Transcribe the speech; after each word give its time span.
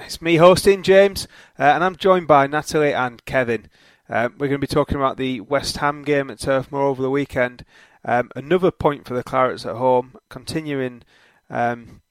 it's 0.00 0.22
me 0.22 0.36
hosting 0.36 0.82
James, 0.82 1.26
uh, 1.58 1.62
and 1.62 1.84
I'm 1.84 1.96
joined 1.96 2.26
by 2.26 2.46
Natalie 2.46 2.92
and 2.92 3.24
Kevin. 3.24 3.68
Um, 4.08 4.34
we're 4.38 4.48
going 4.48 4.60
to 4.60 4.66
be 4.66 4.66
talking 4.66 4.96
about 4.96 5.16
the 5.16 5.40
West 5.40 5.78
Ham 5.78 6.02
game 6.02 6.30
at 6.30 6.40
Turf 6.40 6.72
Moor 6.72 6.82
over 6.82 7.02
the 7.02 7.10
weekend. 7.10 7.64
Um, 8.04 8.30
another 8.34 8.70
point 8.70 9.06
for 9.06 9.14
the 9.14 9.24
Clarets 9.24 9.66
at 9.66 9.76
home, 9.76 10.16
continuing 10.28 11.02
um, 11.50 12.02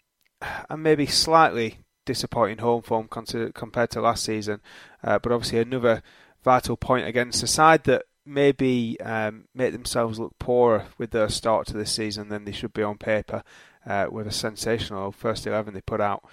and 0.69 0.83
maybe 0.83 1.05
slightly 1.05 1.79
disappointing 2.05 2.59
home 2.59 2.81
form 2.81 3.07
compared 3.07 3.89
to 3.91 4.01
last 4.01 4.23
season, 4.23 4.61
uh, 5.03 5.19
but 5.19 5.31
obviously 5.31 5.59
another 5.59 6.01
vital 6.43 6.77
point 6.77 7.07
against 7.07 7.43
a 7.43 7.47
side 7.47 7.83
that 7.85 8.03
maybe 8.25 8.99
um, 9.01 9.45
make 9.53 9.71
themselves 9.73 10.19
look 10.19 10.37
poorer 10.39 10.85
with 10.97 11.11
their 11.11 11.29
start 11.29 11.67
to 11.67 11.73
this 11.73 11.91
season 11.91 12.29
than 12.29 12.45
they 12.45 12.51
should 12.51 12.73
be 12.73 12.83
on 12.83 12.97
paper 12.97 13.43
uh, 13.85 14.07
with 14.11 14.27
a 14.27 14.31
sensational 14.31 15.11
first 15.11 15.47
11 15.47 15.73
they 15.73 15.81
put 15.81 16.01
out. 16.01 16.23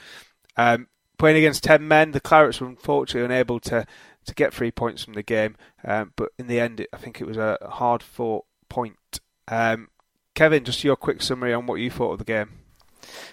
Um, 0.57 0.89
playing 1.25 1.39
against 1.39 1.65
10 1.65 1.89
men, 1.89 2.11
the 2.11 2.21
Clarets 2.21 2.61
were 2.61 2.67
unfortunately 2.67 3.25
unable 3.25 3.59
to, 3.59 3.87
to 4.27 4.35
get 4.35 4.53
three 4.53 4.71
points 4.71 5.03
from 5.03 5.15
the 5.15 5.23
game, 5.23 5.57
um, 5.83 6.13
but 6.17 6.29
in 6.39 6.49
the 6.49 6.61
end, 6.61 6.87
I 6.93 6.99
think 6.99 7.19
it 7.19 7.27
was 7.27 7.39
a 7.39 7.57
hard 7.63 8.03
fought 8.03 8.45
point. 8.69 9.21
Um, 9.49 9.89
Kevin, 10.35 10.65
just 10.65 10.85
your 10.85 10.97
quick 10.97 11.23
summary 11.23 11.55
on 11.55 11.65
what 11.65 11.77
you 11.77 11.91
thought 11.91 12.13
of 12.13 12.19
the 12.19 12.27
game. 12.27 12.51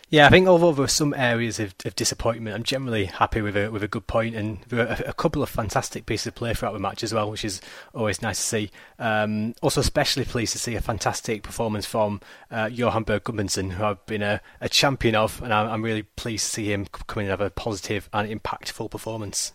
Yeah, 0.10 0.28
I 0.28 0.30
think 0.30 0.48
although 0.48 0.74
there 0.74 0.82
were 0.82 0.88
some 0.88 1.14
areas 1.14 1.60
of, 1.60 1.74
of 1.86 1.96
disappointment, 1.96 2.56
I'm 2.56 2.64
generally 2.64 3.06
happy 3.06 3.42
with 3.42 3.56
a 3.56 3.70
with 3.70 3.82
a 3.84 3.88
good 3.88 4.08
point, 4.08 4.36
and 4.36 4.60
there 4.68 4.86
were 4.86 4.92
a, 4.92 5.10
a, 5.10 5.14
couple 5.14 5.42
of 5.42 5.50
fantastic 5.50 6.06
pieces 6.06 6.28
of 6.28 6.36
play 6.36 6.54
throughout 6.54 6.74
the 6.74 6.80
match 6.80 7.04
as 7.04 7.14
well, 7.14 7.32
which 7.32 7.46
is 7.46 7.62
always 7.94 8.22
nice 8.22 8.38
to 8.38 8.44
see. 8.44 8.72
Um, 9.00 9.56
also, 9.62 9.80
especially 9.80 10.26
pleased 10.26 10.52
to 10.54 10.60
see 10.60 10.76
a 10.76 10.82
fantastic 10.82 11.44
performance 11.44 11.86
from 11.86 12.20
uh, 12.52 12.70
Johan 12.72 13.04
Berg 13.04 13.24
Gudmundsson, 13.24 13.72
who 13.72 13.86
I've 13.86 14.06
been 14.06 14.22
a, 14.22 14.42
a 14.60 14.68
champion 14.68 15.16
of, 15.16 15.42
and 15.42 15.54
I'm, 15.54 15.70
I'm, 15.70 15.82
really 15.82 16.04
pleased 16.04 16.46
to 16.46 16.52
see 16.52 16.74
him 16.74 16.86
come 16.86 17.22
in 17.22 17.26
and 17.26 17.32
have 17.32 17.42
a 17.42 17.50
positive 17.50 18.10
and 18.12 18.30
impactful 18.30 18.92
performance. 18.92 19.54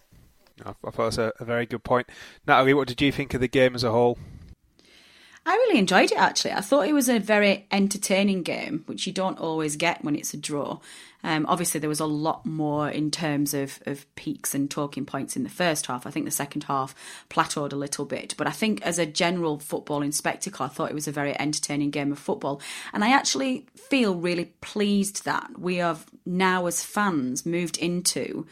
I 0.64 0.72
thought 0.72 0.98
was 0.98 1.18
a, 1.18 1.32
a 1.38 1.44
very 1.44 1.66
good 1.66 1.84
point. 1.84 2.08
Natalie, 2.46 2.72
what 2.72 2.88
did 2.88 3.02
you 3.02 3.12
think 3.12 3.34
of 3.34 3.42
the 3.42 3.48
game 3.48 3.74
as 3.74 3.84
a 3.84 3.90
whole? 3.90 4.18
I 5.48 5.54
really 5.54 5.78
enjoyed 5.78 6.10
it 6.10 6.18
actually. 6.18 6.52
I 6.52 6.60
thought 6.60 6.88
it 6.88 6.92
was 6.92 7.08
a 7.08 7.20
very 7.20 7.66
entertaining 7.70 8.42
game, 8.42 8.82
which 8.86 9.06
you 9.06 9.12
don't 9.12 9.38
always 9.38 9.76
get 9.76 10.02
when 10.02 10.16
it's 10.16 10.34
a 10.34 10.36
draw. 10.36 10.80
Um, 11.22 11.46
obviously, 11.46 11.78
there 11.78 11.88
was 11.88 12.00
a 12.00 12.06
lot 12.06 12.44
more 12.44 12.88
in 12.90 13.12
terms 13.12 13.54
of, 13.54 13.80
of 13.86 14.12
peaks 14.16 14.56
and 14.56 14.68
talking 14.68 15.06
points 15.06 15.36
in 15.36 15.44
the 15.44 15.48
first 15.48 15.86
half. 15.86 16.04
I 16.04 16.10
think 16.10 16.24
the 16.24 16.32
second 16.32 16.64
half 16.64 16.96
plateaued 17.30 17.72
a 17.72 17.76
little 17.76 18.04
bit. 18.04 18.34
But 18.36 18.48
I 18.48 18.50
think 18.50 18.82
as 18.82 18.98
a 18.98 19.06
general 19.06 19.58
footballing 19.58 20.12
spectacle, 20.12 20.66
I 20.66 20.68
thought 20.68 20.90
it 20.90 20.94
was 20.94 21.08
a 21.08 21.12
very 21.12 21.38
entertaining 21.38 21.90
game 21.90 22.10
of 22.10 22.18
football. 22.18 22.60
And 22.92 23.04
I 23.04 23.12
actually 23.12 23.66
feel 23.76 24.16
really 24.16 24.46
pleased 24.60 25.24
that 25.24 25.58
we 25.58 25.76
have 25.76 26.06
now, 26.24 26.66
as 26.66 26.82
fans, 26.82 27.46
moved 27.46 27.78
into 27.78 28.46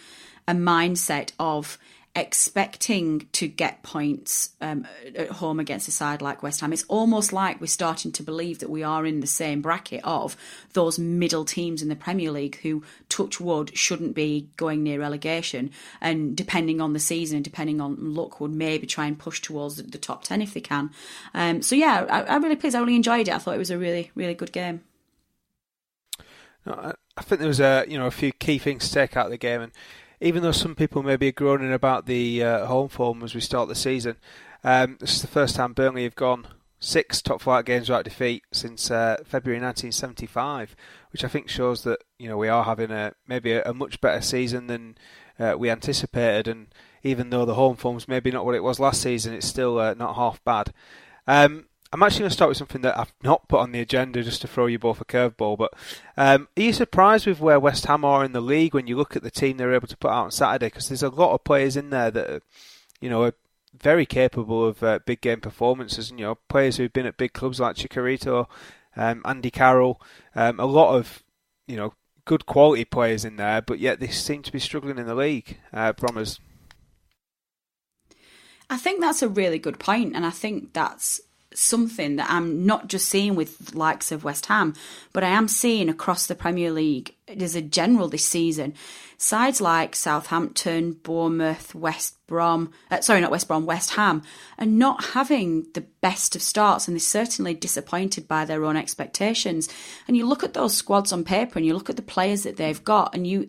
a 0.47 0.53
mindset 0.53 1.33
of 1.39 1.77
expecting 2.17 3.27
to 3.33 3.49
get 3.49 3.83
points 3.83 4.51
um, 4.61 4.87
at 5.17 5.29
home 5.31 5.59
against 5.59 5.89
a 5.89 5.91
side 5.91 6.23
like 6.23 6.43
West 6.43 6.61
Ham. 6.61 6.73
It's 6.73 6.85
almost 6.85 7.33
like 7.33 7.61
we're 7.61 7.67
starting 7.67 8.13
to 8.13 8.23
believe 8.23 8.61
that 8.61 8.71
we 8.71 8.85
are 8.85 9.05
in 9.05 9.21
the 9.21 9.27
same 9.27 9.61
bracket 9.61 10.01
of 10.05 10.37
those 10.75 10.99
middle 10.99 11.45
teams 11.45 11.83
in 11.83 11.89
the 11.89 11.97
Premier 11.97 12.31
League 12.31 12.61
who, 12.61 12.85
touch 13.09 13.41
wood, 13.41 13.77
shouldn't 13.77 14.15
be 14.15 14.49
going 14.57 14.85
near 14.85 15.01
relegation. 15.01 15.71
And 16.01 16.37
depending 16.37 16.81
on 16.81 16.93
the 16.93 17.01
season 17.01 17.37
and 17.37 17.45
depending 17.45 17.81
on 17.81 18.15
luck, 18.15 18.41
would 18.41 18.53
maybe 18.53 18.87
try 18.87 19.07
and 19.07 19.19
push 19.19 19.41
towards 19.41 19.77
the 19.77 19.99
top 19.99 20.23
10 20.23 20.41
if 20.41 20.55
they 20.55 20.61
can. 20.61 20.91
Um, 21.35 21.63
so, 21.63 21.75
yeah, 21.75 22.07
I, 22.09 22.23
I 22.23 22.37
really 22.37 22.57
pleased. 22.57 22.77
I 22.77 22.81
really 22.81 22.97
enjoyed 22.97 23.27
it. 23.27 23.35
I 23.35 23.39
thought 23.39 23.57
it 23.57 23.59
was 23.59 23.71
a 23.71 23.79
really, 23.79 24.13
really 24.15 24.35
good 24.35 24.53
game. 24.53 24.83
No, 26.65 26.95
I 27.17 27.23
think 27.23 27.41
there 27.41 27.49
was 27.49 27.61
a 27.61 27.85
you 27.87 27.99
know 27.99 28.07
a 28.07 28.11
few 28.11 28.33
key 28.33 28.59
things 28.59 28.89
to 28.89 28.95
take 28.95 29.17
out 29.17 29.27
of 29.27 29.31
the 29.31 29.37
game, 29.39 29.61
and 29.61 29.73
even 30.25 30.43
though 30.43 30.53
some 30.53 30.75
people 30.75 31.03
may 31.03 31.17
be 31.17 31.31
groaning 31.31 31.73
about 31.73 32.07
the 32.07 32.43
uh, 32.43 32.65
home 32.65 32.89
form 32.89 33.23
as 33.23 33.35
we 33.35 33.43
start 33.43 33.69
the 33.69 33.75
season, 33.75 34.17
um, 34.65 34.97
this 34.99 35.17
is 35.17 35.21
the 35.21 35.29
first 35.29 35.55
time 35.55 35.75
Burnley 35.75 36.05
have 36.05 36.15
gone 36.15 36.47
six 36.81 37.21
top 37.21 37.43
flight 37.43 37.67
games 37.67 37.91
without 37.91 38.07
defeat 38.07 38.43
since 38.51 38.91
uh, 38.91 39.17
February 39.27 39.61
1975, 39.61 40.75
which 41.13 41.25
I 41.25 41.29
think 41.29 41.51
shows 41.51 41.83
that 41.83 42.03
you 42.19 42.27
know 42.27 42.39
we 42.39 42.49
are 42.49 42.65
having 42.65 42.91
a 42.91 43.13
maybe 43.29 43.53
a, 43.53 43.63
a 43.65 43.75
much 43.75 44.01
better 44.01 44.23
season 44.23 44.67
than 44.67 44.97
uh, 45.39 45.57
we 45.59 45.69
anticipated. 45.69 46.49
And 46.49 46.69
even 47.03 47.29
though 47.29 47.45
the 47.45 47.55
home 47.55 47.77
form's 47.77 48.09
maybe 48.09 48.31
not 48.31 48.47
what 48.47 48.55
it 48.55 48.63
was 48.63 48.81
last 48.81 49.03
season, 49.03 49.35
it's 49.35 49.47
still 49.47 49.79
uh, 49.79 49.93
not 49.93 50.17
half 50.17 50.43
bad. 50.43 50.73
Um, 51.27 51.67
I'm 51.95 52.03
actually 52.03 52.23
going 52.23 52.31
to 52.31 52.35
start 52.35 52.49
with 52.49 52.59
something 52.59 52.81
that 52.81 52.99
I've 52.99 53.15
not 53.23 53.47
put 53.47 53.61
on 53.61 53.71
the 53.71 53.79
agenda 53.79 54.25
just 54.25 54.41
to 54.41 54.49
throw 54.49 54.67
you 54.67 54.81
both 54.81 55.01
a 55.01 55.05
curveball. 55.05 55.57
But 55.57 55.75
um, 56.17 56.49
are 56.57 56.63
you 56.63 56.73
surprised 56.73 57.25
with 57.25 57.39
where 57.39 57.61
West 57.61 57.87
Ham 57.87 58.05
are 58.05 58.25
in 58.25 58.33
the 58.33 58.41
league 58.41 58.75
when 58.75 58.89
you 58.89 58.97
look 58.97 59.15
at 59.15 59.23
the 59.23 59.31
team 59.31 59.59
they 59.59 59.65
were 59.65 59.77
able 59.77 59.87
to 59.87 59.97
put 59.97 60.11
out 60.11 60.25
on 60.25 60.33
Saturday? 60.33 60.67
Because 60.67 60.89
there's 60.89 61.05
a 61.05 61.09
lot 61.09 61.35
of 61.35 61.45
players 61.45 61.77
in 61.77 61.91
there 61.91 62.11
that, 62.11 62.29
are, 62.29 62.41
you 63.01 63.09
know, 63.09 63.23
are 63.23 63.35
very 63.81 64.07
capable 64.07 64.67
of 64.67 64.83
uh, 64.83 64.99
big 65.07 65.21
game 65.21 65.41
performances. 65.41 66.11
And, 66.11 66.19
you 66.19 66.27
know, 66.27 66.35
players 66.49 66.79
who've 66.79 66.93
been 66.93 67.07
at 67.07 67.17
big 67.17 67.33
clubs 67.33 67.61
like 67.61 67.77
Chicharito, 67.77 68.49
um, 68.97 69.23
Andy 69.25 69.53
Carroll, 69.53 70.01
um, 70.35 70.59
a 70.59 70.67
lot 70.67 70.97
of, 70.97 71.23
you 71.69 71.77
know, 71.77 71.95
good 72.25 72.45
quality 72.45 72.85
players 72.85 73.25
in 73.25 73.37
there, 73.37 73.63
but 73.63 73.79
yet 73.79 74.01
they 74.01 74.09
seem 74.09 74.43
to 74.43 74.51
be 74.51 74.59
struggling 74.59 74.99
in 74.99 75.07
the 75.07 75.15
league. 75.15 75.59
Uh, 75.73 75.93
Bromers. 75.93 76.41
I 78.69 78.79
think 78.79 79.01
that's 79.01 79.23
a 79.23 79.29
really 79.29 79.61
good 79.61 79.79
point, 79.79 80.17
and 80.17 80.27
I 80.27 80.31
think 80.31 80.73
that's 80.73 81.21
something 81.55 82.17
that 82.17 82.31
I'm 82.31 82.67
not 82.67 82.89
just 82.89 83.09
seeing 83.09 83.35
with 83.35 83.75
likes 83.75 84.13
of 84.13 84.25
West 84.25 84.47
Ham, 84.47 84.75
but 85.13 85.25
I 85.25 85.29
am 85.29 85.49
seeing 85.49 85.89
across 85.89 86.27
the 86.27 86.35
Premier 86.35 86.71
League 86.71 87.15
as 87.29 87.55
a 87.55 87.63
general 87.63 88.09
this 88.09 88.25
season. 88.25 88.75
Sides 89.17 89.61
like 89.61 89.97
Southampton, 89.97 90.93
Bournemouth, 90.93 91.75
West 91.75 92.17
Brom, 92.27 92.73
uh, 92.91 93.01
sorry, 93.01 93.21
not 93.21 93.31
West 93.31 93.49
Brom, 93.49 93.65
West 93.65 93.91
Ham, 93.91 94.23
are 94.59 94.67
not 94.67 95.05
having 95.05 95.67
the 95.75 95.83
best 96.01 96.35
of 96.37 96.43
starts, 96.43 96.87
and 96.87 96.95
they're 96.95 97.01
certainly 97.01 97.55
disappointed 97.55 98.27
by 98.27 98.45
their 98.45 98.65
own 98.65 98.77
expectations. 98.77 99.69
And 100.07 100.17
you 100.17 100.27
look 100.27 100.43
at 100.43 100.55
those 100.55 100.77
squads 100.77 101.13
on 101.13 101.25
paper, 101.25 101.59
and 101.59 101.65
you 101.65 101.75
look 101.75 101.89
at 101.89 101.97
the 101.97 102.03
players 102.03 102.43
that 102.43 102.57
they've 102.57 102.85
got, 102.85 103.15
and 103.15 103.27
you 103.27 103.47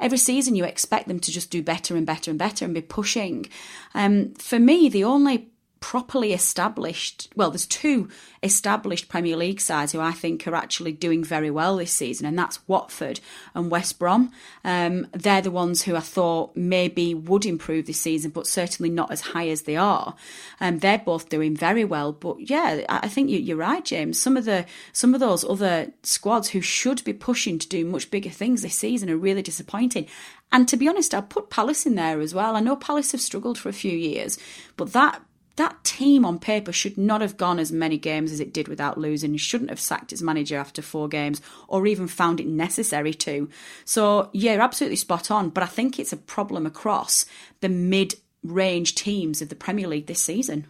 every 0.00 0.18
season 0.18 0.54
you 0.54 0.64
expect 0.64 1.08
them 1.08 1.20
to 1.20 1.32
just 1.32 1.50
do 1.50 1.62
better 1.62 1.96
and 1.96 2.06
better 2.06 2.30
and 2.30 2.38
better 2.38 2.64
and 2.64 2.72
be 2.72 2.80
pushing. 2.80 3.46
Um, 3.94 4.34
for 4.34 4.58
me, 4.58 4.88
the 4.88 5.04
only 5.04 5.48
properly 5.80 6.32
established. 6.32 7.28
Well, 7.36 7.50
there's 7.50 7.66
two 7.66 8.08
established 8.42 9.08
Premier 9.08 9.36
League 9.36 9.60
sides 9.60 9.92
who 9.92 10.00
I 10.00 10.12
think 10.12 10.46
are 10.46 10.54
actually 10.54 10.92
doing 10.92 11.24
very 11.24 11.50
well 11.50 11.76
this 11.76 11.92
season, 11.92 12.26
and 12.26 12.38
that's 12.38 12.66
Watford 12.68 13.20
and 13.54 13.70
West 13.70 13.98
Brom. 13.98 14.32
Um, 14.64 15.06
they're 15.12 15.42
the 15.42 15.50
ones 15.50 15.82
who 15.82 15.96
I 15.96 16.00
thought 16.00 16.56
maybe 16.56 17.14
would 17.14 17.46
improve 17.46 17.86
this 17.86 18.00
season, 18.00 18.30
but 18.30 18.46
certainly 18.46 18.90
not 18.90 19.10
as 19.10 19.20
high 19.20 19.48
as 19.48 19.62
they 19.62 19.76
are. 19.76 20.14
Um, 20.60 20.78
they're 20.78 20.98
both 20.98 21.28
doing 21.28 21.56
very 21.56 21.84
well, 21.84 22.12
but 22.12 22.50
yeah, 22.50 22.84
I 22.88 23.08
think 23.08 23.30
you're 23.30 23.56
right, 23.56 23.84
James. 23.84 24.18
Some 24.20 24.36
of 24.36 24.44
the 24.44 24.66
some 24.92 25.14
of 25.14 25.20
those 25.20 25.44
other 25.44 25.92
squads 26.02 26.50
who 26.50 26.60
should 26.60 27.02
be 27.04 27.12
pushing 27.12 27.58
to 27.58 27.68
do 27.68 27.84
much 27.84 28.10
bigger 28.10 28.30
things 28.30 28.62
this 28.62 28.74
season 28.74 29.10
are 29.10 29.16
really 29.16 29.42
disappointing. 29.42 30.06
And 30.50 30.66
to 30.68 30.76
be 30.76 30.88
honest, 30.88 31.14
I'd 31.14 31.28
put 31.28 31.50
Palace 31.50 31.84
in 31.84 31.94
there 31.94 32.20
as 32.20 32.34
well. 32.34 32.56
I 32.56 32.60
know 32.60 32.76
Palace 32.76 33.12
have 33.12 33.20
struggled 33.20 33.58
for 33.58 33.68
a 33.68 33.74
few 33.74 33.96
years, 33.96 34.38
but 34.76 34.92
that 34.92 35.20
that 35.58 35.84
team 35.84 36.24
on 36.24 36.38
paper 36.38 36.72
should 36.72 36.96
not 36.96 37.20
have 37.20 37.36
gone 37.36 37.58
as 37.58 37.70
many 37.70 37.98
games 37.98 38.32
as 38.32 38.40
it 38.40 38.52
did 38.52 38.68
without 38.68 38.96
losing. 38.98 39.36
Shouldn't 39.36 39.70
have 39.70 39.80
sacked 39.80 40.12
its 40.12 40.22
manager 40.22 40.56
after 40.56 40.82
four 40.82 41.08
games 41.08 41.42
or 41.66 41.86
even 41.86 42.08
found 42.08 42.40
it 42.40 42.46
necessary 42.46 43.12
to. 43.14 43.48
So, 43.84 44.30
yeah, 44.32 44.54
you're 44.54 44.62
absolutely 44.62 44.96
spot 44.96 45.30
on. 45.30 45.50
But 45.50 45.64
I 45.64 45.66
think 45.66 45.98
it's 45.98 46.12
a 46.12 46.16
problem 46.16 46.64
across 46.64 47.26
the 47.60 47.68
mid 47.68 48.14
range 48.42 48.94
teams 48.94 49.42
of 49.42 49.48
the 49.48 49.54
Premier 49.54 49.88
League 49.88 50.06
this 50.06 50.22
season. 50.22 50.66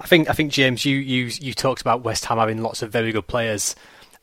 I 0.00 0.06
think 0.06 0.30
I 0.30 0.32
think 0.32 0.52
James, 0.52 0.84
you 0.86 0.96
you 0.96 1.30
you 1.40 1.52
talked 1.52 1.82
about 1.82 2.02
West 2.02 2.24
Ham 2.24 2.38
having 2.38 2.62
lots 2.62 2.80
of 2.80 2.90
very 2.90 3.12
good 3.12 3.26
players. 3.26 3.74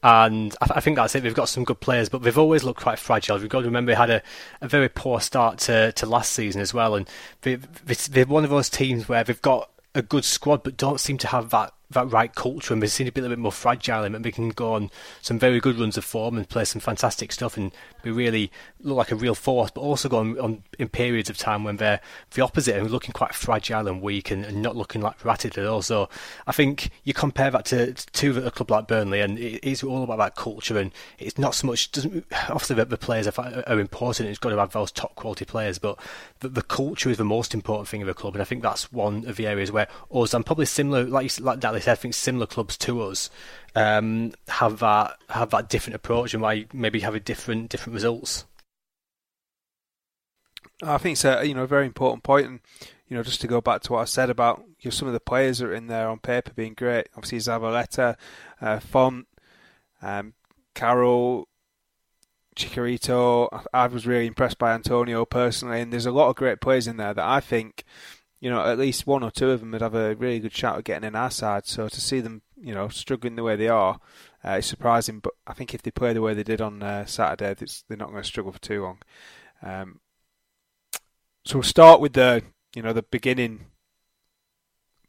And 0.08 0.56
I, 0.62 0.76
I, 0.76 0.80
think 0.80 0.96
that's 0.96 1.16
it. 1.16 1.24
They've 1.24 1.34
got 1.34 1.50
some 1.50 1.66
good 1.66 1.82
players, 1.82 2.08
but 2.08 2.22
they've 2.22 2.38
always 2.38 2.64
looked 2.64 2.82
quite 2.82 2.98
fragile. 2.98 3.38
We've 3.38 3.50
got 3.50 3.60
to 3.60 3.66
remember 3.66 3.92
they 3.92 3.98
had 3.98 4.10
a, 4.10 4.22
a 4.62 4.68
very 4.70 4.88
poor 4.88 5.20
start 5.20 5.58
to, 5.60 5.92
to 5.92 6.06
last 6.06 6.32
season 6.32 6.62
as 6.62 6.74
well. 6.74 6.96
And 6.96 7.10
they, 7.42 7.56
they're 7.56 8.26
one 8.26 8.46
of 8.46 8.50
those 8.50 8.70
teams 8.70 9.10
where 9.10 9.26
they've 9.26 9.42
got 9.42 9.70
a 9.94 10.02
good 10.02 10.24
squad, 10.24 10.64
but 10.64 10.78
don't 10.78 11.02
seem 11.02 11.18
to 11.18 11.28
have 11.28 11.50
that 11.50 11.74
that 11.92 12.12
right 12.12 12.36
culture 12.36 12.74
and 12.74 12.84
they 12.84 12.88
seem 12.88 13.06
to 13.06 13.12
be 13.12 13.22
a 13.22 13.24
little 13.24 13.36
bit 13.36 13.42
more 13.42 13.52
fragile 13.52 14.04
and 14.04 14.24
we 14.24 14.32
can 14.32 14.50
go 14.50 14.74
on 14.74 14.92
some 15.22 15.40
very 15.40 15.60
good 15.60 15.80
runs 15.80 15.98
of 15.98 16.04
form 16.04 16.36
and 16.36 16.50
play 16.50 16.66
some 16.66 16.82
fantastic 16.82 17.32
stuff 17.32 17.56
and 17.56 17.72
be 18.04 18.12
really 18.12 18.52
look 18.82 18.98
like 18.98 19.12
a 19.12 19.16
real 19.16 19.36
force 19.36 19.72
but 19.72 19.82
also 19.82 20.10
go 20.10 20.18
on, 20.18 20.40
on 20.40 20.64
in 20.78 20.90
periods 20.90 21.30
of 21.30 21.38
time 21.38 21.64
when 21.64 21.78
they're 21.78 22.02
the 22.32 22.42
opposite 22.42 22.76
and 22.76 22.92
looking 22.92 23.14
quite 23.14 23.34
fragile 23.34 23.88
and 23.88 24.02
weak 24.02 24.32
and, 24.32 24.44
and 24.44 24.62
not 24.62 24.76
looking 24.76 25.02
like 25.02 25.24
ratted 25.24 25.58
at 25.58 25.66
all. 25.66 25.82
So 25.82 26.10
I 26.46 26.52
think 26.52 26.90
you 27.04 27.14
compare 27.14 27.52
that 27.52 27.66
to, 27.66 27.94
to 27.94 28.46
a 28.46 28.52
club 28.52 28.70
like 28.70 28.88
Burnley 28.88 29.22
and 29.22 29.40
it's 29.40 29.84
all 29.84 30.04
about 30.04 30.18
that 30.18 30.36
culture 30.36 30.78
and 30.78 30.92
it's 31.20 31.38
not 31.38 31.56
so 31.56 31.68
much 31.68 31.92
doesn't 31.92 32.26
obviously 32.50 32.76
the, 32.76 32.86
the 32.86 32.98
players 32.98 33.28
are, 33.28 33.64
are, 33.68 33.80
important 33.80 34.28
it's 34.28 34.40
got 34.40 34.50
to 34.50 34.58
have 34.58 34.72
those 34.72 34.92
top 34.92 35.16
quality 35.16 35.46
players 35.46 35.80
but 35.80 35.98
the, 36.40 36.50
the, 36.50 36.62
culture 36.62 37.10
is 37.10 37.18
the 37.18 37.24
most 37.24 37.54
important 37.54 37.88
thing 37.88 38.02
of 38.02 38.08
a 38.08 38.14
club 38.14 38.34
and 38.34 38.42
I 38.42 38.46
think 38.46 38.62
that's 38.62 38.92
one 38.92 39.26
of 39.26 39.38
the 39.38 39.48
areas 39.48 39.72
where 39.72 39.88
us 40.12 40.34
I'm 40.34 40.44
probably 40.44 40.66
similar 40.66 41.04
like 41.06 41.40
like 41.40 41.60
that 41.86 41.92
I 41.92 41.96
think 41.96 42.14
similar 42.14 42.46
clubs 42.46 42.78
to 42.80 43.02
us 43.02 43.30
um, 43.76 44.34
have 44.48 44.80
that 44.80 45.18
have 45.30 45.52
that 45.52 45.70
different 45.70 45.96
approach 45.96 46.34
and 46.34 46.42
why 46.42 46.66
maybe 46.74 47.02
have 47.02 47.16
a 47.16 47.20
different 47.20 47.70
different 47.70 47.94
results. 47.94 48.46
I 50.84 50.98
think 50.98 51.14
it's 51.14 51.26
a 51.26 51.46
you 51.46 51.54
know 51.54 51.64
a 51.64 51.68
very 51.68 51.86
important 51.86 52.24
point, 52.24 52.48
and 52.48 52.60
you 53.08 53.16
know 53.18 53.24
just 53.24 53.42
to 53.42 53.48
go 53.48 53.62
back 53.62 53.82
to 53.84 53.94
what 53.94 54.02
I 54.02 54.06
said 54.06 54.30
about 54.30 54.64
you 54.80 54.90
know, 54.90 54.92
some 54.92 55.08
of 55.08 55.14
the 55.14 55.20
players 55.20 55.60
that 55.60 55.68
are 55.68 55.74
in 55.74 55.88
there 55.88 56.10
on 56.10 56.20
paper 56.20 56.52
being 56.56 56.74
great. 56.74 57.10
Obviously 57.16 57.40
Zavaleta, 57.40 58.16
uh, 58.62 58.80
Fonte, 58.80 59.28
um, 60.02 60.34
Carroll, 60.74 61.48
Chicharito. 62.56 63.66
I 63.74 63.88
was 63.88 64.06
really 64.06 64.28
impressed 64.28 64.58
by 64.58 64.74
Antonio 64.74 65.26
personally, 65.26 65.82
and 65.82 65.94
there's 65.94 66.06
a 66.06 66.12
lot 66.12 66.30
of 66.30 66.36
great 66.36 66.62
players 66.62 66.88
in 66.88 66.98
there 66.98 67.14
that 67.14 67.26
I 67.26 67.40
think 67.40 67.84
you 68.40 68.50
know, 68.50 68.62
at 68.62 68.78
least 68.78 69.08
one 69.08 69.24
or 69.24 69.32
two 69.32 69.50
of 69.50 69.60
them 69.60 69.72
would 69.72 69.82
have 69.82 69.96
a 69.96 70.16
really 70.16 70.40
good 70.40 70.56
shot 70.56 70.78
at 70.78 70.84
getting 70.84 71.08
in 71.08 71.16
our 71.16 71.32
side. 71.32 71.66
So 71.66 71.88
to 71.88 72.02
see 72.02 72.20
them, 72.20 72.42
you 72.56 72.74
know, 72.74 72.88
struggling 72.88 73.36
the 73.36 73.44
way 73.44 73.56
they 73.56 73.68
are, 73.68 74.00
uh, 74.46 74.58
is 74.58 74.66
surprising. 74.66 75.20
But 75.20 75.34
I 75.46 75.54
think 75.54 75.74
if 75.74 75.82
they 75.82 75.92
play 75.92 76.14
the 76.14 76.22
way 76.22 76.34
they 76.34 76.44
did 76.44 76.62
on 76.62 76.84
uh, 76.84 77.06
Saturday, 77.06 77.54
they're 77.88 77.98
not 77.98 78.10
going 78.10 78.22
to 78.22 78.28
struggle 78.28 78.52
for 78.52 78.60
too 78.60 78.84
long. 78.84 79.00
Um, 79.64 80.00
so 81.46 81.58
we'll 81.58 81.64
start 81.64 82.00
with 82.00 82.14
the, 82.14 82.44
you 82.76 82.82
know, 82.82 82.94
the 82.94 83.04
beginning 83.04 83.66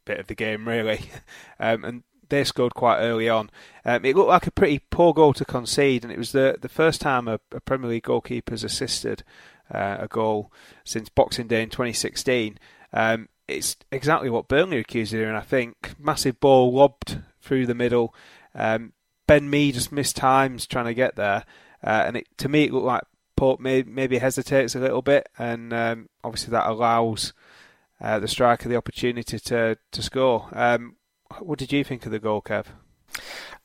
bit 0.05 0.19
of 0.19 0.27
the 0.27 0.35
game 0.35 0.67
really, 0.67 1.01
um, 1.59 1.85
and 1.85 2.03
they 2.29 2.43
scored 2.43 2.73
quite 2.73 2.99
early 2.99 3.29
on. 3.29 3.49
Um, 3.85 4.05
it 4.05 4.15
looked 4.15 4.29
like 4.29 4.47
a 4.47 4.51
pretty 4.51 4.79
poor 4.89 5.13
goal 5.13 5.33
to 5.33 5.45
concede, 5.45 6.03
and 6.03 6.11
it 6.11 6.17
was 6.17 6.31
the 6.31 6.57
the 6.59 6.69
first 6.69 7.01
time 7.01 7.27
a, 7.27 7.39
a 7.51 7.59
Premier 7.59 7.89
League 7.89 8.03
goalkeeper's 8.03 8.63
assisted 8.63 9.23
uh, 9.73 9.97
a 9.99 10.07
goal 10.07 10.51
since 10.83 11.09
Boxing 11.09 11.47
Day 11.47 11.61
in 11.61 11.69
2016. 11.69 12.57
Um, 12.93 13.29
it's 13.47 13.77
exactly 13.91 14.29
what 14.29 14.47
Burnley 14.47 14.77
accused 14.77 15.13
of 15.13 15.19
doing, 15.19 15.35
I 15.35 15.41
think. 15.41 15.95
Massive 15.99 16.39
ball 16.39 16.71
lobbed 16.71 17.21
through 17.41 17.65
the 17.65 17.75
middle. 17.75 18.13
Um, 18.53 18.93
ben 19.27 19.49
Mee 19.49 19.71
just 19.71 19.91
missed 19.91 20.15
times 20.15 20.65
trying 20.65 20.85
to 20.85 20.93
get 20.93 21.15
there. 21.15 21.45
Uh, 21.83 22.03
and 22.05 22.17
it, 22.17 22.27
to 22.37 22.49
me, 22.49 22.65
it 22.65 22.73
looked 22.73 22.85
like 22.85 23.03
Pope 23.35 23.59
may, 23.59 23.83
maybe 23.83 24.17
hesitates 24.17 24.75
a 24.75 24.79
little 24.79 25.01
bit. 25.01 25.29
And 25.37 25.73
um, 25.73 26.09
obviously, 26.23 26.51
that 26.51 26.67
allows 26.67 27.33
uh, 28.01 28.19
the 28.19 28.27
striker 28.27 28.69
the 28.69 28.75
opportunity 28.75 29.39
to, 29.39 29.77
to 29.91 30.01
score. 30.01 30.49
Um, 30.53 30.95
what 31.39 31.59
did 31.59 31.71
you 31.71 31.83
think 31.83 32.05
of 32.05 32.11
the 32.11 32.19
goal, 32.19 32.41
Kev? 32.41 32.65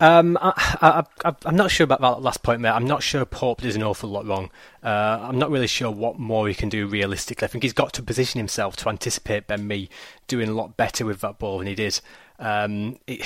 Um, 0.01 0.37
I, 0.41 1.05
am 1.45 1.57
not 1.57 1.71
sure 1.71 1.85
about 1.85 2.01
that 2.01 2.21
last 2.21 2.43
point 2.43 2.63
there. 2.63 2.73
I'm 2.73 2.87
not 2.87 3.03
sure 3.03 3.25
Pope 3.25 3.61
did 3.61 3.77
an 3.77 3.83
awful 3.83 4.11
lot 4.11 4.27
wrong. 4.27 4.51
Uh, 4.83 5.19
I'm 5.23 5.39
not 5.39 5.51
really 5.51 5.69
sure 5.69 5.91
what 5.91 6.19
more 6.19 6.49
he 6.49 6.55
can 6.55 6.69
do 6.69 6.87
realistically. 6.87 7.47
I 7.47 7.49
think 7.49 7.63
he's 7.63 7.73
got 7.73 7.93
to 7.95 8.03
position 8.03 8.39
himself 8.39 8.77
to 8.77 8.89
anticipate 8.89 9.47
Ben 9.47 9.67
Mee 9.67 9.89
doing 10.27 10.49
a 10.49 10.55
lot 10.55 10.77
better 10.77 11.07
with 11.07 11.21
that 11.21 11.39
ball 11.39 11.59
than 11.59 11.69
he 11.69 11.75
did. 11.75 12.01
Um, 12.39 12.99
it, 13.07 13.25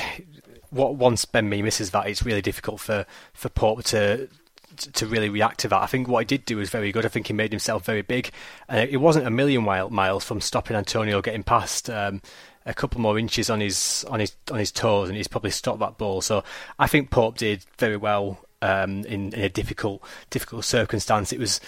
what 0.70 0.96
once 0.96 1.24
Ben 1.24 1.48
Mee 1.48 1.62
misses 1.62 1.90
that, 1.92 2.06
it's 2.06 2.22
really 2.22 2.42
difficult 2.42 2.80
for 2.80 3.06
for 3.32 3.48
Pope 3.48 3.84
to 3.84 4.28
to 4.76 5.06
really 5.06 5.28
react 5.30 5.60
to 5.60 5.68
that. 5.68 5.82
I 5.82 5.86
think 5.86 6.06
what 6.06 6.20
he 6.20 6.24
did 6.24 6.44
do 6.44 6.58
was 6.58 6.70
very 6.70 6.92
good. 6.92 7.04
I 7.04 7.08
think 7.08 7.26
he 7.26 7.32
made 7.32 7.50
himself 7.50 7.84
very 7.84 8.02
big. 8.02 8.30
Uh, 8.68 8.86
it 8.88 8.98
wasn't 8.98 9.26
a 9.26 9.30
million 9.30 9.64
miles 9.64 10.24
from 10.24 10.40
stopping 10.40 10.76
Antonio 10.76 11.22
getting 11.22 11.42
past. 11.42 11.90
Um, 11.90 12.20
a 12.68 12.74
couple 12.74 13.00
more 13.00 13.18
inches 13.18 13.48
on 13.50 13.60
his 13.60 14.04
on 14.08 14.20
his 14.20 14.36
on 14.52 14.58
his 14.58 14.70
toes, 14.70 15.08
and 15.08 15.16
he's 15.16 15.26
probably 15.26 15.50
stopped 15.50 15.80
that 15.80 15.98
ball. 15.98 16.20
So 16.20 16.44
I 16.78 16.86
think 16.86 17.10
Pope 17.10 17.38
did 17.38 17.64
very 17.78 17.96
well 17.96 18.38
um, 18.60 19.04
in, 19.06 19.32
in, 19.32 19.40
a 19.40 19.48
difficult 19.48 20.02
difficult 20.30 20.66
circumstance. 20.66 21.32
It 21.32 21.40
was 21.40 21.60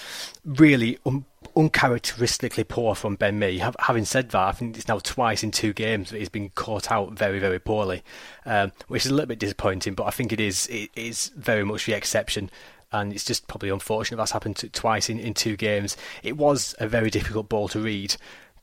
really 0.44 0.98
un- 1.06 1.24
uncharacteristically 1.56 2.64
poor 2.64 2.94
from 2.94 3.16
Ben 3.16 3.38
Mee. 3.38 3.62
Having 3.78 4.04
said 4.04 4.28
that, 4.30 4.48
I 4.48 4.52
think 4.52 4.76
it's 4.76 4.88
now 4.88 4.98
twice 4.98 5.42
in 5.42 5.50
two 5.50 5.72
games 5.72 6.10
that 6.10 6.18
he's 6.18 6.28
been 6.28 6.50
caught 6.50 6.92
out 6.92 7.12
very 7.12 7.38
very 7.38 7.58
poorly, 7.58 8.04
um, 8.44 8.70
which 8.88 9.06
is 9.06 9.10
a 9.10 9.14
little 9.14 9.28
bit 9.28 9.38
disappointing. 9.38 9.94
But 9.94 10.04
I 10.04 10.10
think 10.10 10.32
it 10.34 10.40
is 10.40 10.66
it 10.68 10.90
is 10.94 11.32
very 11.34 11.64
much 11.64 11.86
the 11.86 11.94
exception. 11.94 12.50
And 12.92 13.12
it's 13.12 13.24
just 13.24 13.46
probably 13.46 13.68
unfortunate 13.68 14.16
that's 14.16 14.32
happened 14.32 14.56
to, 14.56 14.68
twice 14.68 15.08
in, 15.08 15.20
in 15.20 15.32
two 15.32 15.56
games. 15.56 15.96
It 16.24 16.36
was 16.36 16.74
a 16.80 16.88
very 16.88 17.08
difficult 17.08 17.48
ball 17.48 17.68
to 17.68 17.78
read, 17.78 18.16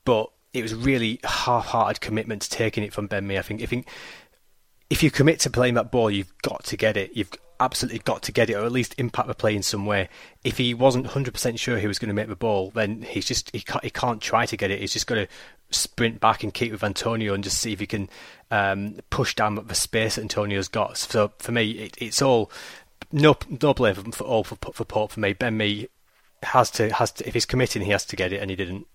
but 0.04 0.30
it 0.58 0.62
was 0.62 0.74
really 0.74 1.20
half-hearted 1.24 2.00
commitment 2.00 2.42
to 2.42 2.50
taking 2.50 2.84
it 2.84 2.92
from 2.92 3.06
Ben 3.06 3.26
Mee. 3.26 3.38
I 3.38 3.42
think, 3.42 3.62
if 4.90 5.02
you 5.02 5.10
commit 5.10 5.40
to 5.40 5.50
playing 5.50 5.74
that 5.74 5.90
ball, 5.90 6.10
you've 6.10 6.32
got 6.42 6.64
to 6.64 6.76
get 6.76 6.96
it. 6.96 7.12
You've 7.14 7.30
absolutely 7.60 7.98
got 8.00 8.22
to 8.22 8.32
get 8.32 8.50
it, 8.50 8.54
or 8.54 8.64
at 8.64 8.72
least 8.72 8.94
impact 8.98 9.28
the 9.28 9.34
play 9.34 9.54
in 9.54 9.62
some 9.62 9.86
way. 9.86 10.08
If 10.44 10.58
he 10.58 10.74
wasn't 10.74 11.06
100% 11.06 11.58
sure 11.58 11.78
he 11.78 11.86
was 11.86 11.98
going 11.98 12.08
to 12.08 12.14
make 12.14 12.28
the 12.28 12.36
ball, 12.36 12.70
then 12.70 13.02
he's 13.02 13.26
just 13.26 13.50
he 13.54 13.60
can't, 13.60 13.84
he 13.84 13.90
can't 13.90 14.20
try 14.20 14.46
to 14.46 14.56
get 14.56 14.70
it. 14.70 14.80
He's 14.80 14.92
just 14.92 15.06
got 15.06 15.16
to 15.16 15.28
sprint 15.70 16.20
back 16.20 16.42
and 16.42 16.54
keep 16.54 16.72
with 16.72 16.84
Antonio 16.84 17.34
and 17.34 17.44
just 17.44 17.58
see 17.58 17.72
if 17.72 17.80
he 17.80 17.86
can 17.86 18.08
um, 18.50 18.96
push 19.10 19.34
down 19.34 19.54
the 19.54 19.74
space 19.74 20.16
that 20.16 20.22
Antonio's 20.22 20.68
got. 20.68 20.96
So 20.96 21.32
for 21.38 21.52
me, 21.52 21.70
it, 21.72 21.96
it's 22.00 22.22
all 22.22 22.50
no 23.12 23.36
no 23.62 23.74
blame 23.74 23.94
for 24.12 24.24
all 24.24 24.44
for 24.44 24.56
for 24.72 24.84
Pope 24.84 25.12
for 25.12 25.20
me. 25.20 25.32
Ben 25.32 25.56
Mee 25.56 25.88
has 26.42 26.70
to 26.72 26.92
has 26.94 27.12
to 27.12 27.26
if 27.26 27.34
he's 27.34 27.46
committing, 27.46 27.82
he 27.82 27.90
has 27.90 28.04
to 28.06 28.16
get 28.16 28.32
it, 28.32 28.40
and 28.40 28.50
he 28.50 28.56
didn't. 28.56 28.86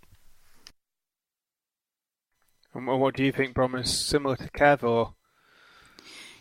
And 2.73 2.87
what 2.87 3.15
do 3.15 3.23
you 3.23 3.31
think, 3.31 3.53
Brom? 3.53 3.75
Is 3.75 3.97
similar 3.97 4.35
to 4.35 4.49
Kev 4.49 4.83
or? 4.83 5.13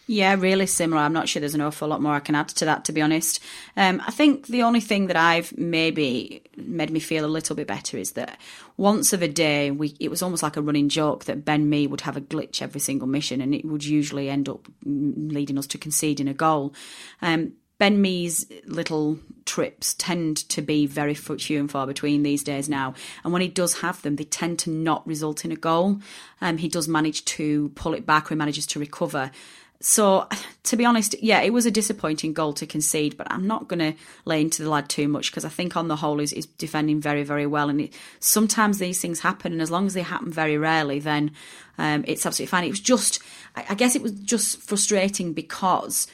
Yeah, 0.09 0.35
really 0.35 0.67
similar. 0.67 1.01
I'm 1.01 1.13
not 1.13 1.29
sure 1.29 1.39
there's 1.39 1.55
an 1.55 1.61
awful 1.61 1.89
lot 1.89 2.03
more 2.03 2.15
I 2.15 2.21
can 2.21 2.35
add 2.35 2.49
to 2.49 2.65
that, 2.65 2.85
to 2.87 2.93
be 2.93 3.01
honest. 3.01 3.41
Um, 3.77 4.03
I 4.05 4.11
think 4.11 4.49
the 4.49 4.63
only 4.63 4.81
thing 4.81 5.07
that 5.07 5.17
I've 5.17 5.57
maybe 5.57 6.43
made 6.57 6.91
me 6.91 6.99
feel 6.99 7.25
a 7.25 7.27
little 7.27 7.55
bit 7.55 7.69
better 7.69 7.97
is 7.97 8.13
that 8.13 8.39
once 8.77 9.13
of 9.13 9.23
a 9.23 9.29
day, 9.29 9.71
we 9.71 9.95
it 10.01 10.11
was 10.11 10.21
almost 10.21 10.43
like 10.43 10.57
a 10.57 10.63
running 10.63 10.89
joke 10.89 11.27
that 11.27 11.45
Ben 11.45 11.71
Mee 11.71 11.87
would 11.87 12.01
have 12.01 12.17
a 12.17 12.21
glitch 12.21 12.61
every 12.61 12.81
single 12.81 13.07
mission, 13.07 13.41
and 13.41 13.55
it 13.55 13.65
would 13.65 13.85
usually 13.85 14.29
end 14.29 14.49
up 14.49 14.67
leading 14.85 15.57
us 15.57 15.69
to 15.69 15.79
conceding 15.79 16.29
a 16.29 16.35
goal. 16.35 16.75
Um, 17.21 17.53
Ben 17.83 18.01
Mee's 18.01 18.47
little 18.65 19.19
trips 19.45 19.95
tend 19.95 20.49
to 20.51 20.63
be 20.63 20.87
very 20.87 21.15
few 21.15 21.59
and 21.59 21.69
far 21.69 21.85
between 21.85 22.23
these 22.23 22.45
days 22.45 22.69
now. 22.69 22.95
And 23.25 23.33
when 23.33 23.43
he 23.43 23.49
does 23.49 23.81
have 23.81 24.01
them, 24.03 24.15
they 24.15 24.23
tend 24.23 24.61
to 24.61 24.71
not 24.71 25.05
result 25.05 25.45
in 25.45 25.51
a 25.51 25.57
goal. 25.57 25.99
Um, 26.41 26.59
he 26.59 26.69
does 26.69 26.87
manage 26.87 27.25
to 27.25 27.71
pull 27.71 27.95
it 27.95 28.07
back 28.07 28.27
or 28.27 28.35
he 28.37 28.39
manages 28.39 28.69
to 28.69 28.79
recover. 28.79 29.33
So, 29.81 30.29
to 30.63 30.77
be 30.77 30.85
honest, 30.85 31.21
yeah, 31.21 31.41
it 31.41 31.53
was 31.53 31.67
a 31.67 31.73
disappointing 31.73 32.35
goal 32.35 32.53
to 32.53 32.67
concede, 32.67 33.17
but 33.17 33.27
I'm 33.33 33.49
not 33.49 33.67
going 33.67 33.81
to 33.81 34.01
lay 34.27 34.43
into 34.43 34.63
the 34.63 34.71
lad 34.71 34.89
too 34.89 35.09
much 35.09 35.33
because 35.33 35.45
I 35.45 35.49
think 35.49 35.77
on 35.77 35.89
the 35.89 35.97
whole 35.97 36.19
he's, 36.19 36.31
he's 36.31 36.47
defending 36.47 37.01
very, 37.01 37.25
very 37.25 37.49
well. 37.49 37.69
And 37.69 37.81
it, 37.81 37.95
sometimes 38.21 38.79
these 38.79 39.01
things 39.01 39.19
happen, 39.19 39.51
and 39.51 39.61
as 39.61 39.73
long 39.73 39.87
as 39.87 39.95
they 39.95 40.03
happen 40.03 40.31
very 40.31 40.57
rarely, 40.57 41.01
then 41.01 41.33
um, 41.79 42.05
it's 42.07 42.25
absolutely 42.25 42.49
fine. 42.49 42.63
It 42.63 42.71
was 42.71 42.79
just, 42.79 43.19
I, 43.57 43.65
I 43.71 43.75
guess 43.75 43.97
it 43.97 44.03
was 44.03 44.13
just 44.13 44.61
frustrating 44.61 45.33
because 45.33 46.07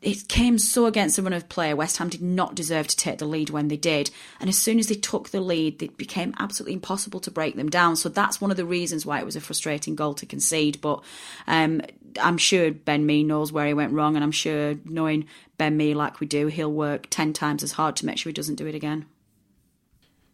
it 0.00 0.28
came 0.28 0.58
so 0.58 0.86
against 0.86 1.16
the 1.16 1.22
run 1.22 1.32
of 1.32 1.48
play. 1.48 1.74
West 1.74 1.96
Ham 1.96 2.08
did 2.08 2.22
not 2.22 2.54
deserve 2.54 2.86
to 2.86 2.96
take 2.96 3.18
the 3.18 3.24
lead 3.24 3.50
when 3.50 3.66
they 3.66 3.76
did. 3.76 4.10
And 4.38 4.48
as 4.48 4.56
soon 4.56 4.78
as 4.78 4.86
they 4.86 4.94
took 4.94 5.30
the 5.30 5.40
lead, 5.40 5.82
it 5.82 5.96
became 5.96 6.34
absolutely 6.38 6.74
impossible 6.74 7.18
to 7.20 7.32
break 7.32 7.56
them 7.56 7.68
down. 7.68 7.96
So 7.96 8.08
that's 8.08 8.40
one 8.40 8.52
of 8.52 8.56
the 8.56 8.64
reasons 8.64 9.04
why 9.04 9.18
it 9.18 9.24
was 9.24 9.34
a 9.34 9.40
frustrating 9.40 9.96
goal 9.96 10.14
to 10.14 10.26
concede. 10.26 10.80
But 10.80 11.02
um, 11.48 11.82
I'm 12.20 12.38
sure 12.38 12.70
Ben 12.70 13.06
Mee 13.06 13.24
knows 13.24 13.50
where 13.50 13.66
he 13.66 13.74
went 13.74 13.92
wrong. 13.92 14.14
And 14.14 14.22
I'm 14.22 14.30
sure, 14.30 14.76
knowing 14.84 15.26
Ben 15.56 15.76
Mee 15.76 15.94
like 15.94 16.20
we 16.20 16.28
do, 16.28 16.46
he'll 16.46 16.72
work 16.72 17.08
10 17.10 17.32
times 17.32 17.64
as 17.64 17.72
hard 17.72 17.96
to 17.96 18.06
make 18.06 18.18
sure 18.18 18.30
he 18.30 18.34
doesn't 18.34 18.54
do 18.54 18.66
it 18.68 18.76
again. 18.76 19.06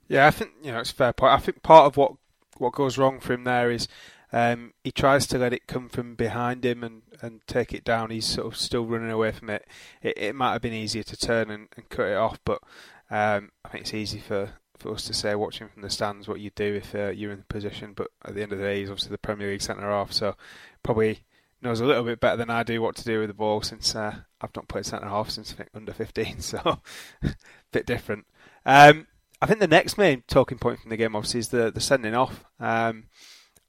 Yeah, 0.08 0.26
I 0.26 0.30
think 0.30 0.50
you 0.62 0.70
know 0.70 0.80
it's 0.80 0.90
fair 0.90 1.14
point. 1.14 1.32
I 1.32 1.38
think 1.38 1.62
part 1.62 1.86
of 1.86 1.96
what 1.96 2.12
what 2.58 2.74
goes 2.74 2.98
wrong 2.98 3.20
for 3.20 3.32
him 3.32 3.44
there 3.44 3.70
is 3.70 3.88
um, 4.34 4.72
he 4.82 4.90
tries 4.90 5.28
to 5.28 5.38
let 5.38 5.52
it 5.52 5.68
come 5.68 5.88
from 5.88 6.16
behind 6.16 6.64
him 6.64 6.82
and, 6.82 7.02
and 7.22 7.40
take 7.46 7.72
it 7.72 7.84
down. 7.84 8.10
He's 8.10 8.26
sort 8.26 8.48
of 8.48 8.56
still 8.56 8.84
running 8.84 9.12
away 9.12 9.30
from 9.30 9.48
it. 9.48 9.64
It, 10.02 10.18
it 10.18 10.34
might 10.34 10.54
have 10.54 10.60
been 10.60 10.72
easier 10.72 11.04
to 11.04 11.16
turn 11.16 11.52
and, 11.52 11.68
and 11.76 11.88
cut 11.88 12.08
it 12.08 12.16
off, 12.16 12.40
but 12.44 12.60
um, 13.12 13.52
I 13.64 13.68
think 13.68 13.82
it's 13.82 13.94
easy 13.94 14.18
for, 14.18 14.50
for 14.76 14.92
us 14.92 15.04
to 15.04 15.14
say, 15.14 15.36
watching 15.36 15.68
from 15.68 15.82
the 15.82 15.88
stands, 15.88 16.26
what 16.26 16.40
you 16.40 16.50
do 16.56 16.74
if 16.74 16.96
uh, 16.96 17.10
you're 17.10 17.30
in 17.30 17.38
the 17.38 17.44
position. 17.44 17.92
But 17.94 18.08
at 18.24 18.34
the 18.34 18.42
end 18.42 18.50
of 18.50 18.58
the 18.58 18.64
day, 18.64 18.80
he's 18.80 18.90
obviously 18.90 19.12
the 19.12 19.18
Premier 19.18 19.52
League 19.52 19.62
centre 19.62 19.88
half, 19.88 20.10
so 20.10 20.34
probably 20.82 21.20
knows 21.62 21.78
a 21.78 21.86
little 21.86 22.02
bit 22.02 22.18
better 22.18 22.36
than 22.36 22.50
I 22.50 22.64
do 22.64 22.82
what 22.82 22.96
to 22.96 23.04
do 23.04 23.20
with 23.20 23.28
the 23.28 23.34
ball 23.34 23.62
since 23.62 23.94
uh, 23.94 24.16
I've 24.40 24.56
not 24.56 24.66
played 24.66 24.84
centre 24.84 25.08
half 25.08 25.30
since 25.30 25.54
under 25.72 25.92
15, 25.92 26.40
so 26.40 26.80
a 27.22 27.34
bit 27.70 27.86
different. 27.86 28.26
Um, 28.66 29.06
I 29.40 29.46
think 29.46 29.60
the 29.60 29.68
next 29.68 29.96
main 29.96 30.24
talking 30.26 30.58
point 30.58 30.80
from 30.80 30.90
the 30.90 30.96
game, 30.96 31.14
obviously, 31.14 31.38
is 31.38 31.50
the, 31.50 31.70
the 31.70 31.80
sending 31.80 32.16
off. 32.16 32.44
Um, 32.58 33.04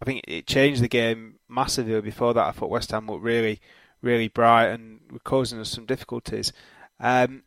I 0.01 0.05
think 0.05 0.21
it 0.27 0.47
changed 0.47 0.81
the 0.81 0.87
game 0.87 1.35
massively. 1.47 1.99
Before 2.01 2.33
that, 2.33 2.47
I 2.47 2.51
thought 2.51 2.69
West 2.69 2.91
Ham 2.91 3.07
looked 3.07 3.23
really, 3.23 3.59
really 4.01 4.27
bright 4.27 4.67
and 4.67 4.99
were 5.11 5.19
causing 5.19 5.59
us 5.59 5.69
some 5.69 5.85
difficulties. 5.85 6.51
Um, 6.99 7.43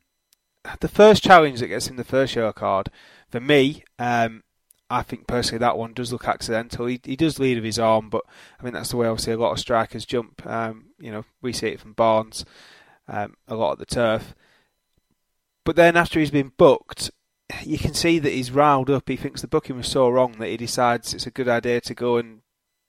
the 0.81 0.89
first 0.89 1.23
challenge 1.23 1.61
that 1.61 1.69
gets 1.69 1.89
him 1.89 1.97
the 1.97 2.05
first 2.05 2.35
yellow 2.35 2.53
card, 2.53 2.91
for 3.31 3.41
me, 3.41 3.85
um, 3.99 4.43
I 4.91 5.03
think 5.03 5.27
personally 5.27 5.59
that 5.59 5.77
one 5.77 5.93
does 5.93 6.13
look 6.13 6.27
accidental. 6.27 6.87
He, 6.87 7.01
he 7.05 7.17
does 7.17 7.39
lead 7.39 7.57
with 7.57 7.65
his 7.65 7.79
arm, 7.79 8.09
but 8.09 8.25
I 8.59 8.65
mean 8.65 8.73
that's 8.73 8.91
the 8.91 8.97
way 8.97 9.07
obviously 9.07 9.35
a 9.35 9.39
lot 9.39 9.53
of 9.53 9.61
strikers 9.61 10.07
jump. 10.07 10.45
Um, 10.47 10.87
you 10.99 11.13
know, 11.13 11.25
we 11.43 11.53
see 11.53 11.69
it 11.69 11.81
from 11.81 11.93
Barnes 11.93 12.45
um, 13.07 13.35
a 13.47 13.55
lot 13.55 13.73
at 13.73 13.79
the 13.79 13.87
turf. 13.87 14.35
But 15.65 15.77
then 15.77 15.97
after 15.97 16.19
he's 16.19 16.31
been 16.31 16.53
booked, 16.57 17.11
you 17.63 17.79
can 17.79 17.95
see 17.95 18.19
that 18.19 18.33
he's 18.33 18.51
riled 18.51 18.91
up. 18.91 19.09
He 19.09 19.17
thinks 19.17 19.41
the 19.41 19.49
booking 19.49 19.77
was 19.77 19.89
so 19.89 20.09
wrong 20.09 20.33
that 20.39 20.49
he 20.49 20.57
decides 20.57 21.15
it's 21.15 21.27
a 21.27 21.31
good 21.31 21.49
idea 21.49 21.81
to 21.83 21.95
go 21.95 22.17
and 22.17 22.43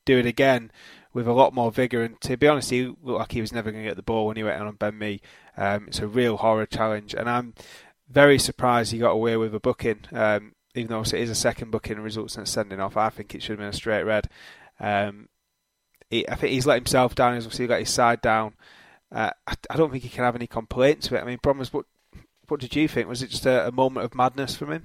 do 0.06 0.18
it 0.18 0.26
again 0.26 0.72
with 1.14 1.28
a 1.28 1.34
lot 1.34 1.54
more 1.54 1.72
vigour. 1.72 2.04
And 2.04 2.20
to 2.22 2.38
be 2.38 2.48
honest, 2.48 2.70
he 2.70 2.86
looked 2.86 3.04
like 3.04 3.32
he 3.32 3.42
was 3.42 3.54
never 3.54 3.72
going 3.72 3.84
to 3.84 3.90
get 3.90 3.96
the 3.96 4.04
ball 4.04 4.28
when 4.28 4.38
he 4.38 4.44
went 4.44 4.62
on 4.62 4.76
Ben 4.76 4.98
Mee. 4.98 5.22
Um, 5.58 5.86
it's 5.88 6.00
a 6.00 6.08
real 6.08 6.38
horror 6.38 6.66
challenge, 6.66 7.14
and 7.14 7.30
I'm 7.30 7.54
very 8.10 8.40
surprised 8.40 8.92
he 8.92 9.00
got 9.00 9.12
away 9.12 9.38
with 9.38 9.54
a 9.54 9.60
booking. 9.60 10.02
Um, 10.12 10.54
even 10.76 10.90
though 10.90 11.02
it 11.02 11.14
is 11.14 11.30
a 11.30 11.36
second 11.36 11.72
booking 11.72 11.94
and 11.94 12.04
results 12.04 12.38
in 12.38 12.44
a 12.44 12.46
sending 12.46 12.80
off, 12.80 12.96
I 12.96 13.10
think 13.10 13.34
it 13.34 13.42
should 13.42 13.54
have 13.54 13.60
been 13.60 13.68
a 13.70 13.74
straight 13.74 14.04
red. 14.04 14.30
Um, 14.80 15.30
he, 16.10 16.28
I 16.28 16.36
think 16.36 16.54
he's 16.54 16.66
let 16.66 16.78
himself 16.78 17.16
down. 17.16 17.36
He's 17.36 17.46
obviously 17.46 17.68
got 17.68 17.80
his 17.80 17.90
side 17.90 18.22
down. 18.22 18.54
Uh, 19.12 19.32
I, 19.48 19.56
I, 19.70 19.78
don't 19.78 19.92
think 19.92 20.04
he 20.04 20.10
can 20.10 20.24
have 20.24 20.36
any 20.36 20.48
complaints 20.48 21.10
with 21.10 21.20
it. 21.20 21.24
I 21.24 21.26
mean, 21.26 21.40
problem 21.40 21.64
is, 21.64 21.74
what 21.74 21.86
what 22.50 22.60
did 22.60 22.76
you 22.76 22.88
think? 22.88 23.08
Was 23.08 23.22
it 23.22 23.30
just 23.30 23.46
a, 23.46 23.68
a 23.68 23.72
moment 23.72 24.06
of 24.06 24.16
madness 24.16 24.56
from 24.56 24.72
him? 24.72 24.84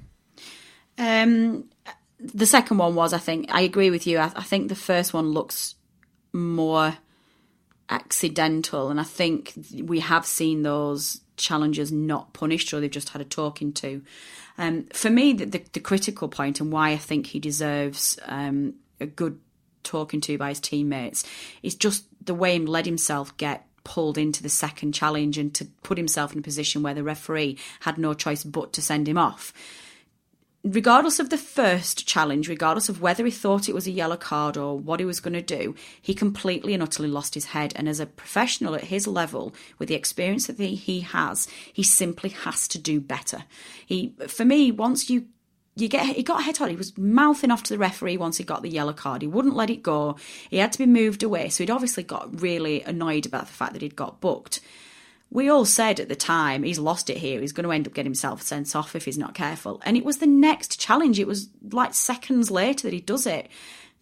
Um, 0.99 1.65
the 2.19 2.47
second 2.47 2.79
one 2.79 2.95
was, 2.95 3.13
I 3.13 3.19
think, 3.19 3.47
I 3.53 3.63
agree 3.63 3.91
with 3.91 4.07
you. 4.07 4.19
I, 4.19 4.33
I 4.35 4.43
think 4.43 4.69
the 4.69 4.75
first 4.75 5.13
one 5.13 5.29
looks 5.29 5.75
more 6.33 6.97
accidental, 7.89 8.91
and 8.91 9.01
I 9.01 9.05
think 9.05 9.53
we 9.83 10.01
have 10.01 10.27
seen 10.27 10.63
those 10.63 11.21
challengers 11.37 11.91
not 11.91 12.33
punished 12.33 12.73
or 12.73 12.81
they've 12.81 12.91
just 12.91 13.11
had 13.11 13.21
a 13.21 13.25
talking 13.25 13.73
to. 13.73 14.03
Um, 14.57 14.85
for 14.93 15.11
me, 15.11 15.33
the, 15.33 15.47
the, 15.47 15.65
the, 15.73 15.81
critical 15.81 16.29
point 16.29 16.61
and 16.61 16.71
why 16.71 16.91
I 16.91 16.97
think 16.97 17.27
he 17.27 17.41
deserves 17.41 18.19
um, 18.27 18.75
a 19.01 19.07
good 19.07 19.41
talking 19.83 20.21
to 20.23 20.39
by 20.39 20.51
his 20.51 20.61
teammates 20.61 21.25
is 21.63 21.75
just 21.75 22.05
the 22.25 22.35
way 22.35 22.59
he 22.59 22.65
let 22.65 22.87
himself 22.87 23.37
get 23.37 23.67
pulled 23.85 24.19
into 24.19 24.43
the 24.43 24.49
second 24.49 24.93
challenge 24.93 25.39
and 25.39 25.55
to 25.55 25.67
put 25.83 25.99
himself 25.99 26.33
in 26.33 26.39
a 26.39 26.43
position 26.43 26.83
where 26.83 26.95
the 26.95 27.05
referee 27.05 27.59
had 27.81 27.99
no 27.99 28.15
choice 28.15 28.43
but 28.43 28.73
to 28.73 28.83
send 28.83 29.09
him 29.09 29.19
off. 29.19 29.53
Regardless 30.65 31.21
of 31.21 31.29
the 31.29 31.37
first 31.37 32.07
challenge, 32.07 32.49
regardless 32.49 32.89
of 32.89 33.03
whether 33.03 33.27
he 33.27 33.31
thought 33.31 33.69
it 33.69 33.75
was 33.75 33.87
a 33.87 33.91
yellow 33.91 34.17
card 34.17 34.57
or 34.57 34.79
what 34.79 34.99
he 34.99 35.05
was 35.05 35.21
going 35.21 35.35
to 35.35 35.43
do, 35.43 35.75
he 36.01 36.15
completely 36.15 36.73
and 36.73 36.83
utterly 36.83 37.09
lost 37.09 37.35
his 37.35 37.47
head. 37.47 37.75
And 37.77 37.87
as 37.87 38.01
a 38.01 38.07
professional 38.07 38.75
at 38.75 38.85
his 38.85 39.07
level, 39.07 39.55
with 39.79 39.91
the 39.91 39.95
experience 39.95 40.47
that 40.47 40.59
he 40.59 41.01
has, 41.01 41.47
he 41.71 41.83
simply 41.83 42.31
has 42.31 42.67
to 42.69 42.79
do 42.79 42.99
better. 42.99 43.45
He, 43.85 44.15
for 44.27 44.47
me, 44.47 44.73
once 44.73 45.11
you 45.11 45.27
you 45.77 45.89
get 45.89 46.07
he 46.07 46.23
got 46.23 46.45
head 46.45 46.61
on. 46.61 46.71
He 46.71 46.77
was 46.77 46.97
mouthing 46.97 47.51
off 47.51 47.65
to 47.65 47.75
the 47.75 47.79
referee 47.79 48.17
once 48.17 48.37
he 48.37 48.45
got 48.45 48.63
the 48.63 48.71
yellow 48.71 48.93
card. 48.93 49.23
He 49.23 49.29
wouldn't 49.29 49.57
let 49.57 49.71
it 49.71 49.83
go. 49.83 50.17
He 50.51 50.59
had 50.59 50.73
to 50.73 50.79
be 50.79 50.87
moved 50.87 51.23
away. 51.23 51.49
So 51.49 51.65
he'd 51.65 51.71
obviously 51.71 52.05
got 52.05 52.41
really 52.41 52.83
annoyed 52.83 53.27
about 53.27 53.47
the 53.47 53.53
fact 53.53 53.73
that 53.73 53.83
he'd 53.83 53.97
got 53.97 54.21
booked. 54.21 54.61
We 55.31 55.49
all 55.49 55.65
said 55.65 55.99
at 55.99 56.09
the 56.09 56.15
time 56.15 56.63
he's 56.63 56.79
lost 56.79 57.11
it 57.11 57.17
here. 57.17 57.41
He's 57.41 57.53
going 57.53 57.65
to 57.65 57.73
end 57.73 57.89
up 57.89 57.95
getting 57.95 58.11
himself 58.11 58.43
sent 58.43 58.77
off 58.77 58.95
if 58.95 59.05
he's 59.05 59.19
not 59.19 59.35
careful. 59.35 59.83
And 59.85 59.97
it 59.97 60.05
was 60.05 60.19
the 60.19 60.29
next 60.29 60.79
challenge. 60.79 61.19
It 61.19 61.27
was 61.27 61.49
like 61.73 61.93
seconds 61.93 62.53
later 62.53 62.87
that 62.87 62.95
he 62.95 63.01
does 63.01 63.27
it. 63.27 63.49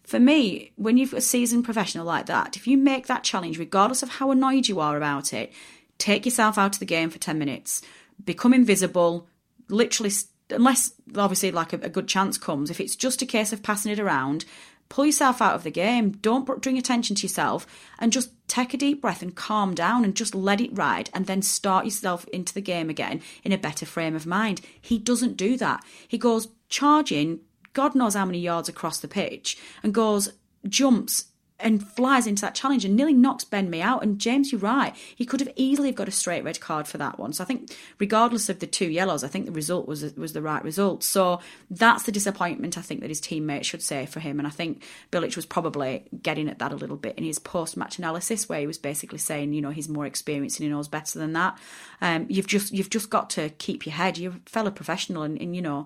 For 0.03 0.19
me, 0.19 0.73
when 0.75 0.97
you've 0.97 1.13
a 1.13 1.21
seasoned 1.21 1.65
professional 1.65 2.05
like 2.05 2.27
that, 2.27 2.55
if 2.55 2.67
you 2.67 2.77
make 2.77 3.07
that 3.07 3.23
challenge, 3.23 3.57
regardless 3.57 4.03
of 4.03 4.09
how 4.09 4.29
annoyed 4.29 4.67
you 4.67 4.79
are 4.79 4.95
about 4.95 5.33
it, 5.33 5.51
take 5.97 6.25
yourself 6.25 6.57
out 6.57 6.75
of 6.75 6.79
the 6.79 6.85
game 6.85 7.09
for 7.09 7.17
10 7.17 7.39
minutes, 7.39 7.81
become 8.23 8.53
invisible, 8.53 9.27
literally 9.69 10.11
unless 10.53 10.93
obviously 11.15 11.51
like 11.51 11.73
a, 11.73 11.77
a, 11.77 11.89
good 11.89 12.07
chance 12.07 12.37
comes, 12.37 12.69
if 12.69 12.79
it's 12.79 12.95
just 12.95 13.21
a 13.21 13.25
case 13.25 13.51
of 13.51 13.63
passing 13.63 13.91
it 13.91 13.99
around, 13.99 14.45
pull 14.89 15.05
yourself 15.05 15.41
out 15.41 15.55
of 15.55 15.63
the 15.63 15.71
game. 15.71 16.11
Don't 16.11 16.45
bring 16.45 16.77
attention 16.77 17.15
to 17.15 17.23
yourself 17.23 17.65
and 17.99 18.11
just 18.11 18.29
take 18.47 18.73
a 18.73 18.77
deep 18.77 19.01
breath 19.01 19.21
and 19.21 19.35
calm 19.35 19.73
down 19.73 20.03
and 20.03 20.15
just 20.15 20.35
let 20.35 20.61
it 20.61 20.69
ride 20.77 21.09
and 21.13 21.25
then 21.25 21.41
start 21.41 21.85
yourself 21.85 22.27
into 22.27 22.53
the 22.53 22.61
game 22.61 22.89
again 22.89 23.21
in 23.43 23.51
a 23.51 23.57
better 23.57 23.85
frame 23.85 24.15
of 24.15 24.25
mind. 24.25 24.61
He 24.79 24.99
doesn't 24.99 25.37
do 25.37 25.57
that. 25.57 25.83
He 26.07 26.17
goes 26.17 26.47
charging, 26.69 27.39
God 27.73 27.95
knows 27.95 28.13
how 28.13 28.25
many 28.25 28.39
yards 28.39 28.69
across 28.69 28.99
the 28.99 29.07
pitch, 29.07 29.57
and 29.81 29.93
goes, 29.93 30.33
jumps 30.67 31.25
and 31.59 31.87
flies 31.87 32.27
into 32.27 32.41
that 32.41 32.55
challenge 32.55 32.83
and 32.83 32.95
nearly 32.95 33.13
knocks 33.13 33.43
Ben 33.43 33.69
Mee 33.69 33.81
out. 33.81 34.03
And 34.03 34.19
James, 34.19 34.51
you're 34.51 34.59
right. 34.59 34.95
He 35.15 35.25
could 35.25 35.39
have 35.39 35.51
easily 35.55 35.91
got 35.91 36.07
a 36.07 36.11
straight 36.11 36.43
red 36.43 36.59
card 36.59 36.87
for 36.87 36.97
that 36.97 37.17
one. 37.17 37.31
So 37.33 37.43
I 37.43 37.47
think, 37.47 37.75
regardless 37.99 38.49
of 38.49 38.59
the 38.59 38.67
two 38.67 38.89
yellows, 38.89 39.23
I 39.23 39.27
think 39.27 39.45
the 39.45 39.51
result 39.51 39.87
was 39.87 40.03
was 40.15 40.33
the 40.33 40.41
right 40.41 40.63
result. 40.63 41.03
So 41.03 41.39
that's 41.69 42.03
the 42.03 42.11
disappointment 42.11 42.77
I 42.77 42.81
think 42.81 43.01
that 43.01 43.09
his 43.09 43.21
teammates 43.21 43.67
should 43.67 43.81
say 43.81 44.05
for 44.05 44.19
him. 44.19 44.39
And 44.39 44.47
I 44.47 44.51
think 44.51 44.83
Bilic 45.11 45.35
was 45.35 45.45
probably 45.45 46.05
getting 46.21 46.49
at 46.49 46.59
that 46.59 46.73
a 46.73 46.75
little 46.75 46.97
bit 46.97 47.17
in 47.17 47.23
his 47.23 47.39
post 47.39 47.77
match 47.77 47.97
analysis, 47.97 48.49
where 48.49 48.59
he 48.59 48.67
was 48.67 48.77
basically 48.77 49.19
saying, 49.19 49.53
you 49.53 49.61
know, 49.61 49.69
he's 49.69 49.89
more 49.89 50.05
experienced 50.05 50.59
and 50.59 50.65
he 50.65 50.71
knows 50.71 50.87
better 50.87 51.19
than 51.19 51.33
that. 51.33 51.57
Um, 52.01 52.25
you've 52.29 52.47
just 52.47 52.73
you've 52.73 52.89
just 52.89 53.09
got 53.09 53.29
to 53.31 53.49
keep 53.49 53.85
your 53.85 53.95
head. 53.95 54.17
You're 54.17 54.33
a 54.33 54.49
fellow 54.49 54.71
professional, 54.71 55.23
and, 55.23 55.39
and 55.39 55.55
you 55.55 55.61
know 55.61 55.85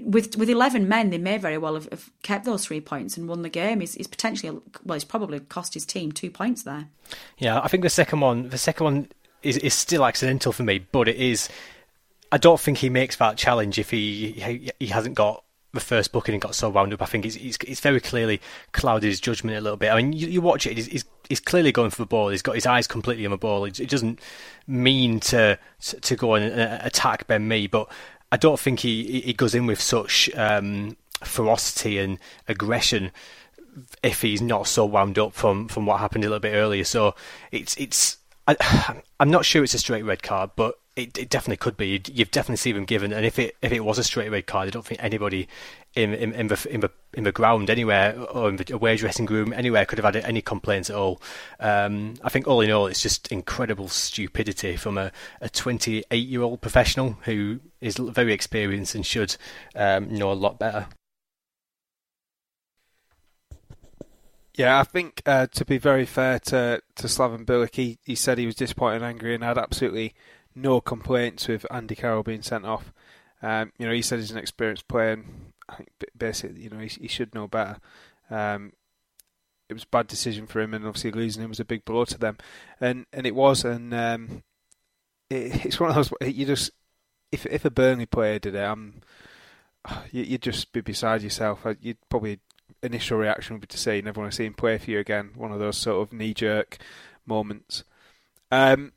with 0.00 0.36
with 0.36 0.48
eleven 0.48 0.88
men, 0.88 1.10
they 1.10 1.18
may 1.18 1.38
very 1.38 1.58
well 1.58 1.74
have, 1.74 1.88
have, 1.90 2.10
kept 2.22 2.44
those 2.44 2.64
three 2.64 2.80
points 2.80 3.16
and 3.16 3.28
won 3.28 3.42
the 3.42 3.48
game. 3.48 3.80
He's, 3.80 4.06
potentially 4.06 4.58
well, 4.84 4.94
he's 4.94 5.04
probably 5.04 5.40
cost 5.40 5.74
his 5.74 5.84
team 5.84 6.12
two 6.12 6.30
points 6.30 6.62
there. 6.62 6.88
Yeah, 7.38 7.60
I 7.60 7.68
think 7.68 7.82
the 7.82 7.90
second 7.90 8.20
one, 8.20 8.48
the 8.48 8.58
second 8.58 8.84
one 8.84 9.08
is 9.42 9.58
is 9.58 9.74
still 9.74 10.04
accidental 10.04 10.52
for 10.52 10.62
me, 10.62 10.78
but 10.78 11.08
it 11.08 11.16
is. 11.16 11.48
I 12.30 12.38
don't 12.38 12.60
think 12.60 12.78
he 12.78 12.88
makes 12.88 13.16
that 13.16 13.36
challenge 13.36 13.78
if 13.78 13.90
he 13.90 14.32
he, 14.32 14.70
he 14.80 14.86
hasn't 14.86 15.14
got 15.14 15.44
the 15.74 15.80
first 15.80 16.12
booking 16.12 16.34
and 16.34 16.42
got 16.42 16.54
so 16.54 16.70
wound 16.70 16.92
up. 16.94 17.02
I 17.02 17.06
think 17.06 17.26
it's 17.26 17.36
it's 17.36 17.80
very 17.80 18.00
clearly 18.00 18.40
clouded 18.72 19.08
his 19.08 19.20
judgment 19.20 19.56
a 19.56 19.60
little 19.60 19.76
bit. 19.76 19.90
I 19.90 19.96
mean, 19.96 20.12
you, 20.14 20.28
you 20.28 20.40
watch 20.40 20.66
it; 20.66 20.76
he's, 20.76 20.86
he's, 20.86 21.04
he's, 21.28 21.40
clearly 21.40 21.72
going 21.72 21.90
for 21.90 22.02
the 22.02 22.06
ball. 22.06 22.28
He's 22.28 22.42
got 22.42 22.54
his 22.54 22.66
eyes 22.66 22.86
completely 22.86 23.26
on 23.26 23.30
the 23.30 23.38
ball. 23.38 23.64
It, 23.66 23.80
it 23.80 23.88
doesn't 23.88 24.20
mean 24.66 25.20
to 25.20 25.58
to 25.80 26.16
go 26.16 26.34
and 26.34 26.58
uh, 26.58 26.78
attack 26.82 27.26
Ben 27.26 27.46
Mee, 27.48 27.66
but 27.66 27.90
I 28.32 28.38
don't 28.38 28.58
think 28.58 28.80
he, 28.80 29.20
he 29.20 29.34
goes 29.34 29.54
in 29.54 29.66
with 29.66 29.80
such 29.80 30.30
um, 30.34 30.96
ferocity 31.22 31.98
and 31.98 32.18
aggression 32.48 33.12
if 34.02 34.22
he's 34.22 34.40
not 34.40 34.66
so 34.66 34.86
wound 34.86 35.18
up 35.18 35.34
from, 35.34 35.68
from 35.68 35.84
what 35.84 36.00
happened 36.00 36.24
a 36.24 36.28
little 36.28 36.40
bit 36.40 36.54
earlier. 36.54 36.84
So 36.84 37.14
it's 37.52 37.76
it's 37.76 38.16
I, 38.48 38.56
I'm 39.20 39.30
not 39.30 39.44
sure 39.44 39.62
it's 39.62 39.74
a 39.74 39.78
straight 39.78 40.02
red 40.04 40.22
card, 40.22 40.50
but 40.56 40.76
it, 40.94 41.16
it 41.16 41.30
definitely 41.30 41.56
could 41.56 41.76
be. 41.76 41.88
You'd, 41.88 42.08
you've 42.08 42.30
definitely 42.30 42.56
seen 42.56 42.74
them 42.74 42.84
given, 42.84 43.12
and 43.12 43.24
if 43.24 43.38
it 43.38 43.56
if 43.62 43.72
it 43.72 43.80
was 43.80 43.98
a 43.98 44.04
straight 44.04 44.30
red 44.30 44.46
card, 44.46 44.68
I 44.68 44.70
don't 44.70 44.84
think 44.84 45.02
anybody 45.02 45.48
in 45.94 46.12
in, 46.12 46.32
in 46.32 46.48
the 46.48 46.66
in 46.70 46.80
the 46.80 46.90
in 47.14 47.24
the 47.24 47.32
ground 47.32 47.70
anywhere 47.70 48.18
or 48.18 48.50
in 48.50 48.56
the 48.56 48.74
away 48.74 48.96
dressing 48.96 49.26
room 49.26 49.52
anywhere 49.54 49.86
could 49.86 49.98
have 49.98 50.14
had 50.14 50.22
any 50.24 50.42
complaints 50.42 50.90
at 50.90 50.96
all. 50.96 51.20
Um, 51.60 52.14
I 52.22 52.28
think 52.28 52.46
all 52.46 52.60
in 52.60 52.70
all, 52.70 52.86
it's 52.86 53.02
just 53.02 53.32
incredible 53.32 53.88
stupidity 53.88 54.76
from 54.76 54.98
a, 54.98 55.12
a 55.40 55.48
28 55.48 56.14
year 56.14 56.42
old 56.42 56.60
professional 56.60 57.18
who 57.22 57.60
is 57.80 57.96
very 57.96 58.34
experienced 58.34 58.94
and 58.94 59.06
should 59.06 59.36
um, 59.74 60.12
know 60.12 60.30
a 60.30 60.34
lot 60.34 60.58
better. 60.58 60.88
Yeah, 64.54 64.78
I 64.78 64.84
think 64.84 65.22
uh, 65.24 65.46
to 65.46 65.64
be 65.64 65.78
very 65.78 66.04
fair 66.04 66.38
to 66.40 66.82
to 66.96 67.06
Slaven 67.06 67.46
Bilic, 67.46 67.74
he, 67.74 67.98
he 68.04 68.14
said 68.14 68.36
he 68.36 68.44
was 68.44 68.54
disappointed 68.54 68.96
and 68.96 69.04
angry 69.06 69.34
and 69.34 69.42
had 69.42 69.56
absolutely 69.56 70.14
no 70.54 70.80
complaints 70.80 71.48
with 71.48 71.66
Andy 71.70 71.94
Carroll 71.94 72.22
being 72.22 72.42
sent 72.42 72.64
off. 72.64 72.92
Um, 73.42 73.72
you 73.78 73.86
know, 73.86 73.92
he 73.92 74.02
said 74.02 74.18
he's 74.18 74.30
an 74.30 74.38
experienced 74.38 74.88
player, 74.88 75.12
and 75.12 75.52
I 75.68 75.76
think 75.76 75.90
basically, 76.16 76.62
you 76.62 76.70
know, 76.70 76.78
he, 76.78 76.88
he 76.88 77.08
should 77.08 77.34
know 77.34 77.48
better. 77.48 77.78
Um, 78.30 78.72
it 79.68 79.74
was 79.74 79.84
a 79.84 79.88
bad 79.88 80.06
decision 80.06 80.46
for 80.46 80.60
him, 80.60 80.74
and 80.74 80.86
obviously 80.86 81.10
losing 81.10 81.42
him 81.42 81.48
was 81.48 81.60
a 81.60 81.64
big 81.64 81.84
blow 81.84 82.04
to 82.04 82.18
them, 82.18 82.38
and 82.80 83.06
and 83.12 83.26
it 83.26 83.34
was, 83.34 83.64
and 83.64 83.92
um, 83.94 84.42
it, 85.30 85.64
it's 85.66 85.80
one 85.80 85.90
of 85.90 85.96
those 85.96 86.12
you 86.20 86.46
just 86.46 86.70
if 87.32 87.46
if 87.46 87.64
a 87.64 87.70
Burnley 87.70 88.06
player 88.06 88.38
did 88.38 88.54
it, 88.54 88.58
I'm 88.58 89.02
you, 90.12 90.26
would 90.32 90.42
just 90.42 90.72
be 90.72 90.80
beside 90.80 91.22
yourself. 91.22 91.66
You'd 91.80 91.98
probably 92.08 92.38
initial 92.82 93.18
reaction 93.18 93.54
would 93.54 93.62
be 93.62 93.66
to 93.68 93.78
say 93.78 93.96
you 93.96 94.02
never 94.02 94.20
want 94.20 94.32
to 94.32 94.36
see 94.36 94.44
him 94.46 94.54
play 94.54 94.78
for 94.78 94.90
you 94.90 94.98
again. 94.98 95.30
One 95.34 95.52
of 95.52 95.58
those 95.58 95.76
sort 95.76 96.06
of 96.06 96.12
knee 96.12 96.34
jerk 96.34 96.78
moments. 97.26 97.84
Um, 98.50 98.92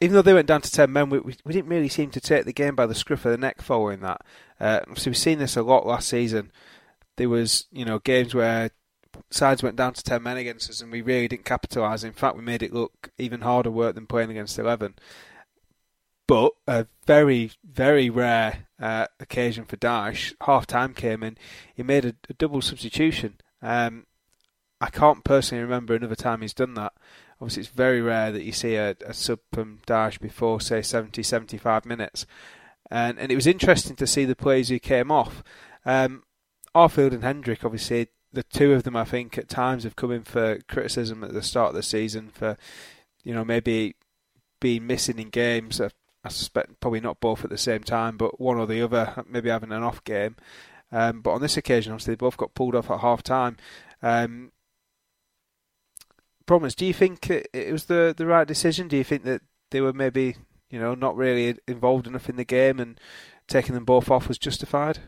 even 0.00 0.14
though 0.14 0.22
they 0.22 0.34
went 0.34 0.46
down 0.46 0.62
to 0.62 0.70
10 0.70 0.92
men, 0.92 1.10
we, 1.10 1.18
we, 1.18 1.36
we, 1.44 1.52
didn't 1.52 1.70
really 1.70 1.88
seem 1.88 2.10
to 2.10 2.20
take 2.20 2.44
the 2.44 2.52
game 2.52 2.74
by 2.74 2.86
the 2.86 2.94
scruff 2.94 3.24
of 3.26 3.32
the 3.32 3.38
neck 3.38 3.60
following 3.60 4.00
that. 4.00 4.22
Uh, 4.58 4.80
so 4.94 5.10
we've 5.10 5.16
seen 5.16 5.38
this 5.38 5.56
a 5.56 5.62
lot 5.62 5.86
last 5.86 6.08
season. 6.08 6.50
There 7.16 7.28
was, 7.28 7.66
you 7.70 7.84
know, 7.84 7.98
games 7.98 8.34
where 8.34 8.70
sides 9.30 9.62
went 9.62 9.76
down 9.76 9.92
to 9.92 10.02
10 10.02 10.22
men 10.22 10.38
against 10.38 10.70
us 10.70 10.80
and 10.80 10.90
we 10.90 11.02
really 11.02 11.28
didn't 11.28 11.44
capitalise. 11.44 12.02
In 12.02 12.12
fact, 12.12 12.36
we 12.36 12.42
made 12.42 12.62
it 12.62 12.72
look 12.72 13.10
even 13.18 13.42
harder 13.42 13.70
work 13.70 13.94
than 13.94 14.06
playing 14.06 14.30
against 14.30 14.58
11. 14.58 14.94
But 16.26 16.52
a 16.66 16.86
very, 17.06 17.50
very 17.64 18.08
rare 18.08 18.68
uh, 18.80 19.06
occasion 19.18 19.64
for 19.64 19.76
Dyche, 19.76 20.34
half 20.42 20.66
time 20.66 20.94
came 20.94 21.22
in, 21.22 21.36
he 21.74 21.82
made 21.82 22.04
a, 22.04 22.14
a 22.28 22.34
double 22.34 22.62
substitution. 22.62 23.34
Um, 23.60 24.06
I 24.80 24.88
can't 24.88 25.24
personally 25.24 25.62
remember 25.62 25.94
another 25.94 26.14
time 26.14 26.40
he's 26.40 26.54
done 26.54 26.74
that. 26.74 26.94
Obviously, 27.40 27.62
it's 27.62 27.70
very 27.70 28.02
rare 28.02 28.30
that 28.32 28.42
you 28.42 28.52
see 28.52 28.76
a, 28.76 28.96
a 29.06 29.14
sub 29.14 29.38
from 29.52 29.80
Dyche 29.86 30.20
before, 30.20 30.60
say, 30.60 30.82
70, 30.82 31.22
75 31.22 31.86
minutes. 31.86 32.26
And, 32.90 33.18
and 33.18 33.32
it 33.32 33.36
was 33.36 33.46
interesting 33.46 33.96
to 33.96 34.06
see 34.06 34.24
the 34.24 34.36
players 34.36 34.68
who 34.68 34.78
came 34.78 35.10
off. 35.10 35.42
Um, 35.86 36.24
Arfield 36.74 37.12
and 37.12 37.22
Hendrick, 37.22 37.64
obviously, 37.64 38.08
the 38.32 38.42
two 38.42 38.72
of 38.72 38.82
them, 38.82 38.96
I 38.96 39.04
think, 39.04 39.38
at 39.38 39.48
times 39.48 39.84
have 39.84 39.96
come 39.96 40.12
in 40.12 40.22
for 40.22 40.58
criticism 40.68 41.24
at 41.24 41.32
the 41.32 41.42
start 41.42 41.70
of 41.70 41.74
the 41.74 41.82
season 41.82 42.30
for, 42.30 42.56
you 43.24 43.34
know, 43.34 43.44
maybe 43.44 43.96
being 44.60 44.86
missing 44.86 45.18
in 45.18 45.30
games. 45.30 45.80
I 45.80 46.28
suspect 46.28 46.80
probably 46.80 47.00
not 47.00 47.20
both 47.20 47.44
at 47.44 47.50
the 47.50 47.58
same 47.58 47.82
time, 47.82 48.16
but 48.16 48.40
one 48.40 48.58
or 48.58 48.66
the 48.66 48.82
other, 48.82 49.24
maybe 49.28 49.48
having 49.48 49.72
an 49.72 49.82
off 49.82 50.04
game. 50.04 50.36
Um, 50.92 51.22
but 51.22 51.32
on 51.32 51.40
this 51.40 51.56
occasion, 51.56 51.92
obviously, 51.92 52.14
they 52.14 52.18
both 52.18 52.36
got 52.36 52.54
pulled 52.54 52.74
off 52.74 52.90
at 52.90 53.00
half 53.00 53.22
time. 53.22 53.56
Um, 54.02 54.52
do 56.58 56.86
you 56.86 56.92
think 56.92 57.30
it, 57.30 57.48
it 57.52 57.72
was 57.72 57.84
the 57.84 58.14
the 58.16 58.26
right 58.26 58.46
decision? 58.46 58.88
Do 58.88 58.96
you 58.96 59.04
think 59.04 59.24
that 59.24 59.42
they 59.70 59.80
were 59.80 59.92
maybe 59.92 60.36
you 60.68 60.80
know 60.80 60.94
not 60.94 61.16
really 61.16 61.56
involved 61.68 62.06
enough 62.06 62.28
in 62.28 62.36
the 62.36 62.44
game 62.44 62.80
and 62.80 62.98
taking 63.46 63.74
them 63.74 63.84
both 63.84 64.10
off 64.10 64.28
was 64.28 64.38
justified? 64.38 64.98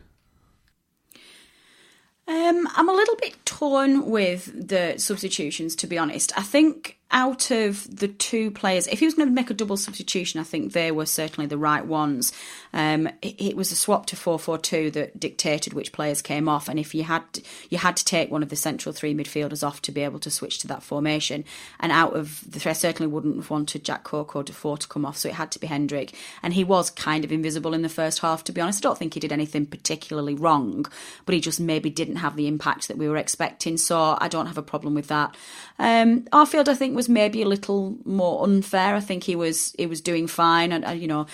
Um, 2.25 2.67
I'm 2.75 2.87
a 2.87 2.93
little 2.93 3.17
bit 3.17 3.45
torn 3.45 4.09
with 4.09 4.69
the 4.69 4.97
substitutions, 4.97 5.75
to 5.75 5.87
be 5.87 5.97
honest. 5.97 6.37
I 6.37 6.41
think 6.41 6.97
out 7.13 7.51
of 7.51 7.87
the 7.95 8.07
two 8.07 8.49
players, 8.49 8.87
if 8.87 8.99
he 8.99 9.05
was 9.05 9.13
going 9.13 9.29
to 9.29 9.33
make 9.33 9.51
a 9.51 9.53
double 9.53 9.77
substitution, 9.77 10.39
I 10.39 10.43
think 10.43 10.73
they 10.73 10.91
were 10.91 11.05
certainly 11.05 11.45
the 11.45 11.59
right 11.59 11.85
ones. 11.85 12.33
Um, 12.73 13.07
it, 13.21 13.39
it, 13.39 13.55
was 13.55 13.71
a 13.71 13.75
swap 13.75 14.07
to 14.07 14.15
four 14.15 14.39
four 14.39 14.57
two 14.57 14.89
that 14.91 15.19
dictated 15.19 15.73
which 15.73 15.91
players 15.91 16.23
came 16.23 16.49
off, 16.49 16.67
and 16.67 16.79
if 16.79 16.95
you 16.95 17.03
had 17.03 17.23
you 17.69 17.77
had 17.77 17.95
to 17.97 18.05
take 18.05 18.31
one 18.31 18.41
of 18.41 18.49
the 18.49 18.55
central 18.55 18.91
three 18.91 19.13
midfielders 19.13 19.65
off 19.65 19.79
to 19.83 19.91
be 19.91 20.01
able 20.01 20.19
to 20.19 20.31
switch 20.31 20.57
to 20.59 20.67
that 20.67 20.81
formation. 20.81 21.45
And 21.79 21.91
out 21.91 22.15
of 22.15 22.43
the, 22.49 22.67
I 22.67 22.73
certainly 22.73 23.11
wouldn't 23.11 23.35
have 23.35 23.49
wanted 23.51 23.85
Jack 23.85 24.03
Cork 24.03 24.35
or 24.35 24.41
Defour 24.41 24.77
to 24.77 24.87
come 24.87 25.05
off, 25.05 25.17
so 25.17 25.29
it 25.29 25.35
had 25.35 25.51
to 25.51 25.59
be 25.59 25.67
Hendrick. 25.67 26.15
And 26.41 26.55
he 26.55 26.63
was 26.63 26.89
kind 26.89 27.23
of 27.23 27.31
invisible 27.31 27.75
in 27.75 27.83
the 27.83 27.89
first 27.89 28.19
half. 28.19 28.43
To 28.45 28.51
be 28.51 28.59
honest, 28.59 28.83
I 28.83 28.89
don't 28.89 28.97
think 28.97 29.13
he 29.13 29.19
did 29.19 29.31
anything 29.31 29.67
particularly 29.67 30.33
wrong, 30.33 30.87
but 31.25 31.35
he 31.35 31.41
just 31.41 31.59
maybe 31.59 31.91
didn't 31.91 32.17
have 32.17 32.35
the 32.35 32.47
impact 32.47 32.87
that 32.87 32.97
we 32.97 33.07
were 33.07 33.17
expecting. 33.17 33.77
So 33.77 34.17
I 34.19 34.27
don't 34.27 34.47
have 34.47 34.57
a 34.57 34.63
problem 34.63 34.95
with 34.95 35.09
that. 35.09 35.35
Um, 35.77 36.21
Arfield, 36.33 36.67
I 36.67 36.73
think, 36.73 36.95
was 36.95 37.02
maybe 37.09 37.41
a 37.41 37.47
little 37.47 37.97
more 38.05 38.43
unfair. 38.43 38.95
I 38.95 38.99
think 38.99 39.23
he 39.23 39.35
was 39.35 39.73
he 39.77 39.85
was 39.85 40.01
doing 40.01 40.27
fine, 40.27 40.71
and 40.71 40.99
you 40.99 41.07
know, 41.07 41.27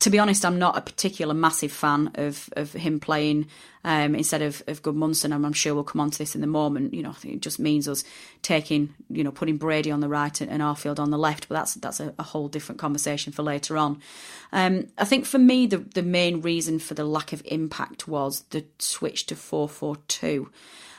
to 0.00 0.10
be 0.10 0.18
honest, 0.18 0.44
I'm 0.44 0.58
not 0.58 0.76
a 0.76 0.80
particular 0.80 1.34
massive 1.34 1.72
fan 1.72 2.10
of 2.14 2.48
of 2.56 2.72
him 2.72 3.00
playing 3.00 3.46
um, 3.84 4.14
instead 4.14 4.42
of 4.42 4.62
of 4.66 4.82
Gudmundsson. 4.82 5.32
I'm, 5.32 5.44
I'm 5.44 5.52
sure 5.52 5.74
we'll 5.74 5.84
come 5.84 6.00
on 6.00 6.10
to 6.10 6.18
this 6.18 6.34
in 6.34 6.40
the 6.40 6.46
moment. 6.46 6.94
You 6.94 7.02
know, 7.02 7.14
it 7.24 7.40
just 7.40 7.58
means 7.58 7.88
us 7.88 8.04
taking 8.42 8.94
you 9.08 9.24
know 9.24 9.32
putting 9.32 9.56
Brady 9.56 9.90
on 9.90 10.00
the 10.00 10.08
right 10.08 10.40
and, 10.40 10.50
and 10.50 10.62
Arfield 10.62 10.98
on 10.98 11.10
the 11.10 11.18
left, 11.18 11.48
but 11.48 11.54
that's 11.56 11.74
that's 11.74 12.00
a, 12.00 12.14
a 12.18 12.22
whole 12.22 12.48
different 12.48 12.80
conversation 12.80 13.32
for 13.32 13.42
later 13.42 13.76
on. 13.76 14.00
Um, 14.52 14.88
I 14.98 15.04
think 15.04 15.26
for 15.26 15.38
me, 15.38 15.66
the 15.66 15.78
the 15.78 16.02
main 16.02 16.40
reason 16.40 16.78
for 16.78 16.94
the 16.94 17.04
lack 17.04 17.32
of 17.32 17.42
impact 17.44 18.08
was 18.08 18.40
the 18.50 18.64
switch 18.78 19.26
to 19.26 19.36
four 19.36 19.68
four 19.68 19.96
two. 20.08 20.50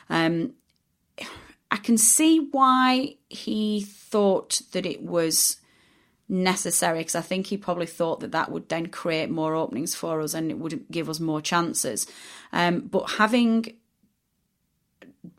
Um, 0.10 0.54
I 1.72 1.78
can 1.78 1.98
see 1.98 2.48
why 2.52 3.16
he 3.30 3.82
thought 3.82 4.62
that 4.72 4.86
it 4.86 5.02
was 5.04 5.58
necessary 6.28 7.00
because 7.00 7.16
I 7.16 7.22
think 7.22 7.48
he 7.48 7.58
probably 7.58 7.88
thought 7.88 8.20
that 8.20 8.32
that 8.32 8.52
would 8.52 8.70
then 8.70 8.88
create 8.88 9.30
more 9.30 9.56
openings 9.56 9.96
for 9.96 10.22
us 10.22 10.34
and 10.34 10.52
it 10.52 10.60
would 10.60 10.86
give 10.92 11.10
us 11.10 11.20
more 11.20 11.42
chances. 11.42 12.08
Um, 12.52 12.82
but 12.82 13.12
having 13.12 13.76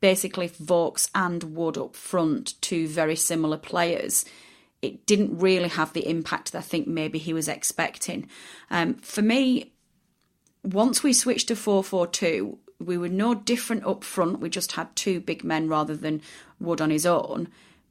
basically 0.00 0.48
Vokes 0.48 1.08
and 1.14 1.42
Wood 1.44 1.78
up 1.78 1.94
front, 1.94 2.60
two 2.60 2.88
very 2.88 3.16
similar 3.16 3.56
players, 3.56 4.24
it 4.82 5.06
didn't 5.06 5.38
really 5.38 5.68
have 5.68 5.92
the 5.92 6.08
impact 6.08 6.52
that 6.52 6.58
I 6.58 6.62
think 6.62 6.86
maybe 6.86 7.18
he 7.18 7.32
was 7.32 7.48
expecting. 7.48 8.28
Um, 8.70 8.94
for 8.94 9.22
me, 9.22 9.72
once 10.62 11.02
we 11.02 11.12
switched 11.12 11.48
to 11.48 11.56
4 11.56 11.84
4 11.84 12.06
2, 12.06 12.58
we 12.80 12.98
were 12.98 13.08
no 13.08 13.34
different 13.34 13.86
up 13.86 14.02
front. 14.02 14.40
We 14.40 14.50
just 14.50 14.72
had 14.72 14.94
two 14.96 15.20
big 15.20 15.44
men 15.44 15.68
rather 15.68 15.94
than 15.94 16.22
Wood 16.58 16.80
on 16.80 16.90
his 16.90 17.06
own. 17.06 17.48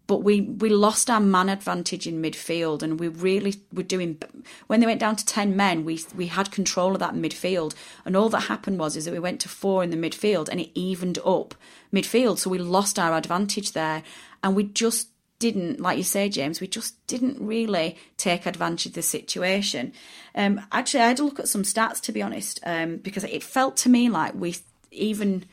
But 0.07 0.23
we, 0.23 0.41
we 0.41 0.69
lost 0.69 1.07
our 1.11 1.19
man 1.19 1.49
advantage 1.49 2.07
in 2.07 2.19
midfield, 2.19 2.81
and 2.81 2.99
we 2.99 3.07
really 3.07 3.61
were 3.71 3.83
doing. 3.83 4.19
When 4.65 4.79
they 4.79 4.87
went 4.87 4.99
down 4.99 5.15
to 5.17 5.25
ten 5.25 5.55
men, 5.55 5.85
we 5.85 5.99
we 6.15 6.27
had 6.27 6.49
control 6.49 6.93
of 6.93 6.99
that 6.99 7.13
midfield, 7.13 7.75
and 8.05 8.15
all 8.15 8.29
that 8.29 8.41
happened 8.41 8.79
was 8.79 8.95
is 8.95 9.05
that 9.05 9.13
we 9.13 9.19
went 9.19 9.39
to 9.41 9.49
four 9.49 9.83
in 9.83 9.91
the 9.91 9.97
midfield, 9.97 10.49
and 10.49 10.59
it 10.59 10.71
evened 10.73 11.19
up 11.23 11.53
midfield. 11.93 12.39
So 12.39 12.49
we 12.49 12.57
lost 12.57 12.97
our 12.97 13.15
advantage 13.15 13.73
there, 13.73 14.01
and 14.43 14.55
we 14.55 14.63
just 14.63 15.09
didn't, 15.37 15.79
like 15.79 15.97
you 15.97 16.03
say, 16.03 16.27
James, 16.27 16.59
we 16.59 16.67
just 16.67 16.95
didn't 17.05 17.37
really 17.39 17.95
take 18.17 18.45
advantage 18.45 18.87
of 18.87 18.93
the 18.93 19.01
situation. 19.01 19.93
Um, 20.33 20.59
actually, 20.71 21.01
I 21.01 21.07
had 21.09 21.17
to 21.17 21.23
look 21.23 21.39
at 21.39 21.47
some 21.47 21.63
stats 21.63 22.01
to 22.01 22.11
be 22.11 22.23
honest, 22.23 22.59
um, 22.65 22.97
because 22.97 23.23
it 23.23 23.43
felt 23.43 23.77
to 23.77 23.89
me 23.89 24.09
like 24.09 24.33
we 24.33 24.55
even 24.91 25.45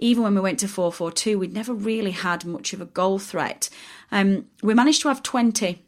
even 0.00 0.22
when 0.22 0.34
we 0.34 0.40
went 0.40 0.58
to 0.60 0.66
4-4-2, 0.66 1.38
we'd 1.38 1.52
never 1.52 1.74
really 1.74 2.12
had 2.12 2.46
much 2.46 2.72
of 2.72 2.80
a 2.80 2.86
goal 2.86 3.18
threat. 3.18 3.68
Um, 4.10 4.46
we 4.62 4.72
managed 4.72 5.02
to 5.02 5.08
have 5.08 5.22
20 5.22 5.84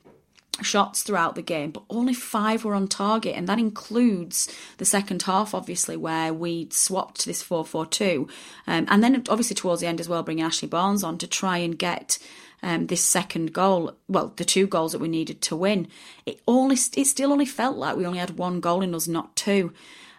shots 0.60 1.02
throughout 1.02 1.34
the 1.34 1.42
game, 1.42 1.70
but 1.70 1.84
only 1.88 2.12
five 2.12 2.64
were 2.64 2.74
on 2.74 2.88
target, 2.88 3.34
and 3.34 3.48
that 3.48 3.58
includes 3.58 4.54
the 4.76 4.84
second 4.84 5.22
half, 5.22 5.54
obviously, 5.54 5.96
where 5.96 6.34
we 6.34 6.68
swapped 6.70 7.24
this 7.24 7.42
4 7.42 7.64
4 7.64 7.86
2. 7.86 8.28
Um, 8.66 8.86
and 8.88 9.02
then, 9.02 9.24
obviously, 9.30 9.54
towards 9.54 9.80
the 9.80 9.86
end 9.86 10.00
as 10.00 10.08
well, 10.08 10.22
bringing 10.22 10.44
Ashley 10.44 10.68
Barnes 10.68 11.02
on 11.02 11.18
to 11.18 11.26
try 11.26 11.58
and 11.58 11.78
get. 11.78 12.18
Um, 12.64 12.86
this 12.86 13.04
second 13.04 13.52
goal, 13.52 13.96
well, 14.06 14.34
the 14.36 14.44
two 14.44 14.68
goals 14.68 14.92
that 14.92 15.00
we 15.00 15.08
needed 15.08 15.42
to 15.42 15.56
win, 15.56 15.88
it 16.24 16.40
only 16.46 16.76
it 16.76 17.06
still 17.06 17.32
only 17.32 17.44
felt 17.44 17.76
like 17.76 17.96
we 17.96 18.06
only 18.06 18.20
had 18.20 18.38
one 18.38 18.60
goal 18.60 18.82
in 18.82 18.94
us, 18.94 19.08
not 19.08 19.34
two. 19.34 19.72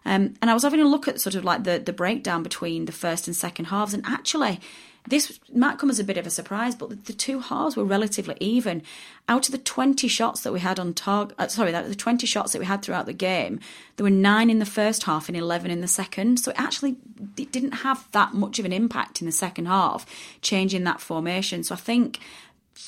Um, 0.06 0.36
and 0.42 0.50
I 0.50 0.54
was 0.54 0.64
having 0.64 0.82
a 0.82 0.88
look 0.88 1.08
at 1.08 1.22
sort 1.22 1.36
of 1.36 1.44
like 1.44 1.64
the, 1.64 1.80
the 1.80 1.94
breakdown 1.94 2.44
between 2.44 2.86
the 2.86 2.92
first 2.92 3.28
and 3.28 3.36
second 3.36 3.66
halves, 3.66 3.94
and 3.94 4.04
actually, 4.06 4.60
this 5.08 5.40
might 5.54 5.80
come 5.80 5.90
as 5.90 6.00
a 6.00 6.04
bit 6.04 6.18
of 6.18 6.26
a 6.26 6.30
surprise, 6.30 6.76
but 6.76 6.90
the, 6.90 6.96
the 6.96 7.14
two 7.14 7.40
halves 7.40 7.76
were 7.76 7.84
relatively 7.84 8.36
even. 8.40 8.82
Out 9.28 9.48
of 9.48 9.52
the 9.52 9.58
20 9.58 10.08
shots 10.08 10.42
that 10.42 10.54
we 10.54 10.62
had 10.62 10.80
on 10.80 10.94
target, 10.94 11.36
uh, 11.38 11.48
sorry, 11.48 11.72
that 11.72 11.88
the 11.88 11.96
20 11.96 12.26
shots 12.26 12.54
that 12.54 12.60
we 12.60 12.66
had 12.66 12.82
throughout 12.82 13.06
the 13.06 13.14
game, 13.14 13.60
there 13.96 14.04
were 14.04 14.10
nine 14.10 14.50
in 14.50 14.60
the 14.60 14.66
first 14.66 15.04
half 15.04 15.28
and 15.28 15.38
11 15.38 15.72
in 15.72 15.82
the 15.82 15.88
second. 15.88 16.40
So 16.40 16.52
it 16.52 16.60
actually 16.60 16.98
it 17.38 17.52
didn't 17.52 17.72
have 17.72 18.10
that 18.12 18.34
much 18.34 18.60
of 18.60 18.66
an 18.66 18.74
impact 18.74 19.22
in 19.22 19.26
the 19.26 19.34
second 19.34 19.66
half, 19.66 20.06
changing 20.42 20.84
that 20.86 21.02
formation. 21.02 21.64
So 21.64 21.76
I 21.76 21.78
think 21.78 22.20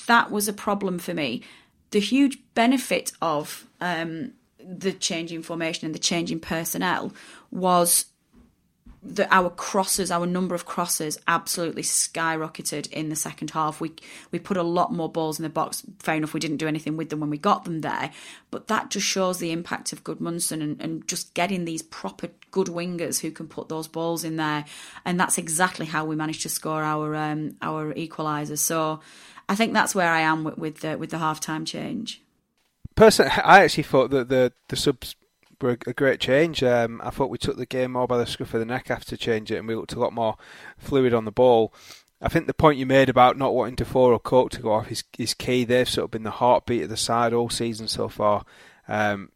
that 0.08 0.32
was 0.32 0.48
a 0.48 0.54
problem 0.54 1.00
for 1.00 1.14
me 1.14 1.42
the 1.92 2.00
huge 2.02 2.38
benefit 2.56 3.14
of 3.22 3.66
um, 3.80 4.34
the 4.68 4.94
changing 4.94 5.44
formation 5.44 5.86
and 5.86 5.96
the 5.96 6.00
changing 6.00 6.40
personnel 6.40 7.14
was 7.52 8.06
that 9.08 9.28
our 9.32 9.52
crosses, 9.52 10.10
our 10.10 10.26
number 10.26 10.56
of 10.56 10.66
crosses, 10.66 11.20
absolutely 11.28 11.84
skyrocketed 11.84 12.92
in 12.92 13.10
the 13.10 13.16
second 13.16 13.52
half. 13.52 13.80
We 13.80 13.94
we 14.32 14.40
put 14.40 14.58
a 14.58 14.64
lot 14.64 14.92
more 14.92 15.12
balls 15.12 15.38
in 15.38 15.44
the 15.44 15.50
box. 15.50 15.84
Fair 16.00 16.16
enough, 16.16 16.34
we 16.34 16.40
didn't 16.40 16.58
do 16.58 16.68
anything 16.68 16.98
with 16.98 17.10
them 17.10 17.20
when 17.20 17.30
we 17.30 17.38
got 17.38 17.66
them 17.66 17.82
there, 17.82 18.12
but 18.50 18.68
that 18.68 18.90
just 18.90 19.06
shows 19.06 19.38
the 19.38 19.52
impact 19.52 19.94
of 19.94 20.04
Gudmundsson 20.04 20.64
and, 20.64 20.82
and 20.82 21.08
just 21.08 21.34
getting 21.36 21.66
these 21.66 21.84
proper 21.84 22.30
good 22.50 22.68
wingers 22.68 23.20
who 23.20 23.32
can 23.32 23.48
put 23.48 23.70
those 23.70 23.88
balls 23.88 24.24
in 24.24 24.38
there, 24.38 24.66
and 25.06 25.20
that's 25.20 25.38
exactly 25.38 25.86
how 25.86 26.06
we 26.06 26.16
managed 26.16 26.42
to 26.42 26.50
score 26.50 26.84
our 26.84 27.16
um, 27.16 27.56
our 27.62 27.94
equalisers. 27.94 28.60
So, 28.60 29.02
I 29.48 29.56
think 29.56 29.74
that's 29.74 29.94
where 29.94 30.12
I 30.12 30.22
am 30.22 30.44
with, 30.44 30.58
with 30.58 30.80
the 30.80 30.98
with 30.98 31.12
the 31.12 31.20
half 31.20 31.40
time 31.40 31.66
change. 31.66 32.25
Personally, 32.96 33.32
I 33.44 33.64
actually 33.64 33.84
thought 33.84 34.12
that 34.12 34.30
the 34.30 34.54
the 34.70 34.76
subs 34.76 35.16
were 35.62 35.78
a 35.86 35.94
great 35.94 36.20
change. 36.20 36.64
Um, 36.64 37.02
I 37.04 37.10
thought 37.10 37.30
we 37.30 37.38
took 37.38 37.58
the 37.58 37.66
game 37.66 37.94
more 37.94 38.08
by 38.08 38.18
the 38.18 38.26
scruff 38.26 38.54
of 38.54 38.60
the 38.60 38.66
neck 38.66 38.90
after 38.90 39.18
change 39.18 39.52
it, 39.52 39.58
and 39.58 39.68
we 39.68 39.76
looked 39.76 39.94
a 39.94 40.00
lot 40.00 40.14
more 40.14 40.36
fluid 40.78 41.14
on 41.14 41.26
the 41.26 41.32
ball. 41.32 41.74
I 42.22 42.30
think 42.30 42.48
the 42.48 42.54
point 42.54 42.80
you 42.80 42.86
made 42.86 43.10
about 43.10 43.38
not 43.38 43.54
wanting 43.54 43.76
Defour 43.76 44.14
or 44.14 44.20
Cork 44.20 44.52
to 44.52 44.62
go 44.62 44.72
off 44.72 44.92
is, 44.92 45.04
is 45.20 45.34
key. 45.34 45.64
They've 45.64 45.88
sort 45.88 46.06
of 46.06 46.12
been 46.12 46.24
the 46.24 46.32
heartbeat 46.32 46.84
of 46.84 46.90
the 46.90 46.98
side 46.98 47.34
all 47.34 47.50
season 47.50 47.88
so 47.88 48.08
far. 48.08 48.46
Um, 48.88 49.32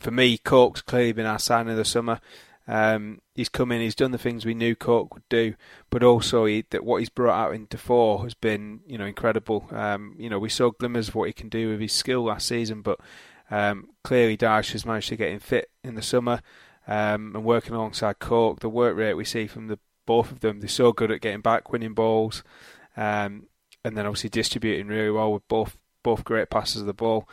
for 0.00 0.10
me, 0.10 0.36
Cork's 0.38 0.82
clearly 0.82 1.12
been 1.12 1.26
our 1.26 1.38
sign 1.38 1.68
of 1.68 1.76
the 1.76 1.84
summer. 1.84 2.20
Um, 2.66 3.20
he's 3.34 3.48
come 3.48 3.72
in, 3.72 3.80
he's 3.80 3.94
done 3.94 4.10
the 4.10 4.18
things 4.18 4.44
we 4.44 4.54
knew 4.54 4.74
Cork 4.74 5.14
would 5.14 5.28
do, 5.28 5.54
but 5.90 6.02
also 6.02 6.46
he, 6.46 6.64
that 6.70 6.84
what 6.84 6.98
he's 6.98 7.10
brought 7.10 7.38
out 7.38 7.54
in 7.54 7.66
Defour 7.68 8.22
has 8.24 8.34
been, 8.34 8.80
you 8.86 8.96
know, 8.96 9.04
incredible. 9.04 9.68
Um, 9.70 10.14
you 10.18 10.30
know, 10.30 10.38
we 10.38 10.48
saw 10.48 10.70
glimmers 10.70 11.08
of 11.08 11.14
what 11.14 11.26
he 11.26 11.32
can 11.32 11.48
do 11.48 11.70
with 11.70 11.80
his 11.80 11.92
skill 11.92 12.24
last 12.24 12.48
season, 12.48 12.82
but 12.82 13.00
um, 13.50 13.90
clearly, 14.02 14.36
Dyche 14.36 14.72
has 14.72 14.86
managed 14.86 15.10
to 15.10 15.16
get 15.16 15.30
him 15.30 15.40
fit 15.40 15.70
in 15.82 15.94
the 15.94 16.02
summer 16.02 16.40
um, 16.86 17.34
and 17.34 17.44
working 17.44 17.74
alongside 17.74 18.18
Cork. 18.18 18.60
The 18.60 18.68
work 18.68 18.96
rate 18.96 19.14
we 19.14 19.24
see 19.24 19.46
from 19.46 19.68
the 19.68 19.78
both 20.06 20.30
of 20.30 20.40
them, 20.40 20.60
they're 20.60 20.68
so 20.68 20.92
good 20.92 21.10
at 21.10 21.20
getting 21.20 21.40
back, 21.40 21.72
winning 21.72 21.94
balls, 21.94 22.42
um, 22.96 23.46
and 23.84 23.96
then 23.96 24.06
obviously 24.06 24.30
distributing 24.30 24.86
really 24.86 25.10
well 25.10 25.32
with 25.32 25.46
both 25.48 25.78
both 26.02 26.24
great 26.24 26.50
passes 26.50 26.82
of 26.82 26.86
the 26.86 26.94
ball. 26.94 27.28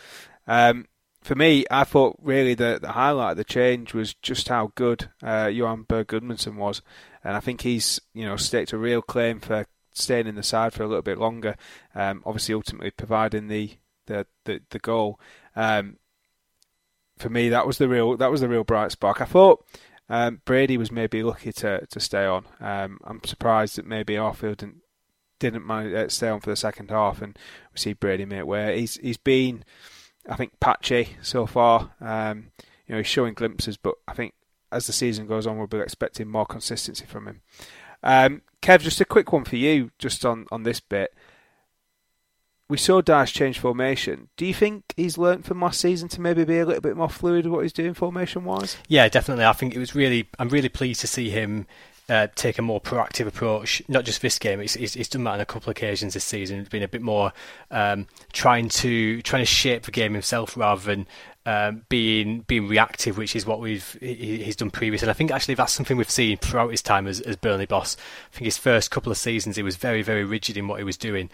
Um, 0.48 0.88
for 1.22 1.36
me, 1.36 1.66
I 1.70 1.84
thought 1.84 2.18
really 2.22 2.56
the, 2.56 2.80
the 2.82 2.94
highlight 2.94 3.32
of 3.32 3.38
the 3.38 3.44
change 3.44 3.94
was 3.94 4.14
just 4.16 4.48
how 4.48 4.72
good 4.76 5.10
uh, 5.24 5.50
Johan 5.54 5.84
Berg 5.84 6.08
Gudmundsson 6.08 6.56
was, 6.56 6.82
and 7.24 7.36
I 7.36 7.40
think 7.40 7.62
he's 7.62 8.00
you 8.14 8.26
know 8.26 8.36
staked 8.38 8.74
a 8.74 8.78
real 8.78 9.02
claim 9.02 9.40
for 9.40 9.66
staying 9.94 10.28
in 10.28 10.36
the 10.36 10.44
side 10.44 10.74
for 10.74 10.84
a 10.84 10.88
little 10.88 11.02
bit 11.02 11.18
longer. 11.18 11.56
Um, 11.94 12.24
obviously, 12.26 12.56
ultimately 12.56 12.92
providing 12.92 13.48
the 13.48 13.78
the 14.08 14.26
the, 14.46 14.62
the 14.72 14.80
goal. 14.80 15.20
Um, 15.56 15.98
for 17.18 17.30
me, 17.30 17.50
that 17.50 17.68
was 17.68 17.78
the 17.78 17.88
real 17.88 18.18
that 18.18 18.32
was 18.32 18.42
the 18.42 18.50
real 18.50 18.64
bright 18.64 18.92
spark. 18.92 19.22
I 19.22 19.26
thought 19.26 19.64
um, 20.10 20.42
Brady 20.44 20.78
was 20.78 20.92
maybe 20.92 21.24
lucky 21.24 21.52
to 21.54 21.86
to 21.86 22.00
stay 22.00 22.26
on. 22.26 22.46
Um, 22.60 23.00
I'm 23.04 23.24
surprised 23.24 23.78
that 23.78 23.86
maybe 23.86 24.16
Arfield 24.16 24.58
didn't 24.58 24.82
didn't 25.40 25.66
manage 25.66 25.94
uh, 25.94 26.10
stay 26.10 26.30
on 26.30 26.40
for 26.40 26.50
the 26.50 26.56
second 26.56 26.90
half, 26.90 27.22
and 27.22 27.38
we 27.74 27.80
see 27.80 27.94
Brady 27.94 28.26
make 28.26 28.46
way. 28.46 28.80
He's 28.80 28.96
he's 28.98 29.18
been, 29.18 29.64
I 30.30 30.36
think, 30.36 30.60
patchy 30.60 31.18
so 31.22 31.46
far. 31.46 31.92
Um, 32.00 32.52
you 32.88 32.96
know, 32.96 32.98
he's 32.98 33.08
showing 33.08 33.34
glimpses, 33.34 33.78
but 33.78 33.96
I 34.08 34.14
think 34.14 34.34
as 34.72 34.88
the 34.88 34.94
season 34.94 35.28
goes 35.28 35.48
on, 35.48 35.58
we'll 35.58 35.68
be 35.68 35.80
expecting 35.80 36.28
more 36.28 36.46
consistency 36.46 37.06
from 37.06 37.28
him. 37.28 37.42
Um, 38.04 38.42
Kev, 38.62 38.82
just 38.82 39.02
a 39.02 39.06
quick 39.06 39.32
one 39.32 39.44
for 39.44 39.56
you, 39.56 39.92
just 40.00 40.26
on 40.26 40.46
on 40.52 40.64
this 40.64 40.80
bit 40.80 41.14
we 42.72 42.78
saw 42.78 43.02
Dyche 43.02 43.34
change 43.34 43.60
formation. 43.60 44.30
Do 44.38 44.46
you 44.46 44.54
think 44.54 44.94
he's 44.96 45.18
learnt 45.18 45.44
from 45.46 45.60
last 45.60 45.82
season 45.82 46.08
to 46.08 46.22
maybe 46.22 46.46
be 46.46 46.58
a 46.58 46.66
little 46.66 46.82
bit 46.82 46.96
more 46.96 47.10
fluid 47.10 47.44
with 47.44 47.54
what 47.54 47.64
he's 47.64 47.74
doing 47.74 47.94
formation 47.94 48.46
wise? 48.46 48.78
Yeah, 48.88 49.10
definitely. 49.10 49.44
I 49.44 49.52
think 49.52 49.76
it 49.76 49.80
was 49.80 49.94
really. 49.94 50.30
I'm 50.40 50.48
really 50.48 50.70
pleased 50.70 51.02
to 51.02 51.08
see 51.08 51.30
him 51.30 51.68
uh, 52.12 52.28
take 52.36 52.60
a 52.60 52.62
more 52.62 52.82
proactive 52.82 53.26
approach. 53.26 53.82
Not 53.88 54.04
just 54.04 54.22
this 54.22 54.38
game; 54.38 54.60
he's, 54.60 54.74
he's, 54.74 55.08
done 55.08 55.24
that 55.24 55.32
on 55.32 55.40
a 55.40 55.46
couple 55.46 55.70
of 55.70 55.78
occasions 55.78 56.14
this 56.14 56.26
season. 56.26 56.60
He's 56.60 56.68
been 56.68 56.84
a 56.84 56.88
bit 56.90 57.02
more 57.02 57.32
um, 57.72 58.06
trying 58.34 58.68
to 58.68 59.22
trying 59.22 59.44
to 59.44 59.46
shape 59.46 59.84
the 59.84 59.92
game 59.92 60.12
himself 60.12 60.58
rather 60.58 60.82
than 60.82 61.08
um, 61.46 61.84
being 61.88 62.42
being 62.42 62.68
reactive, 62.68 63.18
which 63.18 63.34
is 63.34 63.46
what 63.46 63.62
we've 63.62 63.98
he, 64.02 64.44
he's 64.44 64.58
done 64.58 64.72
previously. 64.72 65.06
And 65.06 65.10
I 65.10 65.14
think 65.14 65.32
actually 65.32 65.56
that's 65.56 65.72
something 65.72 65.96
we've 65.96 66.10
seen 66.10 66.36
throughout 66.36 66.72
his 66.72 66.82
time 66.82 67.08
as, 67.08 67.22
as 67.22 67.38
Burnley 67.38 67.66
boss. 67.66 67.96
I 68.34 68.36
think 68.36 68.46
his 68.46 68.58
first 68.58 68.92
couple 68.92 69.10
of 69.10 69.18
seasons 69.18 69.56
he 69.56 69.64
was 69.64 69.78
very 69.78 70.02
very 70.02 70.26
rigid 70.26 70.58
in 70.58 70.68
what 70.68 70.80
he 70.80 70.84
was 70.84 70.98
doing. 70.98 71.30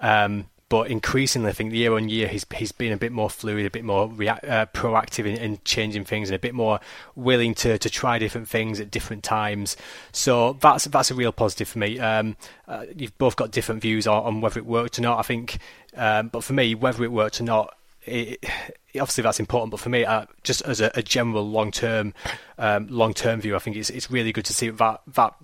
Um, 0.00 0.46
but 0.72 0.90
increasingly, 0.90 1.50
I 1.50 1.52
think 1.52 1.74
year 1.74 1.92
on 1.92 2.08
year, 2.08 2.26
he's 2.26 2.46
he's 2.54 2.72
been 2.72 2.94
a 2.94 2.96
bit 2.96 3.12
more 3.12 3.28
fluid, 3.28 3.66
a 3.66 3.70
bit 3.70 3.84
more 3.84 4.08
react, 4.08 4.46
uh, 4.46 4.64
proactive 4.72 5.26
in, 5.26 5.36
in, 5.36 5.58
changing 5.66 6.06
things, 6.06 6.30
and 6.30 6.34
a 6.34 6.38
bit 6.38 6.54
more 6.54 6.80
willing 7.14 7.54
to, 7.56 7.76
to 7.76 7.90
try 7.90 8.18
different 8.18 8.48
things 8.48 8.80
at 8.80 8.90
different 8.90 9.22
times. 9.22 9.76
So 10.12 10.54
that's 10.54 10.86
that's 10.86 11.10
a 11.10 11.14
real 11.14 11.30
positive 11.30 11.68
for 11.68 11.78
me. 11.78 11.98
Um, 11.98 12.38
uh, 12.66 12.86
you've 12.96 13.18
both 13.18 13.36
got 13.36 13.50
different 13.50 13.82
views 13.82 14.06
on, 14.06 14.22
on, 14.22 14.40
whether 14.40 14.58
it 14.58 14.64
worked 14.64 14.98
or 14.98 15.02
not. 15.02 15.18
I 15.18 15.22
think, 15.24 15.58
um, 15.94 16.28
but 16.28 16.42
for 16.42 16.54
me, 16.54 16.74
whether 16.74 17.04
it 17.04 17.12
worked 17.12 17.38
or 17.42 17.44
not, 17.44 17.76
it, 18.06 18.42
obviously 18.94 19.20
that's 19.20 19.40
important, 19.40 19.72
but 19.72 19.80
for 19.80 19.90
me, 19.90 20.06
uh, 20.06 20.24
just 20.42 20.62
as 20.62 20.80
a, 20.80 20.90
a 20.94 21.02
general 21.02 21.46
long 21.46 21.70
term, 21.70 22.14
um, 22.56 22.86
long 22.88 23.12
term 23.12 23.42
view, 23.42 23.56
I 23.56 23.58
think 23.58 23.76
it's 23.76 23.90
it's 23.90 24.10
really 24.10 24.32
good 24.32 24.46
to 24.46 24.54
see 24.54 24.70
that 24.70 25.02
that 25.06 25.34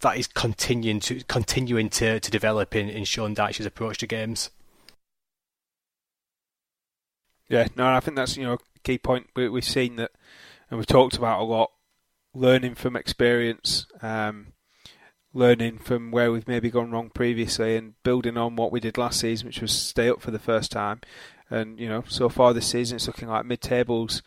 that 0.00 0.16
is 0.16 0.26
continuing 0.28 1.00
to 1.00 1.22
continuing 1.24 1.90
to, 1.90 2.20
to 2.20 2.30
develop 2.30 2.74
in, 2.74 2.88
in 2.88 3.04
Sean 3.04 3.34
Dyche's 3.34 3.66
approach 3.66 3.98
to 3.98 4.06
games. 4.06 4.48
Yeah, 7.48 7.68
no, 7.76 7.86
I 7.86 8.00
think 8.00 8.16
that's 8.16 8.36
you 8.36 8.44
know 8.44 8.54
a 8.54 8.58
key 8.84 8.98
point. 8.98 9.28
We, 9.34 9.48
we've 9.48 9.64
seen 9.64 9.96
that, 9.96 10.12
and 10.70 10.78
we've 10.78 10.86
talked 10.86 11.16
about 11.16 11.40
a 11.40 11.44
lot. 11.44 11.70
Learning 12.34 12.74
from 12.74 12.94
experience, 12.94 13.86
um, 14.02 14.48
learning 15.32 15.78
from 15.78 16.10
where 16.10 16.30
we've 16.30 16.46
maybe 16.46 16.70
gone 16.70 16.90
wrong 16.90 17.10
previously, 17.10 17.76
and 17.76 17.94
building 18.02 18.36
on 18.36 18.56
what 18.56 18.70
we 18.70 18.80
did 18.80 18.98
last 18.98 19.20
season, 19.20 19.46
which 19.46 19.62
was 19.62 19.72
stay 19.72 20.10
up 20.10 20.20
for 20.20 20.30
the 20.30 20.38
first 20.38 20.70
time. 20.70 21.00
And 21.50 21.80
you 21.80 21.88
know, 21.88 22.04
so 22.06 22.28
far 22.28 22.52
this 22.52 22.66
season, 22.66 22.96
it's 22.96 23.06
looking 23.06 23.28
like 23.28 23.46
mid-tables, 23.46 24.22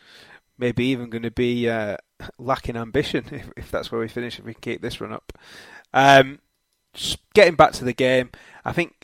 maybe 0.57 0.85
even 0.85 1.11
going 1.11 1.21
to 1.21 1.31
be 1.31 1.69
uh, 1.69 1.97
lacking 2.39 2.75
ambition 2.75 3.25
if, 3.31 3.51
if 3.55 3.71
that's 3.71 3.91
where 3.91 4.01
we 4.01 4.07
finish. 4.07 4.39
If 4.39 4.45
we 4.45 4.53
can 4.53 4.61
keep 4.61 4.81
this 4.81 4.99
run 4.99 5.13
up. 5.13 5.37
Um, 5.93 6.39
getting 7.33 7.55
back 7.55 7.73
to 7.73 7.85
the 7.85 7.93
game, 7.93 8.31
I 8.65 8.71
think 8.71 9.00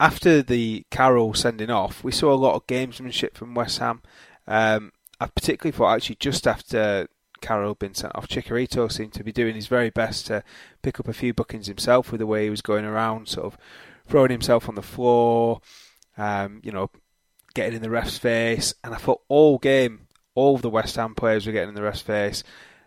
after 0.00 0.42
the 0.42 0.84
Carroll 0.90 1.34
sending 1.34 1.70
off, 1.70 2.02
we 2.02 2.12
saw 2.12 2.32
a 2.32 2.36
lot 2.36 2.54
of 2.54 2.66
gamesmanship 2.66 3.34
from 3.34 3.54
West 3.54 3.78
Ham. 3.78 4.02
Um, 4.46 4.92
I 5.20 5.26
particularly 5.26 5.76
thought 5.76 5.94
actually 5.94 6.16
just 6.16 6.46
after 6.46 7.08
Carroll 7.40 7.70
had 7.70 7.78
been 7.78 7.94
sent 7.94 8.14
off, 8.16 8.28
Chicharito 8.28 8.90
seemed 8.90 9.12
to 9.14 9.24
be 9.24 9.32
doing 9.32 9.54
his 9.54 9.68
very 9.68 9.90
best 9.90 10.26
to 10.26 10.42
pick 10.82 10.98
up 10.98 11.08
a 11.08 11.12
few 11.12 11.32
bookings 11.32 11.66
himself 11.66 12.10
with 12.10 12.18
the 12.18 12.26
way 12.26 12.44
he 12.44 12.50
was 12.50 12.62
going 12.62 12.84
around, 12.84 13.28
sort 13.28 13.46
of 13.46 13.58
throwing 14.06 14.30
himself 14.30 14.68
on 14.68 14.74
the 14.74 14.82
floor, 14.82 15.60
um, 16.18 16.60
you 16.64 16.72
know, 16.72 16.90
getting 17.54 17.74
in 17.74 17.82
the 17.82 17.90
ref's 17.90 18.18
face. 18.18 18.74
And 18.82 18.94
I 18.94 18.98
thought 18.98 19.22
all 19.28 19.58
game, 19.58 20.08
all 20.34 20.58
the 20.58 20.70
West 20.70 20.96
Ham 20.96 21.14
players 21.14 21.46
were 21.46 21.52
getting 21.52 21.70
in 21.70 21.74
the 21.74 21.82
ref's 21.82 22.00
face, 22.00 22.42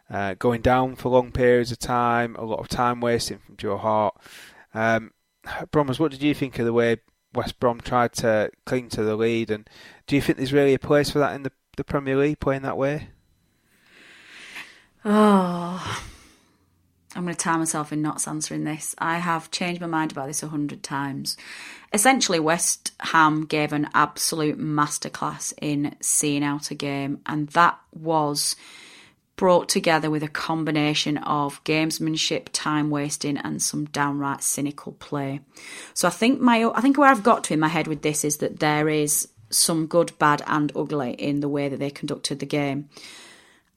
uh, 0.10 0.36
going 0.36 0.62
down 0.62 0.96
for 0.96 1.10
long 1.10 1.32
periods 1.32 1.72
of 1.72 1.80
time, 1.80 2.36
a 2.36 2.44
lot 2.44 2.60
of 2.60 2.68
time 2.68 3.00
wasting 3.00 3.40
from 3.40 3.58
Joe 3.58 3.78
Hart. 3.78 4.16
Um, 4.74 5.12
Bromers, 5.72 6.00
what 6.00 6.12
did 6.12 6.22
you 6.22 6.34
think 6.34 6.60
of 6.60 6.66
the 6.66 6.74
way 6.74 6.98
West 7.34 7.60
Brom 7.60 7.82
tried 7.82 8.14
to 8.14 8.52
cling 8.66 8.90
to 8.90 9.04
the 9.04 9.16
lead? 9.16 9.52
And 9.52 9.70
do 10.06 10.16
you 10.16 10.22
think 10.22 10.38
there's 10.38 10.54
really 10.54 10.74
a 10.74 10.80
place 10.80 11.10
for 11.10 11.20
that 11.20 11.36
in 11.36 11.44
the, 11.44 11.52
the 11.76 11.84
Premier 11.84 12.18
League, 12.18 12.40
playing 12.40 12.64
that 12.64 12.78
way? 12.78 13.10
Oh, 15.06 16.02
I'm 17.16 17.24
going 17.24 17.34
to 17.34 17.40
tie 17.40 17.58
myself 17.58 17.94
in 17.94 18.02
not 18.02 18.28
answering 18.28 18.64
this. 18.64 18.94
I 18.98 19.18
have 19.20 19.52
changed 19.52 19.82
my 19.82 19.88
mind 19.88 20.12
about 20.12 20.28
this 20.28 20.44
a 20.44 20.50
hundred 20.50 20.84
times. 20.84 21.38
Essentially, 21.94 22.40
West 22.40 22.92
Ham 23.00 23.46
gave 23.46 23.72
an 23.72 23.90
absolute 23.94 24.60
masterclass 24.60 25.54
in 25.62 25.96
seeing 26.02 26.44
out 26.44 26.72
a 26.72 26.76
game, 26.76 27.22
and 27.26 27.48
that 27.50 27.80
was 27.94 28.56
brought 29.38 29.70
together 29.70 30.10
with 30.10 30.24
a 30.24 30.28
combination 30.28 31.18
of 31.20 31.64
gamesmanship, 31.64 32.48
time 32.52 32.90
wasting, 32.90 33.38
and 33.38 33.62
some 33.62 33.86
downright 33.86 34.44
cynical 34.44 34.92
play. 34.94 35.40
So 35.94 36.08
I 36.08 36.12
think 36.12 36.42
my 36.42 36.70
I 36.76 36.82
think 36.82 36.98
where 36.98 37.10
I've 37.10 37.24
got 37.24 37.46
to 37.46 37.54
in 37.54 37.60
my 37.60 37.70
head 37.70 37.88
with 37.88 38.02
this 38.02 38.26
is 38.26 38.38
that 38.38 38.60
there 38.60 38.90
is 38.90 39.30
some 39.50 39.86
good, 39.86 40.12
bad, 40.20 40.42
and 40.46 40.72
ugly 40.76 41.14
in 41.14 41.40
the 41.40 41.48
way 41.48 41.70
that 41.70 41.80
they 41.80 41.90
conducted 41.90 42.40
the 42.40 42.46
game. 42.46 42.90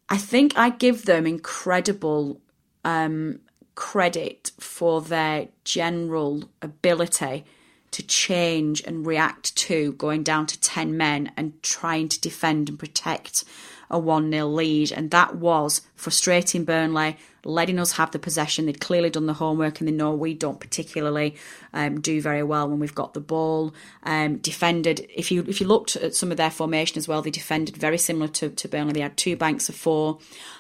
I 0.09 0.17
think 0.17 0.59
I 0.59 0.71
give 0.71 1.05
them 1.05 1.27
incredible 1.27 2.41
um, 2.85 3.41
credit 3.77 4.51
for 4.59 5.01
their 5.01 5.49
general 5.63 6.45
ability 6.61 7.45
to 7.93 8.03
change 8.03 8.83
and 8.83 9.07
react 9.07 9.55
to 9.57 9.93
going 9.93 10.23
down 10.23 10.47
to 10.47 10.59
10 10.61 10.97
men 10.97 11.33
and 11.37 11.63
trying 11.63 12.09
to 12.09 12.21
defend 12.21 12.69
and 12.69 12.79
protect 12.79 13.45
a 13.91 13.99
1 13.99 14.31
0 14.31 14.47
lead. 14.47 14.93
And 14.93 15.11
that 15.11 15.37
was 15.37 15.83
frustrating 15.97 16.65
Burnley, 16.65 17.17
letting 17.45 17.79
us 17.79 17.93
have 17.93 18.11
the 18.11 18.19
possession. 18.19 18.67
They'd 18.67 18.81
clearly 18.81 19.11
done 19.11 19.27
the 19.27 19.35
homework 19.35 19.81
and 19.81 19.89
they 19.89 19.93
know 19.93 20.13
we 20.13 20.35
don't 20.35 20.61
particularly 20.61 21.37
um, 21.73 22.01
do 22.01 22.21
very 22.23 22.43
well 22.43 22.69
when 22.69 22.79
we've 22.79 22.95
got 22.95 23.15
the 23.15 23.21
ball. 23.21 23.75
Um, 24.05 24.39
defended, 24.39 25.07
if 25.15 25.31
you 25.31 25.45
if 25.49 25.61
you 25.61 25.67
looked 25.67 25.97
at 25.97 26.15
some 26.15 26.31
of 26.31 26.37
their 26.37 26.51
formation 26.51 26.99
as 26.99 27.09
well, 27.09 27.23
they 27.23 27.31
defended 27.31 27.77
very 27.77 27.99
similar 27.99 28.29
to, 28.29 28.51
to 28.51 28.69
Burnley. 28.69 28.93
They 28.93 29.01
had 29.01 29.17
two 29.17 29.37
banks 29.37 29.69
of 29.69 29.75
four. 29.75 30.19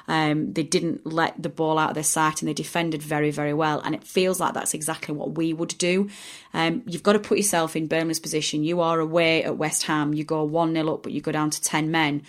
Um, 0.08 0.52
they 0.52 0.64
didn't 0.64 1.06
let 1.06 1.40
the 1.40 1.48
ball 1.48 1.78
out 1.78 1.90
of 1.90 1.94
their 1.94 2.02
sight 2.02 2.42
and 2.42 2.48
they 2.48 2.54
defended 2.54 3.02
very, 3.02 3.30
very 3.30 3.54
well. 3.54 3.80
And 3.80 3.94
it 3.94 4.02
feels 4.02 4.40
like 4.40 4.54
that's 4.54 4.74
exactly 4.74 5.14
what 5.14 5.36
we 5.36 5.52
would 5.52 5.76
do. 5.78 6.08
Um, 6.52 6.82
you've 6.86 7.04
got 7.04 7.12
to 7.12 7.20
put 7.20 7.38
yourself 7.38 7.76
in 7.76 7.86
Burnley's 7.86 8.18
position. 8.18 8.64
You 8.64 8.80
are 8.80 8.98
away 8.98 9.44
at 9.44 9.56
West 9.56 9.84
Ham, 9.84 10.12
you 10.14 10.24
go 10.24 10.42
1 10.42 10.74
0 10.74 10.94
up, 10.94 11.02
but 11.04 11.12
you 11.12 11.20
go 11.20 11.32
down 11.32 11.50
to 11.50 11.62
10 11.62 11.90
men 11.90 12.22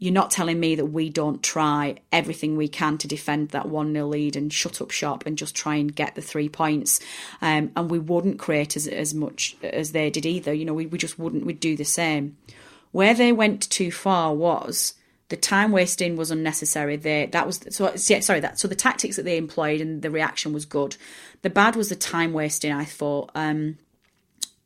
you're 0.00 0.14
not 0.14 0.30
telling 0.30 0.58
me 0.58 0.74
that 0.74 0.86
we 0.86 1.10
don't 1.10 1.42
try 1.42 1.94
everything 2.10 2.56
we 2.56 2.68
can 2.68 2.96
to 2.98 3.06
defend 3.06 3.50
that 3.50 3.68
1 3.68 3.92
0 3.92 4.06
lead 4.06 4.34
and 4.34 4.50
shut 4.50 4.80
up 4.80 4.90
shop 4.90 5.26
and 5.26 5.36
just 5.36 5.54
try 5.54 5.76
and 5.76 5.94
get 5.94 6.14
the 6.14 6.22
three 6.22 6.48
points. 6.48 7.00
Um, 7.42 7.70
and 7.76 7.90
we 7.90 7.98
wouldn't 7.98 8.38
create 8.38 8.76
as, 8.76 8.88
as 8.88 9.12
much 9.12 9.56
as 9.62 9.92
they 9.92 10.08
did 10.08 10.24
either. 10.24 10.54
You 10.54 10.64
know, 10.64 10.72
we, 10.72 10.86
we 10.86 10.96
just 10.96 11.18
wouldn't, 11.18 11.44
we'd 11.44 11.60
do 11.60 11.76
the 11.76 11.84
same. 11.84 12.38
Where 12.92 13.12
they 13.12 13.30
went 13.30 13.68
too 13.68 13.92
far 13.92 14.34
was 14.34 14.94
the 15.28 15.36
time 15.36 15.70
wasting 15.70 16.16
was 16.16 16.30
unnecessary. 16.30 16.96
They, 16.96 17.26
that 17.26 17.46
was 17.46 17.60
so 17.68 17.94
yeah, 18.08 18.20
sorry 18.20 18.40
that 18.40 18.58
so 18.58 18.68
the 18.68 18.74
tactics 18.74 19.16
that 19.16 19.24
they 19.26 19.36
employed 19.36 19.82
and 19.82 20.00
the 20.00 20.10
reaction 20.10 20.54
was 20.54 20.64
good. 20.64 20.96
The 21.42 21.50
bad 21.50 21.76
was 21.76 21.90
the 21.90 21.96
time 21.96 22.32
wasting. 22.32 22.72
I 22.72 22.84
thought. 22.84 23.30
Um, 23.34 23.76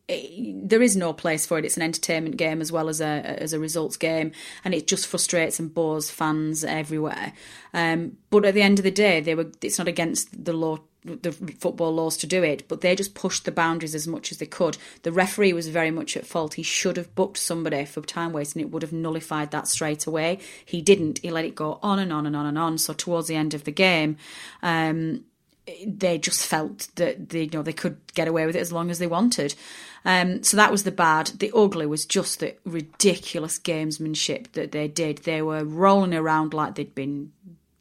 there 0.08 0.82
is 0.82 0.96
no 0.96 1.12
place 1.12 1.46
for 1.46 1.58
it. 1.58 1.64
It's 1.64 1.76
an 1.76 1.82
entertainment 1.82 2.36
game 2.36 2.60
as 2.60 2.70
well 2.70 2.88
as 2.88 3.00
a 3.00 3.40
as 3.40 3.52
a 3.52 3.58
results 3.58 3.96
game, 3.96 4.32
and 4.64 4.74
it 4.74 4.86
just 4.86 5.06
frustrates 5.06 5.58
and 5.58 5.72
bores 5.72 6.10
fans 6.10 6.62
everywhere. 6.62 7.32
Um, 7.72 8.18
but 8.30 8.44
at 8.44 8.54
the 8.54 8.62
end 8.62 8.78
of 8.78 8.82
the 8.82 8.90
day, 8.90 9.20
they 9.20 9.34
were. 9.34 9.50
It's 9.62 9.78
not 9.78 9.88
against 9.88 10.44
the 10.44 10.52
law, 10.52 10.80
the 11.04 11.32
football 11.32 11.94
laws 11.94 12.18
to 12.18 12.26
do 12.26 12.42
it, 12.42 12.68
but 12.68 12.82
they 12.82 12.94
just 12.94 13.14
pushed 13.14 13.46
the 13.46 13.52
boundaries 13.52 13.94
as 13.94 14.06
much 14.06 14.30
as 14.30 14.38
they 14.38 14.46
could. 14.46 14.76
The 15.04 15.12
referee 15.12 15.54
was 15.54 15.68
very 15.68 15.90
much 15.90 16.18
at 16.18 16.26
fault. 16.26 16.54
He 16.54 16.62
should 16.62 16.98
have 16.98 17.14
booked 17.14 17.38
somebody 17.38 17.86
for 17.86 18.02
time 18.02 18.32
waste, 18.34 18.56
and 18.56 18.62
it 18.62 18.70
would 18.70 18.82
have 18.82 18.92
nullified 18.92 19.52
that 19.52 19.68
straight 19.68 20.06
away. 20.06 20.38
He 20.66 20.82
didn't. 20.82 21.20
He 21.20 21.30
let 21.30 21.46
it 21.46 21.54
go 21.54 21.78
on 21.82 21.98
and 21.98 22.12
on 22.12 22.26
and 22.26 22.36
on 22.36 22.44
and 22.44 22.58
on. 22.58 22.76
So 22.76 22.92
towards 22.92 23.28
the 23.28 23.36
end 23.36 23.54
of 23.54 23.64
the 23.64 23.72
game. 23.72 24.18
Um, 24.62 25.24
they 25.86 26.18
just 26.18 26.46
felt 26.46 26.88
that 26.96 27.30
they, 27.30 27.44
you 27.44 27.50
know 27.50 27.62
they 27.62 27.72
could 27.72 27.96
get 28.14 28.28
away 28.28 28.44
with 28.46 28.56
it 28.56 28.60
as 28.60 28.72
long 28.72 28.90
as 28.90 28.98
they 28.98 29.06
wanted. 29.06 29.54
Um, 30.04 30.42
so 30.42 30.56
that 30.56 30.70
was 30.70 30.82
the 30.82 30.92
bad. 30.92 31.28
The 31.28 31.52
ugly 31.54 31.86
was 31.86 32.04
just 32.04 32.40
the 32.40 32.54
ridiculous 32.64 33.58
gamesmanship 33.58 34.52
that 34.52 34.72
they 34.72 34.86
did. 34.86 35.18
They 35.18 35.40
were 35.40 35.64
rolling 35.64 36.14
around 36.14 36.52
like 36.52 36.74
they'd 36.74 36.94
been 36.94 37.32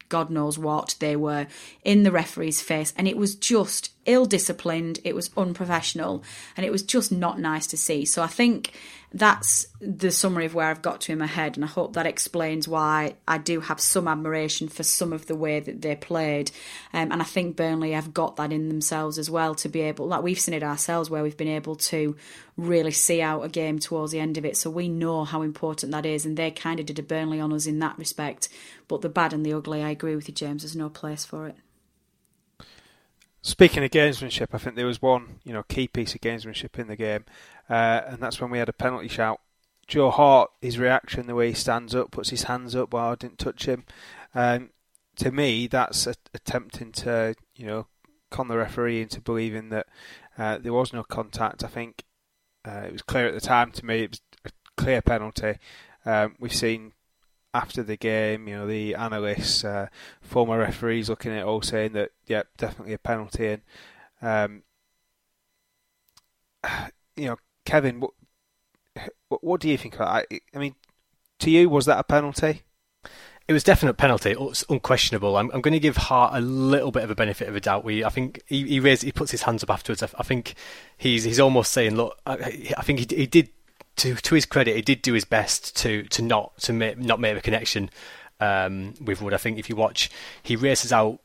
God 0.10 0.30
knows 0.30 0.60
what. 0.60 0.96
They 1.00 1.16
were 1.16 1.48
in 1.84 2.04
the 2.04 2.12
referee's 2.12 2.62
face, 2.62 2.94
and 2.96 3.08
it 3.08 3.18
was 3.18 3.36
just 3.36 3.90
ill 4.06 4.26
disciplined. 4.26 5.00
It 5.04 5.16
was 5.16 5.30
unprofessional, 5.38 6.24
and 6.58 6.66
it 6.66 6.72
was 6.72 6.84
just 6.84 7.12
not 7.12 7.40
nice 7.40 7.68
to 7.68 7.78
see. 7.78 8.06
So 8.06 8.22
I 8.22 8.28
think 8.28 8.74
that's 9.16 9.68
the 9.80 10.12
summary 10.12 10.46
of 10.48 10.56
where 10.56 10.70
I've 10.70 10.82
got 10.82 11.02
to 11.02 11.12
in 11.12 11.20
my 11.20 11.28
head, 11.28 11.56
and 11.56 11.64
I 11.64 11.68
hope 11.68 11.94
that 11.94 12.08
explains 12.08 12.68
why 12.68 13.14
I 13.28 13.38
do 13.38 13.60
have 13.60 13.80
some 13.80 14.08
admiration 14.08 14.68
for 14.68 14.82
some 14.82 15.14
of 15.14 15.28
the 15.28 15.36
way 15.36 15.60
that 15.60 15.82
they 15.84 15.96
played. 15.96 16.50
Um, 16.94 17.12
and 17.12 17.22
I 17.22 17.26
think 17.26 17.56
Burnley 17.56 17.92
have 17.92 18.14
got 18.14 18.38
that 18.38 18.52
in 18.52 18.70
themselves 18.70 19.20
as 19.20 19.30
well 19.30 19.54
to 19.56 19.70
be 19.70 19.82
able, 19.82 20.08
like 20.08 20.24
we've 20.24 20.40
seen 20.40 20.56
it 20.56 20.64
ourselves, 20.64 21.12
where 21.12 21.22
we've 21.22 21.38
been 21.38 21.48
able 21.48 21.76
to 21.76 22.16
really 22.58 22.92
see 22.92 23.22
out 23.22 23.44
a 23.44 23.50
game 23.50 23.78
towards 23.78 24.12
the 24.12 24.20
end 24.20 24.38
of 24.38 24.46
it. 24.46 24.58
So 24.58 24.70
we 24.70 24.90
know 24.90 25.26
how 25.26 25.44
important 25.44 25.92
that 25.92 26.06
is, 26.06 26.26
and 26.26 26.36
they 26.36 26.50
kind 26.50 26.80
of 26.80 26.88
did 26.88 26.98
a 26.98 27.04
Burnley 27.04 27.40
on 27.40 27.54
us 27.54 27.68
in 27.68 27.80
that 27.80 28.00
respect. 28.00 28.50
But 28.88 29.02
the 29.02 29.10
bad 29.10 29.32
and 29.34 29.46
the 29.46 29.54
ugly, 29.54 29.84
I 29.84 29.92
agree 29.92 30.16
with 30.16 30.28
you, 30.28 30.34
James. 30.34 30.64
There's 30.64 30.76
no 30.76 30.90
place 30.90 31.24
for 31.24 31.48
it. 31.48 31.56
Speaking 33.46 33.84
of 33.84 33.92
gamesmanship, 33.92 34.48
I 34.54 34.58
think 34.58 34.78
there 34.78 34.86
was 34.86 35.02
one, 35.02 35.42
you 35.44 35.52
know, 35.52 35.64
key 35.64 35.90
piece 35.90 36.16
of 36.16 36.22
gamesmanship 36.22 36.80
in 36.80 36.88
the 36.88 36.96
game, 36.96 37.26
uh, 37.70 38.02
and 38.08 38.20
that's 38.20 38.40
when 38.40 38.50
we 38.50 38.58
had 38.58 38.70
a 38.70 38.74
penalty 38.74 39.10
shout. 39.10 39.42
Joe 39.86 40.12
Hart, 40.12 40.50
his 40.62 40.80
reaction, 40.80 41.28
the 41.28 41.36
way 41.36 41.50
he 41.50 41.54
stands 41.54 41.94
up, 41.94 42.10
puts 42.10 42.30
his 42.30 42.44
hands 42.44 42.74
up 42.74 42.94
while 42.94 43.12
I 43.12 43.16
didn't 43.16 43.40
touch 43.40 43.66
him. 43.66 43.84
Um, 44.34 44.70
to 45.18 45.30
me, 45.30 45.68
that's 45.68 46.08
a, 46.08 46.16
attempting 46.34 46.94
to, 46.94 47.36
you 47.54 47.68
know, 47.68 47.88
con 48.32 48.48
the 48.48 48.58
referee 48.58 49.02
into 49.02 49.20
believing 49.20 49.68
that 49.70 49.88
uh, 50.38 50.58
there 50.60 50.72
was 50.72 50.94
no 50.94 51.04
contact. 51.04 51.66
I 51.66 51.68
think 51.68 52.06
uh, 52.66 52.86
it 52.88 52.94
was 52.94 53.02
clear 53.02 53.28
at 53.28 53.34
the 53.34 53.42
time 53.42 53.72
to 53.74 53.86
me 53.86 54.04
it 54.04 54.12
was 54.12 54.22
a 54.46 54.52
clear 54.78 55.02
penalty. 55.02 55.58
Um, 56.06 56.38
we've 56.40 56.56
seen 56.56 56.94
after 57.54 57.84
the 57.84 57.98
game, 57.98 58.48
you 58.48 58.56
know, 58.56 58.68
the 58.68 58.96
analysts, 58.96 59.64
uh, 59.64 59.88
former 60.22 60.58
referees 60.58 61.10
looking 61.10 61.32
at 61.32 61.40
it 61.40 61.46
all 61.46 61.62
saying 61.62 61.94
that, 61.94 62.12
yeah, 62.26 62.44
definitely 62.58 62.94
a 62.94 62.98
penalty. 62.98 63.48
And, 63.48 63.62
um, 64.22 64.64
you 67.16 67.26
know, 67.26 67.38
Kevin, 67.66 68.00
what, 68.00 68.14
what, 69.44 69.62
do 69.62 69.70
you 69.70 69.78
think 69.78 69.98
that? 69.98 70.28
I 70.56 70.58
mean, 70.58 70.76
to 71.40 71.52
you, 71.52 71.70
was 71.70 71.86
that 71.86 72.00
a 72.00 72.04
penalty? 72.04 72.64
It 73.48 73.54
was 73.54 73.64
definite 73.64 73.96
penalty. 73.96 74.36
It's 74.40 74.64
unquestionable. 74.70 75.36
I'm, 75.36 75.52
I'm, 75.54 75.62
going 75.62 75.74
to 75.74 75.80
give 75.80 75.98
Hart 75.98 76.34
a 76.34 76.40
little 76.40 76.92
bit 76.92 77.04
of 77.04 77.12
a 77.12 77.16
benefit 77.16 77.50
of 77.50 77.56
a 77.56 77.60
doubt. 77.60 77.84
We, 77.84 78.04
I 78.04 78.10
think 78.10 78.42
he 78.46 78.66
he, 78.66 78.80
raised, 78.80 79.04
he 79.04 79.12
puts 79.12 79.32
his 79.32 79.42
hands 79.42 79.64
up 79.64 79.70
afterwards. 79.70 80.02
I, 80.02 80.08
I 80.18 80.24
think 80.24 80.56
he's 80.98 81.26
he's 81.26 81.42
almost 81.42 81.74
saying, 81.74 81.96
look, 81.96 82.18
I, 82.26 82.74
I 82.78 82.84
think 82.84 83.00
he, 83.00 83.16
he 83.16 83.28
did 83.28 83.50
to 83.98 84.16
to 84.16 84.36
his 84.36 84.46
credit, 84.46 84.76
he 84.76 84.82
did 84.82 85.02
do 85.02 85.14
his 85.14 85.26
best 85.26 85.76
to 85.78 86.04
to 86.04 86.22
not 86.22 86.58
to 86.60 86.74
make, 86.74 86.98
not 86.98 87.20
make 87.20 87.38
a 87.38 87.42
connection 87.42 87.90
um, 88.40 88.94
with 89.02 89.22
Wood. 89.22 89.34
I 89.34 89.38
think 89.38 89.58
if 89.58 89.70
you 89.70 89.76
watch, 89.76 90.10
he 90.42 90.56
races 90.56 90.92
out 90.92 91.20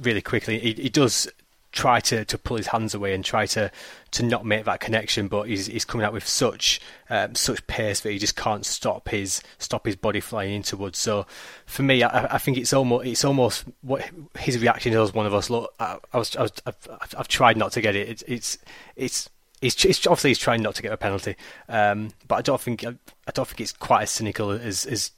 really 0.00 0.22
quickly. 0.22 0.58
He, 0.58 0.72
he 0.72 0.88
does 0.88 1.28
try 1.74 1.98
to, 1.98 2.24
to 2.24 2.38
pull 2.38 2.56
his 2.56 2.68
hands 2.68 2.94
away 2.94 3.12
and 3.14 3.24
try 3.24 3.46
to, 3.46 3.70
to 4.12 4.22
not 4.22 4.46
make 4.46 4.64
that 4.64 4.78
connection, 4.78 5.26
but 5.26 5.48
he's 5.48 5.66
he's 5.66 5.84
coming 5.84 6.06
out 6.06 6.12
with 6.12 6.26
such 6.26 6.80
um, 7.10 7.34
such 7.34 7.66
pace 7.66 8.00
that 8.00 8.12
he 8.12 8.18
just 8.18 8.36
can't 8.36 8.64
stop 8.64 9.08
his 9.08 9.42
stop 9.58 9.84
his 9.84 9.96
body 9.96 10.20
flying 10.20 10.54
into 10.54 10.76
Wood. 10.76 10.96
So 10.96 11.26
for 11.66 11.82
me, 11.82 12.02
I, 12.02 12.34
I 12.34 12.38
think 12.38 12.56
it's 12.56 12.72
almost 12.72 13.06
it's 13.06 13.24
almost 13.24 13.64
what 13.82 14.08
his 14.38 14.58
reaction 14.58 14.92
is. 14.92 15.12
One 15.12 15.26
of 15.26 15.34
us, 15.34 15.50
look, 15.50 15.74
I, 15.80 15.98
I 16.12 16.18
was, 16.18 16.36
I 16.36 16.42
was 16.42 16.52
I've, 17.18 17.28
tried 17.28 17.56
not 17.56 17.72
to 17.72 17.80
get 17.80 17.96
it. 17.96 18.08
It's 18.08 18.22
it's 18.26 18.58
it's 18.96 19.30
He's, 19.60 19.80
he's, 19.80 20.06
obviously 20.06 20.30
he's 20.30 20.38
trying 20.38 20.62
not 20.62 20.74
to 20.74 20.82
get 20.82 20.92
a 20.92 20.96
penalty, 20.96 21.36
um, 21.68 22.10
but 22.28 22.36
I 22.36 22.42
don't 22.42 22.60
think 22.60 22.84
I 22.84 22.96
don't 23.32 23.48
think 23.48 23.60
it's 23.60 23.72
quite 23.72 24.02
as 24.02 24.10
cynical 24.10 24.50
as, 24.50 24.84
as 24.84 25.10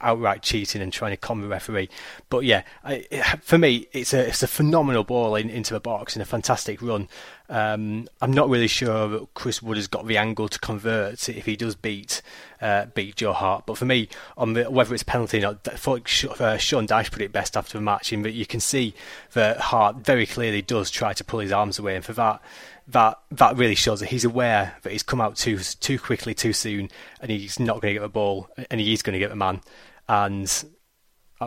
outright 0.00 0.42
cheating 0.42 0.82
and 0.82 0.92
trying 0.92 1.12
to 1.12 1.16
con 1.16 1.40
the 1.40 1.48
referee. 1.48 1.88
But 2.30 2.44
yeah, 2.44 2.62
I, 2.82 3.06
for 3.42 3.58
me, 3.58 3.88
it's 3.92 4.12
a 4.12 4.28
it's 4.28 4.42
a 4.42 4.46
phenomenal 4.46 5.04
ball 5.04 5.36
in, 5.36 5.50
into 5.50 5.74
the 5.74 5.80
box 5.80 6.14
and 6.14 6.22
a 6.22 6.26
fantastic 6.26 6.80
run. 6.82 7.08
Um, 7.48 8.08
I'm 8.22 8.32
not 8.32 8.48
really 8.48 8.68
sure 8.68 9.06
that 9.08 9.34
Chris 9.34 9.62
Wood 9.62 9.76
has 9.76 9.86
got 9.86 10.06
the 10.06 10.16
angle 10.16 10.48
to 10.48 10.58
convert 10.58 11.28
if 11.28 11.44
he 11.44 11.56
does 11.56 11.74
beat 11.74 12.22
uh, 12.62 12.86
beat 12.86 13.16
Joe 13.16 13.34
Hart. 13.34 13.66
But 13.66 13.76
for 13.76 13.84
me, 13.84 14.08
on 14.38 14.54
the, 14.54 14.70
whether 14.70 14.94
it's 14.94 15.02
penalty 15.02 15.38
or 15.38 15.42
not, 15.42 15.68
I 15.68 15.76
thought 15.76 16.08
Sean 16.08 16.86
Dyche 16.86 17.10
put 17.10 17.20
it 17.20 17.32
best 17.32 17.56
after 17.56 17.76
the 17.76 17.82
match 17.82 18.12
in 18.12 18.22
that 18.22 18.32
you 18.32 18.46
can 18.46 18.60
see 18.60 18.94
that 19.34 19.58
Hart 19.58 19.96
very 19.96 20.24
clearly 20.24 20.62
does 20.62 20.90
try 20.90 21.12
to 21.12 21.22
pull 21.22 21.40
his 21.40 21.52
arms 21.52 21.78
away, 21.78 21.96
and 21.96 22.04
for 22.04 22.14
that 22.14 22.40
that 22.88 23.18
that 23.30 23.56
really 23.56 23.74
shows 23.74 24.00
that 24.00 24.08
he's 24.08 24.24
aware 24.24 24.76
that 24.82 24.92
he's 24.92 25.02
come 25.02 25.20
out 25.20 25.36
too 25.36 25.58
too 25.58 25.98
quickly, 25.98 26.32
too 26.32 26.54
soon, 26.54 26.90
and 27.20 27.30
he's 27.30 27.60
not 27.60 27.82
going 27.82 27.92
to 27.92 28.00
get 28.00 28.02
the 28.02 28.08
ball, 28.08 28.48
and 28.70 28.80
he 28.80 28.92
is 28.94 29.02
going 29.02 29.12
to 29.12 29.18
get 29.18 29.28
the 29.28 29.36
man, 29.36 29.60
and 30.08 30.64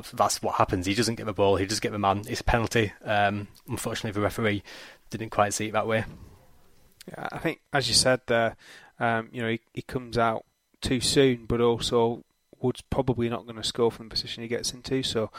that's 0.02 0.42
what 0.42 0.56
happens. 0.56 0.86
He 0.86 0.94
doesn't 0.94 1.16
get 1.16 1.26
the 1.26 1.34
ball, 1.34 1.56
he 1.56 1.66
does 1.66 1.80
get 1.80 1.92
the 1.92 2.00
man. 2.00 2.24
It's 2.28 2.42
a 2.42 2.46
penalty. 2.46 2.94
Um, 3.04 3.48
unfortunately, 3.68 4.12
the 4.12 4.22
referee 4.22 4.64
didn't 5.10 5.30
quite 5.30 5.54
see 5.54 5.68
it 5.68 5.74
that 5.74 5.88
way. 5.88 6.06
Yeah, 7.08 7.28
I 7.32 7.38
think, 7.38 7.62
as 7.72 7.88
you 7.88 7.94
said 7.94 8.22
there, 8.28 8.56
um, 9.00 9.30
you 9.32 9.42
know, 9.42 9.50
he, 9.50 9.62
he 9.74 9.82
comes 9.82 10.18
out 10.18 10.46
too 10.82 11.00
soon, 11.00 11.46
but 11.46 11.62
also 11.62 12.24
Wood's 12.60 12.82
probably 12.82 13.30
not 13.30 13.46
going 13.46 13.56
to 13.56 13.64
score 13.64 13.92
from 13.92 14.08
the 14.08 14.14
position 14.14 14.44
he 14.44 14.50
gets 14.50 14.74
into. 14.74 15.04
So, 15.04 15.32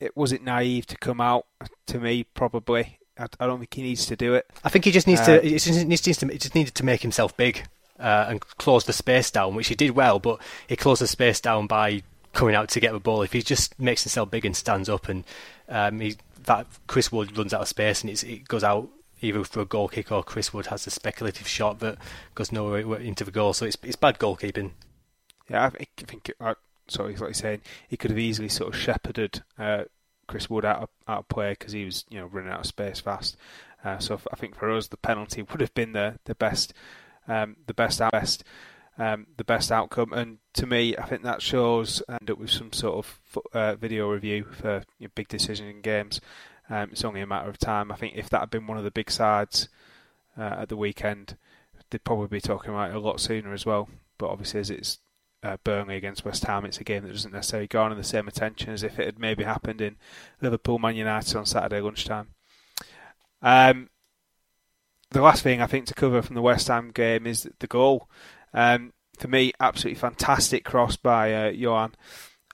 it 0.00 0.16
was 0.16 0.32
it 0.32 0.42
naive 0.42 0.86
to 0.86 0.96
come 0.96 1.20
out? 1.20 1.46
To 1.88 1.98
me, 1.98 2.24
probably. 2.24 2.98
I, 3.18 3.26
I, 3.38 3.46
don't 3.46 3.58
think 3.58 3.72
he 3.74 3.82
needs 3.82 4.06
to 4.06 4.16
do 4.16 4.34
it. 4.34 4.46
I 4.64 4.68
think 4.68 4.84
he 4.84 4.90
just 4.90 5.06
needs 5.06 5.20
uh, 5.20 5.40
to. 5.40 5.40
He 5.40 5.58
just 5.58 5.86
needs 5.86 6.02
to. 6.02 6.26
He 6.26 6.38
just 6.38 6.54
needed 6.54 6.74
to 6.74 6.84
make 6.84 7.02
himself 7.02 7.36
big 7.36 7.66
uh, 7.98 8.26
and 8.28 8.40
close 8.40 8.84
the 8.84 8.92
space 8.92 9.30
down, 9.30 9.54
which 9.54 9.68
he 9.68 9.74
did 9.74 9.92
well. 9.92 10.18
But 10.18 10.40
he 10.66 10.76
closed 10.76 11.00
the 11.00 11.06
space 11.06 11.40
down 11.40 11.66
by 11.66 12.02
coming 12.34 12.54
out 12.54 12.68
to 12.70 12.80
get 12.80 12.92
the 12.92 13.00
ball. 13.00 13.22
If 13.22 13.32
he 13.32 13.40
just 13.40 13.78
makes 13.80 14.02
himself 14.02 14.30
big 14.30 14.44
and 14.44 14.54
stands 14.54 14.88
up, 14.88 15.08
and 15.08 15.24
um, 15.68 16.00
he, 16.00 16.16
that 16.44 16.66
Chris 16.86 17.10
Wood 17.10 17.36
runs 17.38 17.54
out 17.54 17.62
of 17.62 17.68
space 17.68 18.02
and 18.02 18.10
it 18.10 18.48
goes 18.48 18.62
out 18.62 18.90
either 19.22 19.42
for 19.44 19.60
a 19.60 19.64
goal 19.64 19.88
kick 19.88 20.12
or 20.12 20.22
Chris 20.22 20.52
Wood 20.52 20.66
has 20.66 20.86
a 20.86 20.90
speculative 20.90 21.48
shot 21.48 21.80
that 21.80 21.96
goes 22.34 22.52
nowhere 22.52 23.00
into 23.00 23.24
the 23.24 23.30
goal. 23.30 23.54
So 23.54 23.64
it's 23.64 23.78
it's 23.82 23.96
bad 23.96 24.18
goalkeeping. 24.18 24.72
Yeah, 25.48 25.64
I 25.66 25.70
think. 25.96 26.32
I 26.40 26.50
uh, 26.50 26.54
sorry, 26.88 27.12
like 27.12 27.20
you're 27.20 27.34
saying, 27.34 27.62
he 27.88 27.96
could 27.96 28.10
have 28.10 28.18
easily 28.18 28.48
sort 28.48 28.74
of 28.74 28.80
shepherded 28.80 29.42
uh, 29.58 29.84
Chris 30.26 30.50
Wood 30.50 30.64
out 30.64 30.82
of, 30.82 30.88
out 31.08 31.18
of 31.20 31.28
play 31.28 31.52
because 31.52 31.72
he 31.72 31.84
was 31.84 32.04
you 32.10 32.18
know 32.18 32.26
running 32.26 32.52
out 32.52 32.60
of 32.60 32.66
space 32.66 33.00
fast. 33.00 33.36
Uh, 33.84 33.98
so 33.98 34.18
I 34.32 34.36
think 34.36 34.56
for 34.56 34.70
us 34.70 34.88
the 34.88 34.96
penalty 34.96 35.42
would 35.42 35.60
have 35.60 35.74
been 35.74 35.92
the 35.92 36.18
the 36.24 36.34
best 36.34 36.72
um, 37.28 37.56
the 37.66 37.74
best 37.74 38.00
out 38.00 38.12
best 38.12 38.44
um, 38.98 39.26
the 39.36 39.44
best 39.44 39.72
outcome. 39.72 40.12
And 40.12 40.38
to 40.54 40.66
me, 40.66 40.96
I 40.96 41.06
think 41.06 41.22
that 41.22 41.42
shows 41.42 42.02
end 42.08 42.30
up 42.30 42.38
with 42.38 42.50
some 42.50 42.72
sort 42.72 43.06
of 43.06 43.20
uh, 43.52 43.74
video 43.76 44.10
review 44.10 44.44
for 44.44 44.84
you 44.98 45.08
big 45.08 45.28
decision 45.28 45.66
in 45.68 45.80
games. 45.80 46.20
Um, 46.70 46.90
it's 46.92 47.04
only 47.04 47.20
a 47.20 47.26
matter 47.26 47.50
of 47.50 47.58
time. 47.58 47.92
I 47.92 47.96
think 47.96 48.14
if 48.16 48.30
that 48.30 48.40
had 48.40 48.50
been 48.50 48.66
one 48.66 48.78
of 48.78 48.84
the 48.84 48.90
big 48.90 49.10
sides 49.10 49.68
uh, 50.38 50.56
at 50.60 50.68
the 50.68 50.76
weekend, 50.76 51.36
they'd 51.90 52.04
probably 52.04 52.28
be 52.28 52.40
talking 52.40 52.70
about 52.70 52.90
it 52.90 52.96
a 52.96 53.00
lot 53.00 53.20
sooner 53.20 53.52
as 53.52 53.66
well. 53.66 53.88
But 54.18 54.30
obviously, 54.30 54.60
as 54.60 54.70
it's 54.70 54.98
uh, 55.42 55.58
Burnley 55.62 55.96
against 55.96 56.24
West 56.24 56.44
Ham, 56.44 56.64
it's 56.64 56.78
a 56.78 56.84
game 56.84 57.02
that 57.02 57.12
doesn't 57.12 57.32
necessarily 57.32 57.66
garner 57.66 57.94
the 57.94 58.04
same 58.04 58.28
attention 58.28 58.72
as 58.72 58.82
if 58.82 58.98
it 58.98 59.06
had 59.06 59.18
maybe 59.18 59.44
happened 59.44 59.80
in 59.80 59.96
Liverpool 60.40 60.78
Man 60.78 60.96
United 60.96 61.36
on 61.36 61.44
Saturday 61.44 61.80
lunchtime. 61.80 62.28
Um, 63.42 63.90
the 65.10 65.20
last 65.22 65.42
thing 65.42 65.60
I 65.60 65.66
think 65.66 65.86
to 65.86 65.94
cover 65.94 66.22
from 66.22 66.34
the 66.34 66.42
West 66.42 66.68
Ham 66.68 66.90
game 66.90 67.26
is 67.26 67.48
the 67.58 67.66
goal. 67.66 68.08
Um, 68.54 68.92
for 69.18 69.28
me, 69.28 69.52
absolutely 69.60 69.98
fantastic 69.98 70.64
cross 70.64 70.96
by 70.96 71.34
uh, 71.34 71.50
Johan. 71.50 71.94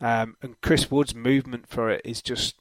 Um, 0.00 0.36
and 0.42 0.60
Chris 0.62 0.90
Wood's 0.90 1.14
movement 1.14 1.68
for 1.68 1.90
it 1.90 2.00
is 2.04 2.22
just 2.22 2.56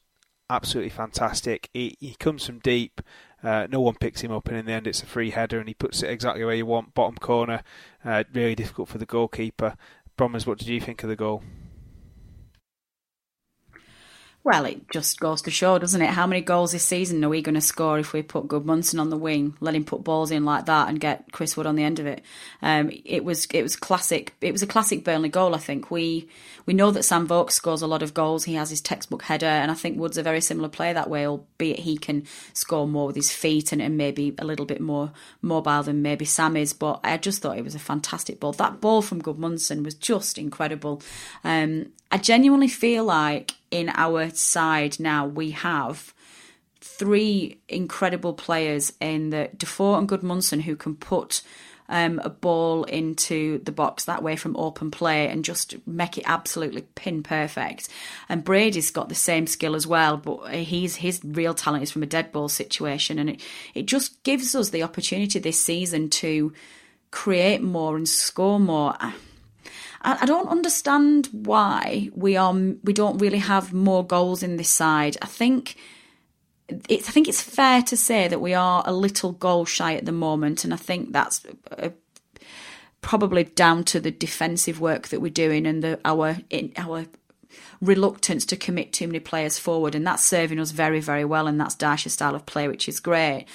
absolutely 0.50 0.90
fantastic. 0.90 1.70
He, 1.74 1.96
he 2.00 2.16
comes 2.16 2.46
from 2.46 2.60
deep, 2.60 3.02
uh, 3.44 3.68
no 3.70 3.80
one 3.80 3.96
picks 3.96 4.22
him 4.22 4.32
up, 4.32 4.48
and 4.48 4.58
in 4.58 4.66
the 4.66 4.74
end, 4.74 4.88
it's 4.88 5.04
a 5.04 5.06
free 5.06 5.32
header, 5.32 5.60
and 5.60 5.68
he 5.68 5.74
puts 5.74 6.04
it 6.04 6.10
exactly 6.10 6.44
where 6.44 6.56
you 6.56 6.66
want, 6.66 6.94
bottom 6.94 7.16
corner. 7.16 7.64
Uh, 8.04 8.24
really 8.34 8.56
difficult 8.56 8.90
for 8.90 8.98
the 8.98 9.06
goalkeeper. 9.06 9.76
Bromers, 10.18 10.46
what 10.46 10.58
did 10.58 10.68
you 10.68 10.82
think 10.82 11.02
of 11.04 11.10
the 11.10 11.16
goal? 11.16 11.44
Well, 14.50 14.66
it 14.66 14.90
just 14.90 15.20
goes 15.20 15.44
to 15.44 15.52
show, 15.52 15.78
doesn't 15.78 16.02
it? 16.02 16.10
How 16.10 16.26
many 16.26 16.42
goals 16.42 16.72
this 16.72 16.84
season 16.84 17.24
are 17.24 17.30
we 17.30 17.44
going 17.44 17.54
to 17.54 17.62
score 17.62 18.00
if 18.00 18.14
we 18.14 18.24
put 18.24 18.48
Gudmundsson 18.48 19.00
on 19.00 19.12
the 19.12 19.16
wing, 19.16 19.56
let 19.60 19.76
him 19.76 19.86
put 19.86 20.04
balls 20.04 20.32
in 20.32 20.44
like 20.44 20.66
that, 20.66 20.90
and 20.90 21.00
get 21.00 21.32
Chris 21.32 21.56
Wood 21.56 21.68
on 21.68 21.76
the 21.76 21.84
end 21.84 22.00
of 22.00 22.08
it? 22.08 22.24
Um, 22.64 22.90
it 23.06 23.24
was 23.24 23.46
it 23.54 23.62
was 23.62 23.76
classic. 23.76 24.34
It 24.42 24.52
was 24.52 24.64
a 24.64 24.66
classic 24.66 25.04
Burnley 25.04 25.30
goal. 25.30 25.54
I 25.54 25.60
think 25.60 25.92
we 25.92 26.28
we 26.66 26.74
know 26.74 26.90
that 26.90 27.04
Sam 27.04 27.28
Vokes 27.28 27.54
scores 27.54 27.84
a 27.84 27.88
lot 27.88 28.02
of 28.02 28.16
goals. 28.16 28.46
He 28.46 28.56
has 28.56 28.72
his 28.72 28.82
textbook 28.82 29.22
header, 29.22 29.46
and 29.46 29.70
I 29.70 29.76
think 29.76 30.00
Wood's 30.00 30.18
a 30.18 30.24
very 30.24 30.42
similar 30.42 30.68
player 30.68 30.96
that 30.96 31.12
way. 31.12 31.28
Albeit 31.28 31.82
he 31.82 31.96
can 31.96 32.26
score 32.54 32.88
more 32.88 33.06
with 33.06 33.18
his 33.18 33.32
feet 33.32 33.72
and, 33.72 33.84
and 33.84 33.98
maybe 33.98 34.34
a 34.40 34.46
little 34.46 34.66
bit 34.66 34.82
more 34.82 35.12
mobile 35.44 35.84
than 35.84 36.02
maybe 36.02 36.26
Sam 36.26 36.58
is. 36.58 36.74
But 36.74 37.02
I 37.04 37.18
just 37.18 37.44
thought 37.44 37.60
it 37.60 37.64
was 37.64 37.76
a 37.76 37.80
fantastic 37.80 38.40
ball. 38.40 38.54
That 38.54 38.82
ball 38.82 39.04
from 39.04 39.22
Gudmundsson 39.22 39.86
was 39.86 39.94
just 39.94 40.40
incredible. 40.40 41.04
Um, 41.44 41.92
I 42.12 42.18
genuinely 42.18 42.68
feel 42.68 43.04
like 43.04 43.54
in 43.72 43.90
our 43.90 44.30
side 44.32 45.00
now 45.00 45.28
we 45.28 45.52
have 45.52 46.14
three 46.82 47.60
incredible 47.68 48.34
players 48.34 48.94
in 49.00 49.30
the 49.30 49.50
Defour 49.56 49.98
and 49.98 50.10
Gudmundsson 50.10 50.62
who 50.62 50.76
can 50.76 50.96
put 50.96 51.42
um, 51.88 52.20
a 52.24 52.30
ball 52.30 52.84
into 52.86 53.60
the 53.64 53.72
box 53.72 54.06
that 54.06 54.24
way 54.24 54.36
from 54.36 54.56
open 54.56 54.92
play 54.92 55.28
and 55.28 55.44
just 55.44 55.76
make 55.88 56.18
it 56.18 56.24
absolutely 56.28 56.84
pin 56.96 57.24
perfect. 57.24 57.90
And 58.28 58.44
Brady's 58.44 58.92
got 58.92 59.10
the 59.10 59.16
same 59.16 59.48
skill 59.48 59.76
as 59.76 59.88
well, 59.88 60.18
but 60.18 60.54
he's 60.54 60.96
his 60.98 61.20
real 61.24 61.54
talent 61.54 61.84
is 61.84 61.92
from 61.92 62.04
a 62.04 62.08
dead 62.08 62.32
ball 62.32 62.48
situation, 62.48 63.18
and 63.18 63.32
it 63.32 63.42
it 63.74 63.86
just 63.88 64.22
gives 64.24 64.56
us 64.56 64.70
the 64.70 64.84
opportunity 64.84 65.40
this 65.40 65.62
season 65.62 66.10
to 66.12 66.54
create 67.12 67.62
more 67.62 67.98
and 67.98 68.08
score 68.08 68.60
more. 68.60 68.96
I, 70.02 70.26
don't 70.26 70.48
understand 70.48 71.28
why 71.32 72.10
we 72.14 72.38
are 72.38 72.54
we 72.54 72.94
don't 72.94 73.18
really 73.18 73.40
have 73.40 73.74
more 73.74 74.06
goals 74.06 74.44
in 74.44 74.58
this 74.58 74.70
side. 74.70 75.18
I 75.22 75.26
think 75.26 75.76
it's 76.88 77.10
I 77.10 77.12
think 77.12 77.28
it's 77.28 77.42
fair 77.42 77.82
to 77.84 77.98
say 77.98 78.28
that 78.28 78.42
we 78.42 78.54
are 78.54 78.84
a 78.86 78.94
little 78.94 79.32
goal 79.34 79.66
shy 79.66 79.96
at 79.96 80.06
the 80.06 80.12
moment, 80.12 80.64
and 80.64 80.74
I 80.74 80.78
think 80.78 81.12
that's 81.12 81.46
uh, 81.78 81.90
probably 83.02 83.44
down 83.46 83.84
to 83.86 84.00
the 84.00 84.12
defensive 84.12 84.80
work 84.80 85.10
that 85.10 85.22
we're 85.22 85.32
doing 85.32 85.66
and 85.66 85.84
the 85.84 86.00
our 86.06 86.38
in, 86.50 86.72
our 86.78 87.06
reluctance 87.82 88.46
to 88.46 88.56
commit 88.56 88.94
too 88.94 89.08
many 89.08 89.20
players 89.20 89.60
forward, 89.60 89.96
and 89.96 90.06
that's 90.06 90.24
serving 90.24 90.60
us 90.60 90.72
very 90.72 91.00
very 91.02 91.26
well, 91.26 91.48
and 91.48 91.60
that's 91.60 91.76
Dyche's 91.76 92.14
style 92.14 92.36
of 92.36 92.46
play, 92.46 92.68
which 92.68 92.88
is 92.88 93.00
great. 93.00 93.48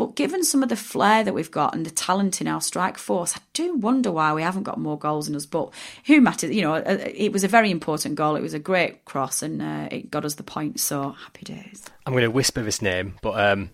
But 0.00 0.14
given 0.14 0.42
some 0.44 0.62
of 0.62 0.70
the 0.70 0.76
flair 0.76 1.22
that 1.24 1.34
we've 1.34 1.50
got 1.50 1.74
and 1.74 1.84
the 1.84 1.90
talent 1.90 2.40
in 2.40 2.48
our 2.48 2.62
strike 2.62 2.96
force, 2.96 3.36
I 3.36 3.40
do 3.52 3.74
wonder 3.74 4.10
why 4.10 4.32
we 4.32 4.40
haven't 4.40 4.62
got 4.62 4.78
more 4.78 4.98
goals 4.98 5.28
in 5.28 5.36
us. 5.36 5.44
But 5.44 5.74
who 6.06 6.22
matters? 6.22 6.52
You 6.52 6.62
know, 6.62 6.76
uh, 6.76 6.96
it 7.14 7.34
was 7.34 7.44
a 7.44 7.48
very 7.48 7.70
important 7.70 8.14
goal. 8.14 8.34
It 8.34 8.40
was 8.40 8.54
a 8.54 8.58
great 8.58 9.04
cross 9.04 9.42
and 9.42 9.60
uh, 9.60 9.88
it 9.90 10.10
got 10.10 10.24
us 10.24 10.36
the 10.36 10.42
point. 10.42 10.80
So 10.80 11.10
happy 11.10 11.44
days. 11.44 11.84
I'm 12.06 12.14
going 12.14 12.24
to 12.24 12.30
whisper 12.30 12.62
this 12.62 12.80
name, 12.80 13.16
but 13.20 13.38
um, 13.38 13.68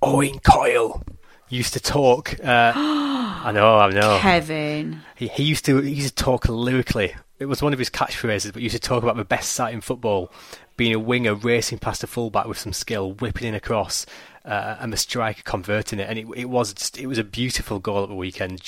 Owen 0.00 0.38
Coyle 0.48 1.02
used 1.48 1.72
to 1.72 1.80
talk. 1.80 2.38
Uh, 2.38 2.72
I 2.76 3.50
know, 3.52 3.78
I 3.78 3.90
know. 3.90 4.16
Kevin. 4.20 5.00
He, 5.16 5.26
he 5.26 5.42
used 5.42 5.64
to 5.64 5.80
he 5.80 5.94
used 5.94 6.16
to 6.16 6.22
talk 6.22 6.48
lyrically. 6.48 7.16
It 7.40 7.46
was 7.46 7.62
one 7.62 7.72
of 7.72 7.80
his 7.80 7.90
catchphrases, 7.90 8.52
but 8.52 8.60
he 8.60 8.64
used 8.64 8.76
to 8.76 8.80
talk 8.80 9.02
about 9.02 9.16
the 9.16 9.24
best 9.24 9.54
sight 9.54 9.74
in 9.74 9.80
football 9.80 10.30
being 10.80 10.94
a 10.94 10.98
winger 10.98 11.34
racing 11.34 11.78
past 11.78 12.02
a 12.02 12.06
fullback 12.06 12.46
with 12.46 12.56
some 12.56 12.72
skill, 12.72 13.12
whipping 13.12 13.46
in 13.46 13.54
across, 13.54 14.06
uh, 14.46 14.76
and 14.80 14.90
the 14.90 14.96
striker 14.96 15.42
converting 15.44 15.98
it. 15.98 16.08
And 16.08 16.18
it, 16.18 16.26
it 16.34 16.44
was 16.46 16.72
just, 16.72 16.96
it 16.96 17.06
was 17.06 17.18
a 17.18 17.22
beautiful 17.22 17.78
goal 17.80 18.04
at 18.04 18.08
the 18.08 18.14
weekend. 18.14 18.62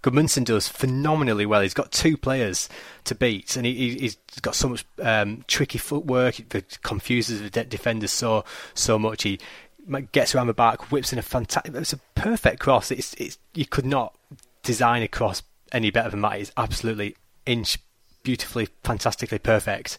Gudmundsson 0.00 0.44
does 0.44 0.68
phenomenally 0.68 1.46
well. 1.46 1.60
He's 1.60 1.74
got 1.74 1.90
two 1.90 2.16
players 2.16 2.68
to 3.06 3.16
beat, 3.16 3.56
and 3.56 3.66
he, 3.66 3.98
has 4.02 4.16
got 4.40 4.54
so 4.54 4.68
much 4.68 4.86
um, 5.02 5.42
tricky 5.48 5.78
footwork 5.78 6.36
that 6.50 6.80
confuses 6.82 7.50
the 7.50 7.64
defenders 7.64 8.12
so 8.12 8.44
so 8.74 8.96
much. 8.96 9.24
He 9.24 9.40
gets 10.12 10.36
around 10.36 10.46
the 10.46 10.54
back, 10.54 10.92
whips 10.92 11.12
in 11.12 11.18
a 11.18 11.22
fantastic. 11.22 11.74
It's 11.74 11.92
a 11.92 11.98
perfect 12.14 12.60
cross. 12.60 12.92
It's, 12.92 13.14
it's 13.14 13.36
you 13.54 13.66
could 13.66 13.84
not 13.84 14.16
design 14.62 15.02
a 15.02 15.08
cross 15.08 15.42
any 15.72 15.90
better 15.90 16.10
than 16.10 16.20
that. 16.20 16.38
It's 16.38 16.52
absolutely 16.56 17.16
inch 17.46 17.78
beautifully, 18.28 18.68
fantastically 18.84 19.38
perfect. 19.38 19.96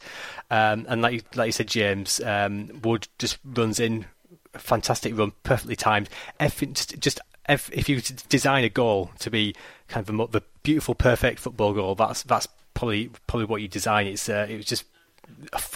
Um, 0.51 0.85
and 0.87 1.01
like 1.01 1.35
like 1.35 1.47
you 1.47 1.51
said, 1.51 1.67
James 1.67 2.21
um, 2.21 2.79
Wood 2.83 3.07
just 3.17 3.39
runs 3.43 3.79
in, 3.79 4.05
fantastic 4.53 5.17
run, 5.17 5.31
perfectly 5.41 5.75
timed. 5.75 6.09
Everything 6.39 6.75
just, 6.75 6.99
just 6.99 7.19
if, 7.47 7.71
if 7.73 7.89
you 7.89 7.99
design 8.29 8.63
a 8.63 8.69
goal 8.69 9.09
to 9.17 9.31
be 9.31 9.55
kind 9.87 10.07
of 10.07 10.15
the, 10.15 10.39
the 10.39 10.45
beautiful, 10.61 10.93
perfect 10.93 11.39
football 11.39 11.73
goal, 11.73 11.95
that's 11.95 12.21
that's 12.21 12.47
probably 12.75 13.09
probably 13.25 13.47
what 13.47 13.63
you 13.63 13.67
design. 13.67 14.05
It's 14.05 14.29
uh, 14.29 14.45
it 14.47 14.57
was 14.57 14.65
just 14.67 14.85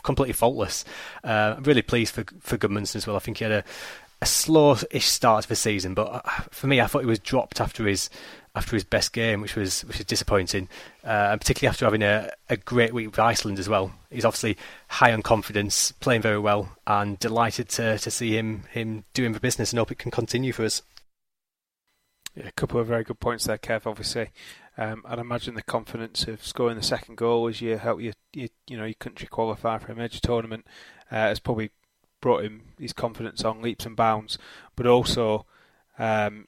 completely 0.03 0.33
faultless. 0.33 0.85
Uh, 1.23 1.55
I'm 1.57 1.63
really 1.63 1.81
pleased 1.81 2.13
for 2.13 2.23
for 2.39 2.59
Gudmundsson 2.59 2.97
as 2.97 3.07
well. 3.07 3.15
I 3.15 3.19
think 3.19 3.39
he 3.39 3.45
had 3.45 3.51
a, 3.51 3.63
a 4.21 4.27
slow-ish 4.27 5.07
start 5.07 5.41
to 5.41 5.49
the 5.49 5.55
season, 5.55 5.95
but 5.95 6.07
uh, 6.07 6.21
for 6.51 6.67
me, 6.67 6.81
I 6.81 6.85
thought 6.85 6.99
he 6.99 7.07
was 7.07 7.17
dropped 7.17 7.59
after 7.59 7.87
his 7.87 8.11
after 8.55 8.75
his 8.75 8.83
best 8.83 9.13
game, 9.13 9.41
which 9.41 9.55
was 9.55 9.83
which 9.85 9.97
was 9.97 10.05
disappointing, 10.05 10.69
uh, 11.03 11.29
and 11.31 11.41
particularly 11.41 11.69
after 11.69 11.85
having 11.85 12.03
a, 12.03 12.31
a 12.49 12.57
great 12.57 12.93
week 12.93 13.07
with 13.07 13.19
Iceland 13.19 13.57
as 13.57 13.67
well. 13.67 13.93
He's 14.11 14.25
obviously 14.25 14.57
high 14.87 15.11
on 15.11 15.23
confidence, 15.23 15.91
playing 15.93 16.21
very 16.21 16.39
well, 16.39 16.77
and 16.85 17.17
delighted 17.17 17.69
to 17.69 17.97
to 17.97 18.11
see 18.11 18.37
him 18.37 18.63
him 18.71 19.05
doing 19.13 19.33
the 19.33 19.39
business 19.39 19.71
and 19.71 19.79
hope 19.79 19.91
it 19.91 19.97
can 19.97 20.11
continue 20.11 20.53
for 20.53 20.65
us. 20.65 20.83
Yeah, 22.35 22.47
a 22.47 22.51
couple 22.51 22.79
of 22.79 22.87
very 22.87 23.03
good 23.03 23.19
points 23.19 23.45
there, 23.45 23.57
Kev. 23.57 23.87
Obviously, 23.87 24.29
um, 24.77 25.03
I'd 25.05 25.19
imagine 25.19 25.55
the 25.55 25.63
confidence 25.63 26.27
of 26.27 26.45
scoring 26.45 26.77
the 26.77 26.83
second 26.83 27.15
goal 27.15 27.47
as 27.47 27.61
you 27.61 27.77
help 27.77 28.01
your, 28.01 28.13
your 28.33 28.49
you 28.67 28.77
know 28.77 28.85
your 28.85 28.93
country 28.95 29.27
qualify 29.27 29.79
for 29.79 29.91
a 29.91 29.95
major 29.95 30.19
tournament 30.19 30.67
uh, 31.11 31.15
has 31.15 31.39
probably 31.39 31.71
brought 32.21 32.43
him 32.43 32.61
his 32.79 32.93
confidence 32.93 33.43
on 33.43 33.63
leaps 33.63 33.87
and 33.87 33.95
bounds, 33.95 34.37
but 34.75 34.85
also. 34.85 35.47
Um, 35.99 36.47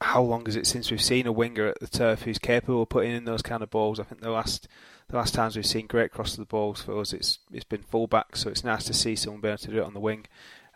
how 0.00 0.22
long 0.22 0.46
is 0.46 0.56
it 0.56 0.66
since 0.66 0.90
we've 0.90 1.02
seen 1.02 1.26
a 1.26 1.32
winger 1.32 1.66
at 1.66 1.80
the 1.80 1.86
turf 1.86 2.22
who's 2.22 2.38
capable 2.38 2.82
of 2.82 2.88
putting 2.88 3.12
in 3.12 3.24
those 3.24 3.42
kind 3.42 3.62
of 3.62 3.70
balls? 3.70 4.00
I 4.00 4.04
think 4.04 4.22
the 4.22 4.30
last 4.30 4.66
the 5.08 5.16
last 5.16 5.34
times 5.34 5.56
we've 5.56 5.66
seen 5.66 5.86
great 5.86 6.12
cross 6.12 6.32
of 6.32 6.38
the 6.38 6.46
balls 6.46 6.82
for 6.82 6.98
us, 6.98 7.12
it's 7.12 7.38
it's 7.52 7.64
been 7.64 7.82
fullback, 7.82 8.36
so 8.36 8.48
it's 8.48 8.64
nice 8.64 8.84
to 8.84 8.94
see 8.94 9.14
someone 9.14 9.40
be 9.40 9.48
able 9.48 9.58
to 9.58 9.70
do 9.70 9.78
it 9.78 9.84
on 9.84 9.94
the 9.94 10.00
wing. 10.00 10.26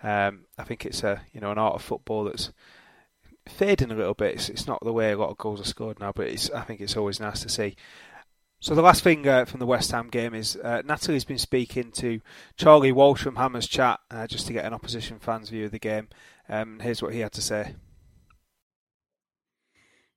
Um, 0.02 0.44
I 0.58 0.64
think 0.64 0.84
it's 0.84 1.02
a 1.02 1.22
you 1.32 1.40
know 1.40 1.50
an 1.50 1.58
art 1.58 1.74
of 1.74 1.82
football 1.82 2.24
that's 2.24 2.52
fading 3.48 3.90
a 3.90 3.96
little 3.96 4.14
bit. 4.14 4.34
It's, 4.34 4.48
it's 4.48 4.66
not 4.66 4.82
the 4.82 4.92
way 4.92 5.12
a 5.12 5.18
lot 5.18 5.30
of 5.30 5.38
goals 5.38 5.60
are 5.60 5.64
scored 5.64 6.00
now, 6.00 6.12
but 6.12 6.26
it's 6.26 6.50
I 6.50 6.62
think 6.62 6.80
it's 6.80 6.96
always 6.96 7.20
nice 7.20 7.42
to 7.42 7.48
see. 7.48 7.76
So 8.60 8.74
the 8.74 8.82
last 8.82 9.02
thing 9.02 9.28
uh, 9.28 9.44
from 9.44 9.60
the 9.60 9.66
West 9.66 9.90
Ham 9.92 10.08
game 10.08 10.34
is 10.34 10.56
uh, 10.56 10.82
Natalie's 10.87 11.24
been 11.24 11.38
speaking 11.38 11.92
to 11.92 12.20
Charlie 12.56 12.92
Walsh 12.92 13.22
from 13.22 13.37
Hammers 13.37 13.68
Chat 13.68 14.00
uh, 14.10 14.26
just 14.26 14.46
to 14.46 14.54
get 14.54 14.64
an 14.64 14.72
opposition 14.72 15.18
fan's 15.18 15.50
view 15.50 15.66
of 15.66 15.70
the 15.70 15.78
game. 15.78 16.08
Um, 16.48 16.80
here's 16.80 17.02
what 17.02 17.12
he 17.12 17.20
had 17.20 17.32
to 17.32 17.42
say. 17.42 17.74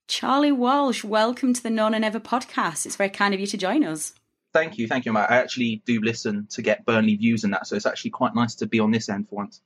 Charlie 0.07 0.53
Walsh, 0.53 1.03
welcome 1.03 1.53
to 1.53 1.61
the 1.61 1.69
No 1.69 1.89
Nay 1.89 1.99
Never 1.99 2.19
podcast. 2.19 2.85
It's 2.85 2.95
very 2.95 3.09
kind 3.09 3.33
of 3.33 3.41
you 3.41 3.47
to 3.47 3.57
join 3.57 3.83
us. 3.83 4.13
Thank 4.53 4.77
you, 4.77 4.87
thank 4.87 5.05
you, 5.05 5.11
Matt. 5.11 5.29
I 5.29 5.35
actually 5.37 5.81
do 5.85 5.99
listen 5.99 6.47
to 6.51 6.61
get 6.61 6.85
Burnley 6.85 7.17
views 7.17 7.43
and 7.43 7.53
that, 7.53 7.67
so 7.67 7.75
it's 7.75 7.85
actually 7.85 8.11
quite 8.11 8.33
nice 8.33 8.55
to 8.55 8.65
be 8.65 8.79
on 8.79 8.91
this 8.91 9.09
end 9.09 9.27
for 9.27 9.35
once. 9.35 9.61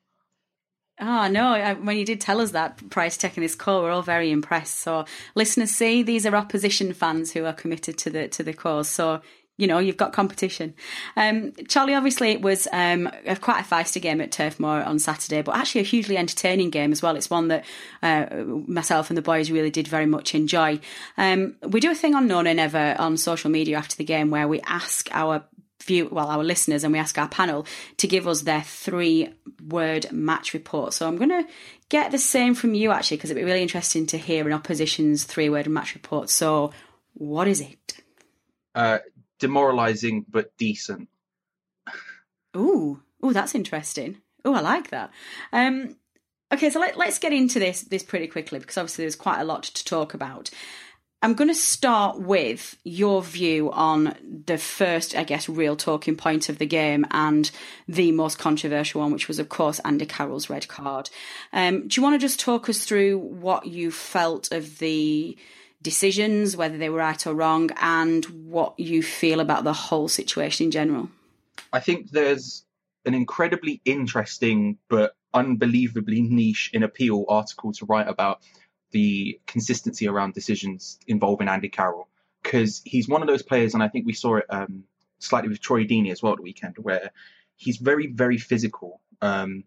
Oh 0.99 1.27
no! 1.27 1.75
When 1.82 1.97
you 1.97 2.06
did 2.06 2.21
tell 2.21 2.41
us 2.41 2.51
that 2.51 2.89
prior 2.89 3.10
to 3.10 3.17
taking 3.17 3.41
this 3.41 3.56
call, 3.56 3.84
we're 3.84 3.91
all 3.91 4.01
very 4.01 4.32
impressed. 4.32 4.80
So, 4.80 5.06
listeners, 5.36 5.71
see 5.71 6.04
these 6.04 6.25
are 6.25 6.36
opposition 6.36 6.93
fans 6.93 7.32
who 7.32 7.45
are 7.45 7.54
committed 7.54 7.97
to 7.99 8.10
the 8.10 8.27
to 8.30 8.43
the 8.43 8.54
cause. 8.54 8.89
So, 8.89 9.21
you 9.62 9.67
know, 9.67 9.78
you've 9.78 9.95
got 9.95 10.12
competition. 10.12 10.74
Um, 11.15 11.54
Charlie, 11.67 11.93
obviously, 11.93 12.32
it 12.32 12.41
was 12.41 12.67
um, 12.74 13.08
quite 13.41 13.62
a 13.62 13.63
feisty 13.63 14.02
game 14.02 14.19
at 14.19 14.32
Turf 14.32 14.60
Moor 14.60 14.82
on 14.82 14.97
Saturday, 14.97 15.43
but 15.43 15.56
actually 15.56 15.82
a 15.82 15.84
hugely 15.84 16.17
entertaining 16.17 16.71
game 16.71 16.91
as 16.91 17.04
well. 17.04 17.15
It's 17.15 17.30
one 17.30 17.50
that 17.50 17.63
uh, 18.02 18.26
myself 18.65 19.12
and 19.12 19.17
the 19.17 19.21
boys 19.21 19.52
really 19.52 19.69
did 19.69 19.88
very 19.88 20.08
much 20.08 20.34
enjoy. 20.34 20.80
Um, 21.15 21.58
we 21.62 21.80
do 21.80 21.91
a 21.91 21.95
thing 21.95 22.15
on 22.15 22.26
No 22.26 22.41
Nay 22.41 22.56
Never 22.56 22.95
on 22.97 23.17
social 23.17 23.52
media 23.52 23.78
after 23.78 23.95
the 23.95 24.04
game 24.04 24.32
where 24.32 24.47
we 24.47 24.62
ask 24.62 25.10
our 25.12 25.43
view, 25.84 26.10
well, 26.12 26.28
our 26.28 26.43
listeners, 26.43 26.84
and 26.84 26.91
we 26.91 26.97
ask 26.97 27.19
our 27.19 27.30
panel 27.30 27.67
to 27.97 28.08
give 28.08 28.28
us 28.28 28.41
their 28.41 28.62
three 28.62 29.30
word 29.63 30.12
match 30.12 30.56
report. 30.56 30.93
So 30.93 31.08
I'm 31.08 31.17
going 31.17 31.30
to 31.30 31.45
get 31.89 32.10
the 32.10 32.17
same 32.17 32.56
from 32.56 32.74
you 32.74 32.91
actually, 32.91 33.17
because 33.17 33.30
it'd 33.30 33.39
be 33.39 33.45
really 33.45 33.62
interesting 33.62 34.08
to 34.08 34.17
hear 34.17 34.47
an 34.47 34.54
opposition's 34.54 35.24
three 35.24 35.50
word 35.50 35.67
match 35.67 35.93
report. 35.93 36.32
So, 36.32 36.71
what 37.13 37.47
is 37.47 37.62
it? 37.62 38.01
Uh, 38.74 38.99
demoralizing 39.42 40.26
but 40.30 40.56
decent. 40.58 41.10
Ooh, 42.56 43.02
ooh, 43.26 43.34
that's 43.34 43.56
interesting. 43.56 44.22
Oh, 44.46 44.54
I 44.54 44.62
like 44.62 44.89
that. 44.92 45.12
Um, 45.52 45.98
okay, 46.54 46.70
so 46.70 46.80
let, 46.80 46.98
let's 46.98 47.20
get 47.20 47.34
into 47.34 47.60
this 47.60 47.82
this 47.82 48.04
pretty 48.04 48.28
quickly 48.28 48.60
because 48.60 48.78
obviously 48.78 49.04
there's 49.04 49.16
quite 49.16 49.42
a 49.42 49.46
lot 49.46 49.64
to 49.64 49.84
talk 49.84 50.14
about. 50.14 50.50
I'm 51.24 51.36
going 51.36 51.50
to 51.50 51.56
start 51.56 52.20
with 52.20 52.78
your 52.84 53.22
view 53.22 53.72
on 53.72 54.16
the 54.46 54.58
first, 54.58 55.16
I 55.16 55.24
guess, 55.24 55.48
real 55.48 55.76
talking 55.76 56.16
point 56.16 56.50
of 56.50 56.58
the 56.58 56.66
game 56.66 57.06
and 57.12 57.52
the 57.88 58.12
most 58.12 58.39
controversial 58.39 59.02
one, 59.02 59.12
which 59.12 59.28
was, 59.28 59.38
of 59.38 59.48
course, 59.48 59.80
Andy 59.86 60.08
Carroll's 60.08 60.50
red 60.50 60.68
card. 60.68 61.12
Um, 61.54 61.88
do 61.88 62.00
you 62.00 62.04
want 62.04 62.16
to 62.16 62.26
just 62.26 62.39
talk 62.39 62.70
us 62.70 62.84
through 62.86 63.20
what 63.20 63.68
you 63.68 63.92
felt 63.92 64.52
of 64.52 64.80
the 64.80 65.38
decisions, 65.82 66.55
whether 66.55 66.77
they 66.77 66.89
were 66.89 66.99
right 66.99 67.25
or 67.25 67.34
wrong, 67.34 67.71
and 67.79 68.25
what 68.25 68.79
you 68.79 69.01
feel 69.01 69.39
about 69.39 69.63
the 69.63 69.73
whole 69.73 70.07
situation 70.07 70.65
in 70.65 70.71
general? 70.71 71.09
I 71.73 71.79
think 71.79 72.11
there's 72.11 72.65
an 73.05 73.13
incredibly 73.13 73.82
interesting 73.86 74.77
but 74.89 75.15
unbelievably 75.34 76.21
niche 76.21 76.69
in 76.73 76.84
appeal 76.84 77.25
article 77.27 77.71
to 77.73 77.86
write 77.86 78.07
about 78.07 78.41
the 78.91 79.39
consistency 79.47 80.07
around 80.07 80.34
decisions 80.34 80.99
involving 81.07 81.47
Andy 81.47 81.69
Carroll 81.69 82.07
because 82.43 82.82
he's 82.86 83.07
one 83.07 83.21
of 83.21 83.27
those 83.27 83.43
players, 83.43 83.73
and 83.73 83.84
I 83.84 83.88
think 83.88 84.05
we 84.05 84.13
saw 84.13 84.38
it 84.38 84.45
um, 84.49 84.84
slightly 85.19 85.49
with 85.49 85.61
Troy 85.61 85.86
Deeney 85.86 86.11
as 86.11 86.21
well 86.21 86.34
at 86.34 86.38
the 86.38 86.43
weekend, 86.43 86.75
where 86.77 87.11
he's 87.55 87.77
very, 87.77 88.07
very 88.07 88.38
physical. 88.38 88.99
Um, 89.21 89.63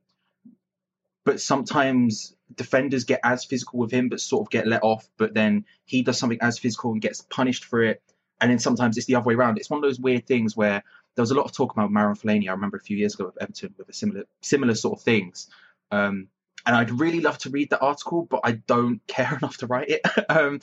but 1.24 1.40
sometimes 1.40 2.34
defenders 2.57 3.05
get 3.05 3.20
as 3.22 3.44
physical 3.44 3.78
with 3.78 3.90
him, 3.90 4.09
but 4.09 4.20
sort 4.20 4.46
of 4.46 4.50
get 4.50 4.66
let 4.66 4.82
off. 4.82 5.09
But 5.16 5.34
then 5.34 5.64
he 5.84 6.02
does 6.02 6.18
something 6.18 6.38
as 6.40 6.59
physical 6.59 6.92
and 6.92 7.00
gets 7.00 7.20
punished 7.22 7.64
for 7.64 7.82
it. 7.82 8.02
And 8.40 8.50
then 8.50 8.59
sometimes 8.59 8.96
it's 8.96 9.07
the 9.07 9.14
other 9.14 9.26
way 9.26 9.34
around. 9.34 9.59
It's 9.59 9.70
one 9.70 9.78
of 9.78 9.82
those 9.82 10.00
weird 10.00 10.26
things 10.26 10.57
where 10.57 10.82
there 11.14 11.22
was 11.22 11.30
a 11.30 11.34
lot 11.34 11.44
of 11.44 11.52
talk 11.52 11.72
about 11.72 11.90
Marouane 11.90 12.20
Fellaini. 12.20 12.48
I 12.48 12.52
remember 12.52 12.76
a 12.76 12.80
few 12.80 12.96
years 12.96 13.14
ago 13.14 13.26
with 13.26 13.40
Everton 13.40 13.74
with 13.78 13.88
a 13.88 13.92
similar 13.92 14.24
similar 14.42 14.74
sort 14.74 14.98
of 14.98 15.05
things. 15.05 15.48
Um, 15.90 16.28
and 16.66 16.74
I'd 16.74 16.90
really 16.90 17.20
love 17.20 17.38
to 17.38 17.50
read 17.50 17.70
the 17.70 17.80
article, 17.80 18.26
but 18.28 18.40
I 18.44 18.52
don't 18.52 19.00
care 19.07 19.36
enough 19.36 19.59
to 19.59 19.66
write 19.66 19.90
it. 19.90 20.02
um, 20.28 20.61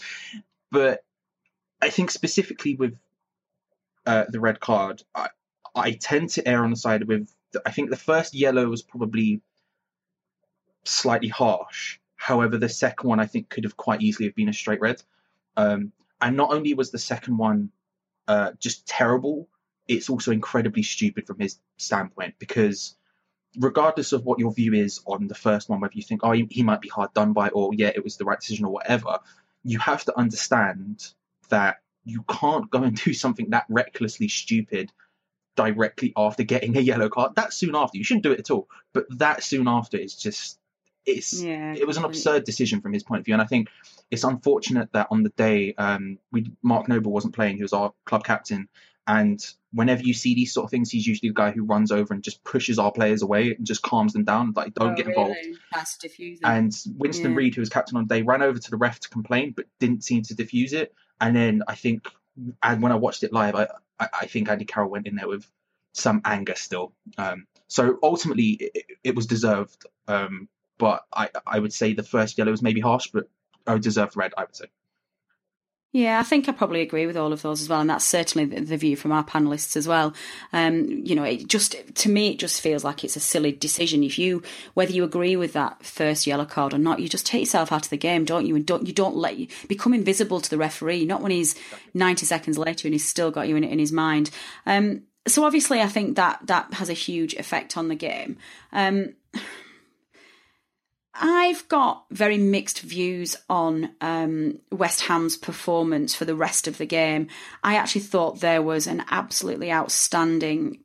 but 0.72 1.04
I 1.82 1.90
think 1.90 2.12
specifically 2.12 2.76
with 2.76 2.98
uh, 4.06 4.26
the 4.30 4.40
red 4.40 4.60
card, 4.60 5.04
I, 5.16 5.30
I 5.76 5.92
tend 5.94 6.30
to 6.32 6.48
err 6.48 6.64
on 6.64 6.72
the 6.72 6.76
side 6.76 7.04
with. 7.04 7.34
I 7.66 7.72
think 7.72 7.90
the 7.90 7.98
first 7.98 8.34
yellow 8.34 8.70
was 8.70 8.82
probably 8.82 9.42
slightly 10.84 11.30
harsh. 11.30 12.00
However, 12.16 12.58
the 12.58 12.70
second 12.70 13.10
one 13.10 13.20
I 13.20 13.26
think 13.26 13.50
could 13.50 13.64
have 13.64 13.78
quite 13.78 14.02
easily 14.02 14.28
have 14.28 14.36
been 14.36 14.50
a 14.50 14.54
straight 14.54 14.82
red. 14.82 15.02
Um, 15.58 15.92
and 16.22 16.38
not 16.38 16.54
only 16.54 16.74
was 16.74 16.92
the 16.92 17.00
second 17.00 17.38
one 17.38 17.72
uh, 18.28 18.52
just 18.60 18.88
terrible, 18.88 19.48
it's 19.88 20.10
also 20.10 20.32
incredibly 20.32 20.84
stupid 20.84 21.26
from 21.26 21.40
his 21.40 21.58
standpoint 21.78 22.36
because 22.38 22.96
regardless 23.58 24.14
of 24.14 24.24
what 24.24 24.40
your 24.40 24.54
view 24.54 24.74
is 24.74 25.02
on 25.06 25.28
the 25.28 25.36
first 25.36 25.70
one, 25.70 25.80
whether 25.80 25.96
you 25.96 26.04
think, 26.04 26.22
oh, 26.24 26.32
he, 26.32 26.64
might 26.64 26.82
be 26.82 26.90
hard 26.90 27.14
done 27.14 27.34
by, 27.34 27.50
or 27.50 27.74
yeah, 27.74 27.92
it 27.94 28.04
was 28.04 28.18
the 28.18 28.26
right 28.26 28.40
decision, 28.40 28.66
or 28.66 28.72
whatever, 28.72 29.20
you 29.64 29.80
have 29.80 30.04
to 30.06 30.18
understand 30.18 31.12
that 31.50 31.78
you 32.06 32.24
can't 32.30 32.70
go 32.70 32.84
and 32.84 32.96
do 33.04 33.14
something 33.14 33.50
that 33.50 33.66
recklessly 33.70 34.28
stupid 34.28 34.92
directly 35.56 36.14
after 36.16 36.44
getting 36.44 36.78
a 36.78 36.82
yellow 36.82 37.10
card. 37.10 37.36
That 37.36 37.54
soon 37.54 37.76
after, 37.76 37.98
you 37.98 38.04
shouldn't 38.04 38.24
do 38.24 38.32
it 38.32 38.40
at 38.40 38.52
all. 38.52 38.70
But 38.94 39.06
that 39.18 39.44
soon 39.44 39.68
after 39.68 39.98
is 39.98 40.16
just 40.16 40.58
it's 41.06 41.42
Yeah, 41.42 41.74
it 41.74 41.88
was 41.88 41.98
an 41.98 42.06
absurd 42.06 42.44
decision 42.44 42.82
from 42.82 42.94
his 42.94 43.04
point 43.04 43.20
of 43.20 43.26
view, 43.26 43.34
and 43.34 43.42
I 43.42 43.46
think 43.46 43.70
it's 44.10 44.24
unfortunate 44.24 44.92
that 44.94 45.08
on 45.12 45.24
the 45.24 45.30
day 45.30 45.74
um, 45.78 46.20
we 46.32 46.52
Mark 46.62 46.88
Noble 46.88 47.12
wasn't 47.12 47.34
playing, 47.36 47.58
he 47.58 47.64
was 47.64 47.74
our 47.74 47.94
club 48.06 48.24
captain, 48.24 48.68
and 49.08 49.44
whenever 49.74 50.02
you 50.04 50.14
see 50.14 50.36
these 50.36 50.54
sort 50.54 50.66
of 50.66 50.72
things, 50.72 50.92
he's 50.92 51.08
usually 51.08 51.30
the 51.30 51.36
guy 51.36 51.52
who 51.52 51.64
runs 51.64 51.92
over 51.92 52.14
and 52.14 52.24
just 52.24 52.44
pushes 52.44 52.78
our 52.78 52.92
players 52.92 53.22
away 53.22 53.56
and 53.56 53.66
just 53.66 53.82
calms 53.82 54.14
them 54.14 54.26
down, 54.26 54.54
like 54.56 54.74
don't 54.74 54.92
Oh, 54.92 54.96
get 54.96 55.08
involved. 55.08 55.38
really? 55.42 55.58
And 56.44 56.76
Winston 56.98 57.32
Yeah. 57.32 57.38
Reid, 57.38 57.56
who 57.56 57.62
was 57.62 57.70
captain 57.70 57.98
on 57.98 58.08
the 58.08 58.16
day, 58.16 58.22
ran 58.22 58.42
over 58.42 58.60
to 58.60 58.72
the 58.72 58.78
ref 58.78 59.00
to 59.00 59.10
complain, 59.10 59.54
but 59.56 59.66
didn't 59.80 60.04
seem 60.04 60.24
to 60.24 60.36
diffuse 60.36 60.74
it. 60.74 60.94
And 61.20 61.36
then 61.36 61.64
I 61.68 61.76
think, 61.76 62.08
and 62.62 62.82
when 62.82 62.92
I 62.92 62.96
watched 62.96 63.24
it 63.24 63.32
live, 63.32 63.56
I, 63.56 63.68
I, 64.00 64.08
I 64.22 64.26
think 64.28 64.50
Andy 64.50 64.66
Carroll 64.66 64.90
went 64.90 65.08
in 65.08 65.16
there 65.16 65.28
with 65.28 65.50
some 65.94 66.22
anger 66.26 66.56
still. 66.56 66.94
Um, 67.18 67.48
so 67.68 67.98
ultimately, 68.04 68.50
it, 68.52 68.86
it 69.04 69.16
was 69.16 69.26
deserved. 69.26 69.86
Um, 70.08 70.48
but 70.82 71.06
I, 71.14 71.30
I 71.46 71.60
would 71.60 71.72
say 71.72 71.94
the 71.94 72.02
first 72.02 72.40
yellow 72.40 72.50
was 72.50 72.64
maybe 72.64 72.82
harsh, 72.82 73.12
but 73.14 73.30
I 73.68 73.78
deserved 73.78 74.18
red. 74.18 74.34
I 74.36 74.42
would 74.46 74.56
say. 74.56 74.66
Yeah, 75.94 76.20
I 76.20 76.24
think 76.24 76.50
I 76.50 76.54
probably 76.54 76.82
agree 76.82 77.06
with 77.06 77.18
all 77.18 77.34
of 77.34 77.44
those 77.44 77.62
as 77.62 77.70
well, 77.70 77.82
and 77.82 77.90
that's 77.90 78.06
certainly 78.06 78.46
the, 78.46 78.62
the 78.62 78.78
view 78.78 78.96
from 78.96 79.12
our 79.12 79.24
panelists 79.24 79.78
as 79.78 79.88
well. 79.88 80.14
Um, 80.54 80.88
you 81.04 81.14
know, 81.14 81.24
it 81.24 81.48
just 81.48 81.76
to 81.96 82.10
me, 82.10 82.30
it 82.32 82.40
just 82.40 82.62
feels 82.62 82.84
like 82.84 83.04
it's 83.04 83.16
a 83.16 83.20
silly 83.20 83.52
decision. 83.52 84.04
If 84.04 84.18
you, 84.18 84.42
whether 84.74 84.92
you 84.92 85.04
agree 85.04 85.36
with 85.36 85.54
that 85.54 85.86
first 85.86 86.26
yellow 86.26 86.46
card 86.46 86.74
or 86.74 86.80
not, 86.80 87.00
you 87.00 87.08
just 87.08 87.28
take 87.28 87.42
yourself 87.42 87.72
out 87.72 87.86
of 87.86 87.92
the 87.92 87.98
game, 87.98 88.26
don't 88.26 88.48
you? 88.48 88.56
And 88.56 88.66
don't 88.66 88.88
you 88.88 88.94
don't 88.94 89.18
let 89.18 89.38
you 89.38 89.48
become 89.68 89.94
invisible 89.94 90.42
to 90.42 90.50
the 90.50 90.58
referee. 90.58 91.06
Not 91.06 91.22
when 91.22 91.32
he's 91.32 91.54
ninety 91.94 92.26
seconds 92.26 92.58
later 92.58 92.88
and 92.88 92.96
he's 92.96 93.08
still 93.08 93.30
got 93.30 93.48
you 93.48 93.56
in 93.56 93.64
in 93.64 93.78
his 93.78 93.92
mind. 93.92 94.32
Um, 94.66 95.04
so 95.28 95.44
obviously, 95.44 95.82
I 95.82 95.88
think 95.88 96.16
that 96.16 96.40
that 96.48 96.74
has 96.74 96.90
a 96.90 96.94
huge 96.94 97.36
effect 97.36 97.78
on 97.78 97.90
the 97.90 97.96
game. 97.96 98.38
Um, 98.72 99.14
I've 101.24 101.68
got 101.68 102.06
very 102.10 102.40
mixed 102.40 102.82
views 102.82 103.36
on 103.48 103.92
um, 104.02 104.58
West 104.72 105.02
Ham's 105.02 105.38
performance 105.38 106.16
for 106.16 106.26
the 106.26 106.36
rest 106.36 106.68
of 106.68 106.80
the 106.80 106.86
game. 106.88 107.28
I 107.64 107.76
actually 107.76 108.02
thought 108.02 108.40
there 108.40 108.64
was 108.64 108.88
an 108.88 109.04
absolutely 109.12 109.72
outstanding 109.72 110.80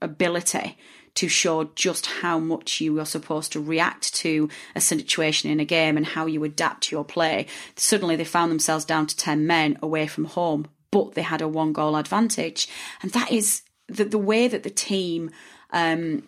ability 0.00 0.78
to 1.16 1.28
show 1.28 1.64
just 1.74 2.06
how 2.06 2.38
much 2.38 2.80
you 2.80 2.98
are 2.98 3.04
supposed 3.04 3.52
to 3.52 3.60
react 3.60 4.14
to 4.14 4.48
a 4.74 4.80
situation 4.80 5.50
in 5.50 5.60
a 5.60 5.66
game 5.66 5.98
and 5.98 6.06
how 6.06 6.24
you 6.24 6.42
adapt 6.44 6.90
your 6.90 7.04
play. 7.04 7.46
Suddenly 7.76 8.16
they 8.16 8.24
found 8.24 8.50
themselves 8.50 8.86
down 8.86 9.06
to 9.06 9.16
10 9.16 9.46
men 9.46 9.78
away 9.82 10.06
from 10.06 10.24
home, 10.24 10.66
but 10.90 11.14
they 11.14 11.22
had 11.22 11.42
a 11.42 11.46
one 11.46 11.74
goal 11.74 11.94
advantage. 11.96 12.68
And 13.02 13.12
that 13.12 13.30
is 13.30 13.62
the, 13.86 14.04
the 14.04 14.18
way 14.18 14.48
that 14.48 14.62
the 14.62 14.70
team 14.70 15.30
um, 15.72 16.22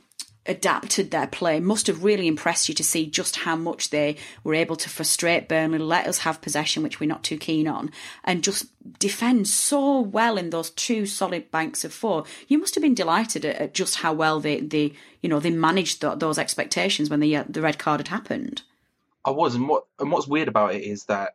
adapted 0.49 1.11
their 1.11 1.27
play 1.27 1.61
must 1.61 1.87
have 1.87 2.05
really 2.05 2.27
impressed 2.27 2.69
you 2.69 2.75
to 2.75 2.85
see 2.85 3.07
just 3.07 3.37
how 3.37 3.57
much 3.57 3.91
they 3.91 4.17
were 4.45 4.55
able 4.55 4.77
to 4.77 4.89
frustrate 4.89 5.49
Burnley, 5.49 5.79
let 5.79 6.07
us 6.07 6.19
have 6.19 6.41
possession, 6.41 6.83
which 6.83 7.01
we're 7.01 7.09
not 7.09 7.25
too 7.25 7.39
keen 7.39 7.67
on, 7.69 7.91
and 8.25 8.45
just 8.45 8.67
defend 8.99 9.49
so 9.49 10.01
well 10.01 10.37
in 10.39 10.51
those 10.51 10.71
two 10.71 11.07
solid 11.07 11.51
banks 11.51 11.85
of 11.85 11.93
four. 11.93 12.25
You 12.49 12.59
must 12.59 12.75
have 12.75 12.83
been 12.83 12.95
delighted 12.95 13.45
at, 13.45 13.57
at 13.57 13.75
just 13.75 13.97
how 13.97 14.13
well 14.13 14.41
they, 14.41 14.61
they, 14.61 14.93
you 15.23 15.29
know, 15.29 15.41
they 15.41 15.51
managed 15.51 16.01
th- 16.01 16.19
those 16.19 16.39
expectations 16.39 17.11
when 17.11 17.21
the 17.21 17.37
uh, 17.37 17.45
the 17.49 17.63
red 17.63 17.79
card 17.79 18.01
had 18.01 18.09
happened. 18.09 18.63
I 19.25 19.31
was, 19.31 19.55
and 19.55 19.69
what 19.69 19.87
and 19.99 20.11
what's 20.13 20.29
weird 20.29 20.49
about 20.49 20.75
it 20.75 20.83
is 20.83 21.05
that 21.07 21.35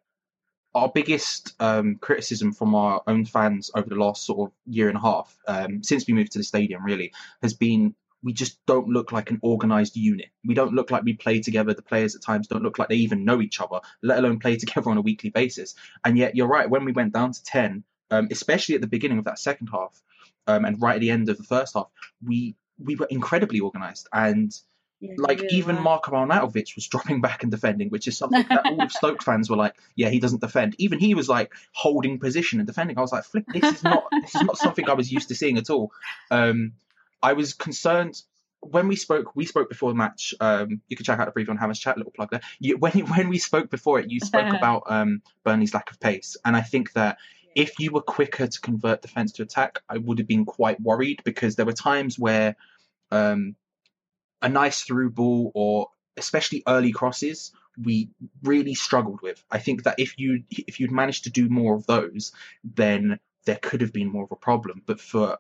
our 0.73 0.89
biggest 0.89 1.53
um, 1.59 1.95
criticism 1.95 2.53
from 2.53 2.75
our 2.75 3.01
own 3.07 3.25
fans 3.25 3.71
over 3.75 3.89
the 3.89 3.95
last 3.95 4.25
sort 4.25 4.49
of 4.49 4.55
year 4.65 4.87
and 4.87 4.97
a 4.97 5.01
half, 5.01 5.37
um, 5.47 5.83
since 5.83 6.07
we 6.07 6.13
moved 6.13 6.31
to 6.31 6.37
the 6.37 6.43
stadium, 6.43 6.83
really, 6.85 7.11
has 7.41 7.53
been 7.53 7.93
we 8.23 8.33
just 8.33 8.63
don't 8.65 8.87
look 8.87 9.11
like 9.11 9.31
an 9.31 9.39
organized 9.41 9.95
unit. 9.95 10.29
We 10.45 10.53
don't 10.53 10.73
look 10.73 10.91
like 10.91 11.03
we 11.03 11.13
play 11.13 11.41
together. 11.41 11.73
The 11.73 11.81
players 11.81 12.15
at 12.15 12.21
times 12.21 12.47
don't 12.47 12.63
look 12.63 12.77
like 12.77 12.89
they 12.89 12.95
even 12.95 13.25
know 13.25 13.41
each 13.41 13.59
other, 13.59 13.79
let 14.01 14.19
alone 14.19 14.39
play 14.39 14.57
together 14.57 14.89
on 14.89 14.97
a 14.97 15.01
weekly 15.01 15.29
basis. 15.29 15.75
And 16.03 16.17
yet, 16.17 16.35
you're 16.35 16.47
right. 16.47 16.69
When 16.69 16.85
we 16.85 16.91
went 16.91 17.13
down 17.13 17.31
to 17.31 17.43
ten, 17.43 17.83
um, 18.09 18.27
especially 18.31 18.75
at 18.75 18.81
the 18.81 18.87
beginning 18.87 19.17
of 19.17 19.25
that 19.25 19.39
second 19.39 19.67
half, 19.67 20.01
um, 20.47 20.65
and 20.65 20.81
right 20.81 20.95
at 20.95 21.01
the 21.01 21.11
end 21.11 21.29
of 21.29 21.37
the 21.37 21.43
first 21.43 21.73
half, 21.73 21.89
we 22.25 22.55
we 22.79 22.95
were 22.95 23.07
incredibly 23.09 23.59
organized 23.59 24.07
and 24.11 24.51
like 25.17 25.41
even 25.51 25.81
Marko 25.81 26.11
Arnautovic 26.11 26.75
was 26.75 26.87
dropping 26.87 27.21
back 27.21 27.43
and 27.43 27.51
defending, 27.51 27.89
which 27.89 28.07
is 28.07 28.17
something 28.17 28.45
that 28.49 28.65
all 28.65 28.81
of 28.81 28.91
Stoke 28.91 29.23
fans 29.23 29.49
were 29.49 29.57
like, 29.57 29.75
yeah, 29.95 30.09
he 30.09 30.19
doesn't 30.19 30.41
defend. 30.41 30.75
Even 30.77 30.99
he 30.99 31.15
was 31.15 31.27
like 31.27 31.53
holding 31.73 32.19
position 32.19 32.59
and 32.59 32.67
defending. 32.67 32.97
I 32.97 33.01
was 33.01 33.11
like, 33.11 33.23
flip, 33.23 33.45
this 33.51 33.63
is 33.63 33.83
not 33.83 34.03
this 34.21 34.35
is 34.35 34.43
not 34.43 34.57
something 34.57 34.87
I 34.87 34.93
was 34.93 35.11
used 35.11 35.29
to 35.29 35.35
seeing 35.35 35.57
at 35.57 35.69
all. 35.69 35.91
Um, 36.29 36.73
I 37.21 37.33
was 37.33 37.53
concerned 37.53 38.21
when 38.61 38.87
we 38.87 38.95
spoke. 38.95 39.35
We 39.35 39.45
spoke 39.45 39.69
before 39.69 39.89
the 39.89 39.95
match. 39.95 40.33
Um, 40.39 40.81
you 40.87 40.95
can 40.95 41.03
check 41.03 41.19
out 41.19 41.33
the 41.33 41.39
preview 41.39 41.49
on 41.49 41.57
Hammers 41.57 41.79
Chat, 41.79 41.97
little 41.97 42.11
plug 42.11 42.31
there. 42.31 42.41
You, 42.59 42.77
when 42.77 42.93
when 43.07 43.29
we 43.29 43.37
spoke 43.37 43.69
before 43.69 43.99
it, 43.99 44.09
you 44.09 44.19
spoke 44.19 44.53
about 44.55 44.83
um, 44.87 45.21
Burnley's 45.43 45.73
lack 45.73 45.91
of 45.91 45.99
pace, 45.99 46.37
and 46.45 46.55
I 46.55 46.61
think 46.61 46.93
that 46.93 47.17
if 47.55 47.79
you 47.79 47.91
were 47.91 48.01
quicker 48.01 48.47
to 48.47 48.61
convert 48.61 49.01
defense 49.01 49.33
to 49.33 49.43
attack, 49.43 49.79
I 49.89 49.97
would 49.97 50.19
have 50.19 50.27
been 50.27 50.45
quite 50.45 50.79
worried 50.79 51.21
because 51.25 51.55
there 51.55 51.65
were 51.65 51.73
times 51.73 52.17
where 52.17 52.55
um, 53.11 53.55
a 54.41 54.49
nice 54.49 54.81
through 54.81 55.11
ball 55.11 55.51
or 55.53 55.87
especially 56.17 56.63
early 56.67 56.91
crosses 56.91 57.51
we 57.81 58.09
really 58.43 58.73
struggled 58.73 59.21
with. 59.21 59.43
I 59.49 59.59
think 59.59 59.83
that 59.83 59.95
if 59.97 60.17
you 60.17 60.43
if 60.49 60.79
you'd 60.79 60.91
managed 60.91 61.25
to 61.25 61.29
do 61.29 61.49
more 61.49 61.75
of 61.75 61.87
those, 61.87 62.31
then 62.63 63.19
there 63.45 63.59
could 63.61 63.81
have 63.81 63.93
been 63.93 64.11
more 64.11 64.23
of 64.23 64.31
a 64.31 64.35
problem. 64.35 64.81
But 64.85 64.99
for 64.99 65.37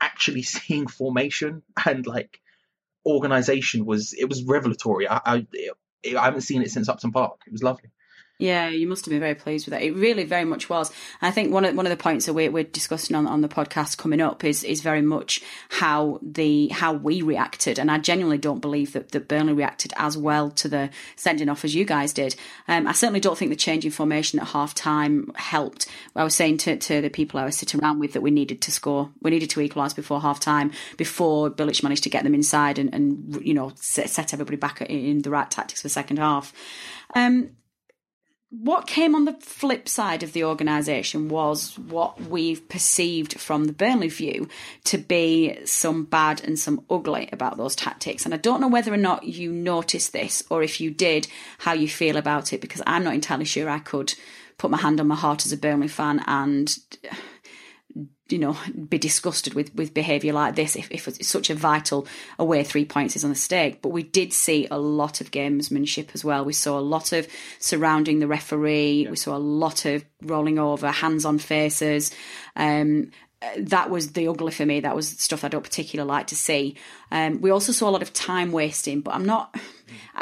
actually 0.00 0.42
seeing 0.42 0.86
formation 0.86 1.62
and 1.84 2.06
like 2.06 2.40
organization 3.06 3.86
was 3.86 4.12
it 4.14 4.28
was 4.28 4.44
revelatory. 4.44 5.08
I 5.08 5.20
I, 5.24 5.46
I 6.18 6.24
haven't 6.24 6.42
seen 6.42 6.62
it 6.62 6.70
since 6.70 6.88
Upton 6.88 7.12
Park. 7.12 7.40
It 7.46 7.52
was 7.52 7.62
lovely. 7.62 7.90
Yeah, 8.40 8.68
you 8.68 8.86
must 8.86 9.04
have 9.04 9.10
been 9.10 9.20
very 9.20 9.34
pleased 9.34 9.66
with 9.66 9.72
that. 9.72 9.82
It 9.82 9.92
really 9.92 10.24
very 10.24 10.46
much 10.46 10.70
was. 10.70 10.90
I 11.20 11.30
think 11.30 11.52
one 11.52 11.64
of 11.64 11.74
one 11.74 11.84
of 11.84 11.90
the 11.90 12.02
points 12.02 12.26
that 12.26 12.32
we're, 12.32 12.50
we're 12.50 12.64
discussing 12.64 13.14
on, 13.14 13.26
on 13.26 13.42
the 13.42 13.48
podcast 13.48 13.98
coming 13.98 14.20
up 14.20 14.44
is 14.44 14.64
is 14.64 14.80
very 14.80 15.02
much 15.02 15.42
how 15.68 16.18
the 16.22 16.68
how 16.68 16.94
we 16.94 17.20
reacted. 17.20 17.78
And 17.78 17.90
I 17.90 17.98
genuinely 17.98 18.38
don't 18.38 18.60
believe 18.60 18.94
that, 18.94 19.10
that 19.10 19.28
Burnley 19.28 19.52
reacted 19.52 19.92
as 19.96 20.16
well 20.16 20.50
to 20.52 20.68
the 20.68 20.88
sending 21.16 21.50
off 21.50 21.64
as 21.64 21.74
you 21.74 21.84
guys 21.84 22.14
did. 22.14 22.34
Um, 22.66 22.86
I 22.86 22.92
certainly 22.92 23.20
don't 23.20 23.36
think 23.36 23.50
the 23.50 23.56
change 23.56 23.84
in 23.84 23.90
formation 23.90 24.38
at 24.38 24.48
half 24.48 24.74
time 24.74 25.30
helped. 25.34 25.86
I 26.16 26.24
was 26.24 26.34
saying 26.34 26.58
to, 26.58 26.76
to 26.76 27.00
the 27.02 27.10
people 27.10 27.38
I 27.38 27.44
was 27.44 27.56
sitting 27.56 27.80
around 27.80 27.98
with 27.98 28.14
that 28.14 28.22
we 28.22 28.30
needed 28.30 28.62
to 28.62 28.72
score, 28.72 29.10
we 29.20 29.30
needed 29.30 29.50
to 29.50 29.60
equalise 29.60 29.92
before 29.92 30.20
half 30.20 30.40
time, 30.40 30.72
before 30.96 31.50
Bilic 31.50 31.82
managed 31.82 32.04
to 32.04 32.10
get 32.10 32.24
them 32.24 32.34
inside 32.34 32.78
and, 32.78 32.94
and 32.94 33.40
you 33.44 33.54
know 33.54 33.72
set, 33.76 34.08
set 34.08 34.32
everybody 34.32 34.56
back 34.56 34.80
in 34.80 35.22
the 35.22 35.30
right 35.30 35.50
tactics 35.50 35.82
for 35.82 35.90
second 35.90 36.18
half. 36.18 36.54
Um, 37.14 37.50
what 38.50 38.88
came 38.88 39.14
on 39.14 39.26
the 39.26 39.34
flip 39.34 39.88
side 39.88 40.24
of 40.24 40.32
the 40.32 40.42
organisation 40.42 41.28
was 41.28 41.78
what 41.78 42.20
we've 42.20 42.68
perceived 42.68 43.40
from 43.40 43.64
the 43.64 43.72
Burnley 43.72 44.08
view 44.08 44.48
to 44.84 44.98
be 44.98 45.56
some 45.64 46.04
bad 46.04 46.42
and 46.42 46.58
some 46.58 46.84
ugly 46.90 47.28
about 47.32 47.56
those 47.56 47.76
tactics. 47.76 48.24
And 48.24 48.34
I 48.34 48.38
don't 48.38 48.60
know 48.60 48.68
whether 48.68 48.92
or 48.92 48.96
not 48.96 49.22
you 49.24 49.52
noticed 49.52 50.12
this, 50.12 50.42
or 50.50 50.64
if 50.64 50.80
you 50.80 50.90
did, 50.90 51.28
how 51.58 51.74
you 51.74 51.88
feel 51.88 52.16
about 52.16 52.52
it, 52.52 52.60
because 52.60 52.82
I'm 52.86 53.04
not 53.04 53.14
entirely 53.14 53.44
sure 53.44 53.70
I 53.70 53.78
could 53.78 54.14
put 54.58 54.70
my 54.70 54.78
hand 54.78 55.00
on 55.00 55.06
my 55.06 55.14
heart 55.14 55.46
as 55.46 55.52
a 55.52 55.56
Burnley 55.56 55.88
fan 55.88 56.20
and 56.26 56.76
you 58.32 58.38
know, 58.38 58.56
be 58.88 58.98
disgusted 58.98 59.54
with, 59.54 59.74
with 59.74 59.94
behaviour 59.94 60.32
like 60.32 60.54
this 60.54 60.76
if, 60.76 60.90
if 60.90 61.08
it's 61.08 61.28
such 61.28 61.50
a 61.50 61.54
vital 61.54 62.06
away 62.38 62.64
three 62.64 62.84
points 62.84 63.16
is 63.16 63.24
on 63.24 63.30
the 63.30 63.36
stake. 63.36 63.82
But 63.82 63.90
we 63.90 64.02
did 64.02 64.32
see 64.32 64.66
a 64.70 64.78
lot 64.78 65.20
of 65.20 65.30
gamesmanship 65.30 66.08
as 66.14 66.24
well. 66.24 66.44
We 66.44 66.52
saw 66.52 66.78
a 66.78 66.80
lot 66.80 67.12
of 67.12 67.26
surrounding 67.58 68.18
the 68.18 68.26
referee. 68.26 69.04
Yeah. 69.04 69.10
We 69.10 69.16
saw 69.16 69.36
a 69.36 69.38
lot 69.38 69.84
of 69.84 70.04
rolling 70.22 70.58
over, 70.58 70.90
hands 70.90 71.24
on 71.24 71.38
faces. 71.38 72.10
Um, 72.56 73.10
that 73.56 73.88
was 73.88 74.12
the 74.12 74.28
ugly 74.28 74.52
for 74.52 74.66
me. 74.66 74.80
That 74.80 74.94
was 74.94 75.08
stuff 75.08 75.44
I 75.44 75.48
don't 75.48 75.62
particularly 75.62 76.08
like 76.08 76.26
to 76.28 76.36
see. 76.36 76.76
Um, 77.10 77.40
we 77.40 77.50
also 77.50 77.72
saw 77.72 77.88
a 77.88 77.90
lot 77.90 78.02
of 78.02 78.12
time 78.12 78.52
wasting, 78.52 79.00
but 79.00 79.14
I'm 79.14 79.24
not. 79.24 79.54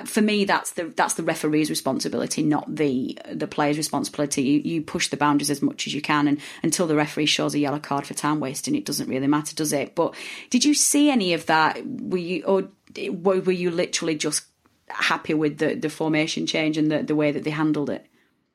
For 0.07 0.23
me, 0.23 0.45
that's 0.45 0.73
the 0.73 0.85
that's 0.97 1.15
the 1.15 1.23
referee's 1.23 1.69
responsibility, 1.69 2.43
not 2.43 2.75
the 2.75 3.19
the 3.31 3.47
player's 3.47 3.77
responsibility. 3.77 4.43
You, 4.43 4.61
you 4.61 4.83
push 4.83 5.09
the 5.09 5.17
boundaries 5.17 5.51
as 5.51 5.61
much 5.61 5.87
as 5.87 5.93
you 5.93 6.01
can, 6.01 6.29
and 6.29 6.41
until 6.63 6.87
the 6.87 6.95
referee 6.95 7.27
shows 7.27 7.55
a 7.55 7.59
yellow 7.59 7.79
card 7.79 8.07
for 8.07 8.15
time 8.15 8.41
wasting, 8.41 8.75
it 8.77 8.87
doesn't 8.87 9.09
really 9.09 9.27
matter, 9.27 9.55
does 9.55 9.73
it? 9.73 9.95
But 9.95 10.15
did 10.51 10.65
you 10.65 10.73
see 10.73 11.11
any 11.11 11.35
of 11.35 11.47
that? 11.47 11.81
Were 11.85 12.17
you 12.17 12.45
or 12.45 12.69
were 12.97 13.53
you 13.53 13.71
literally 13.71 14.15
just 14.15 14.45
happy 14.87 15.35
with 15.35 15.59
the 15.59 15.75
the 15.75 15.91
formation 15.91 16.47
change 16.47 16.79
and 16.79 16.91
the 16.91 17.03
the 17.03 17.17
way 17.17 17.33
that 17.33 17.45
they 17.45 17.51
handled 17.51 17.91
it? 17.91 18.07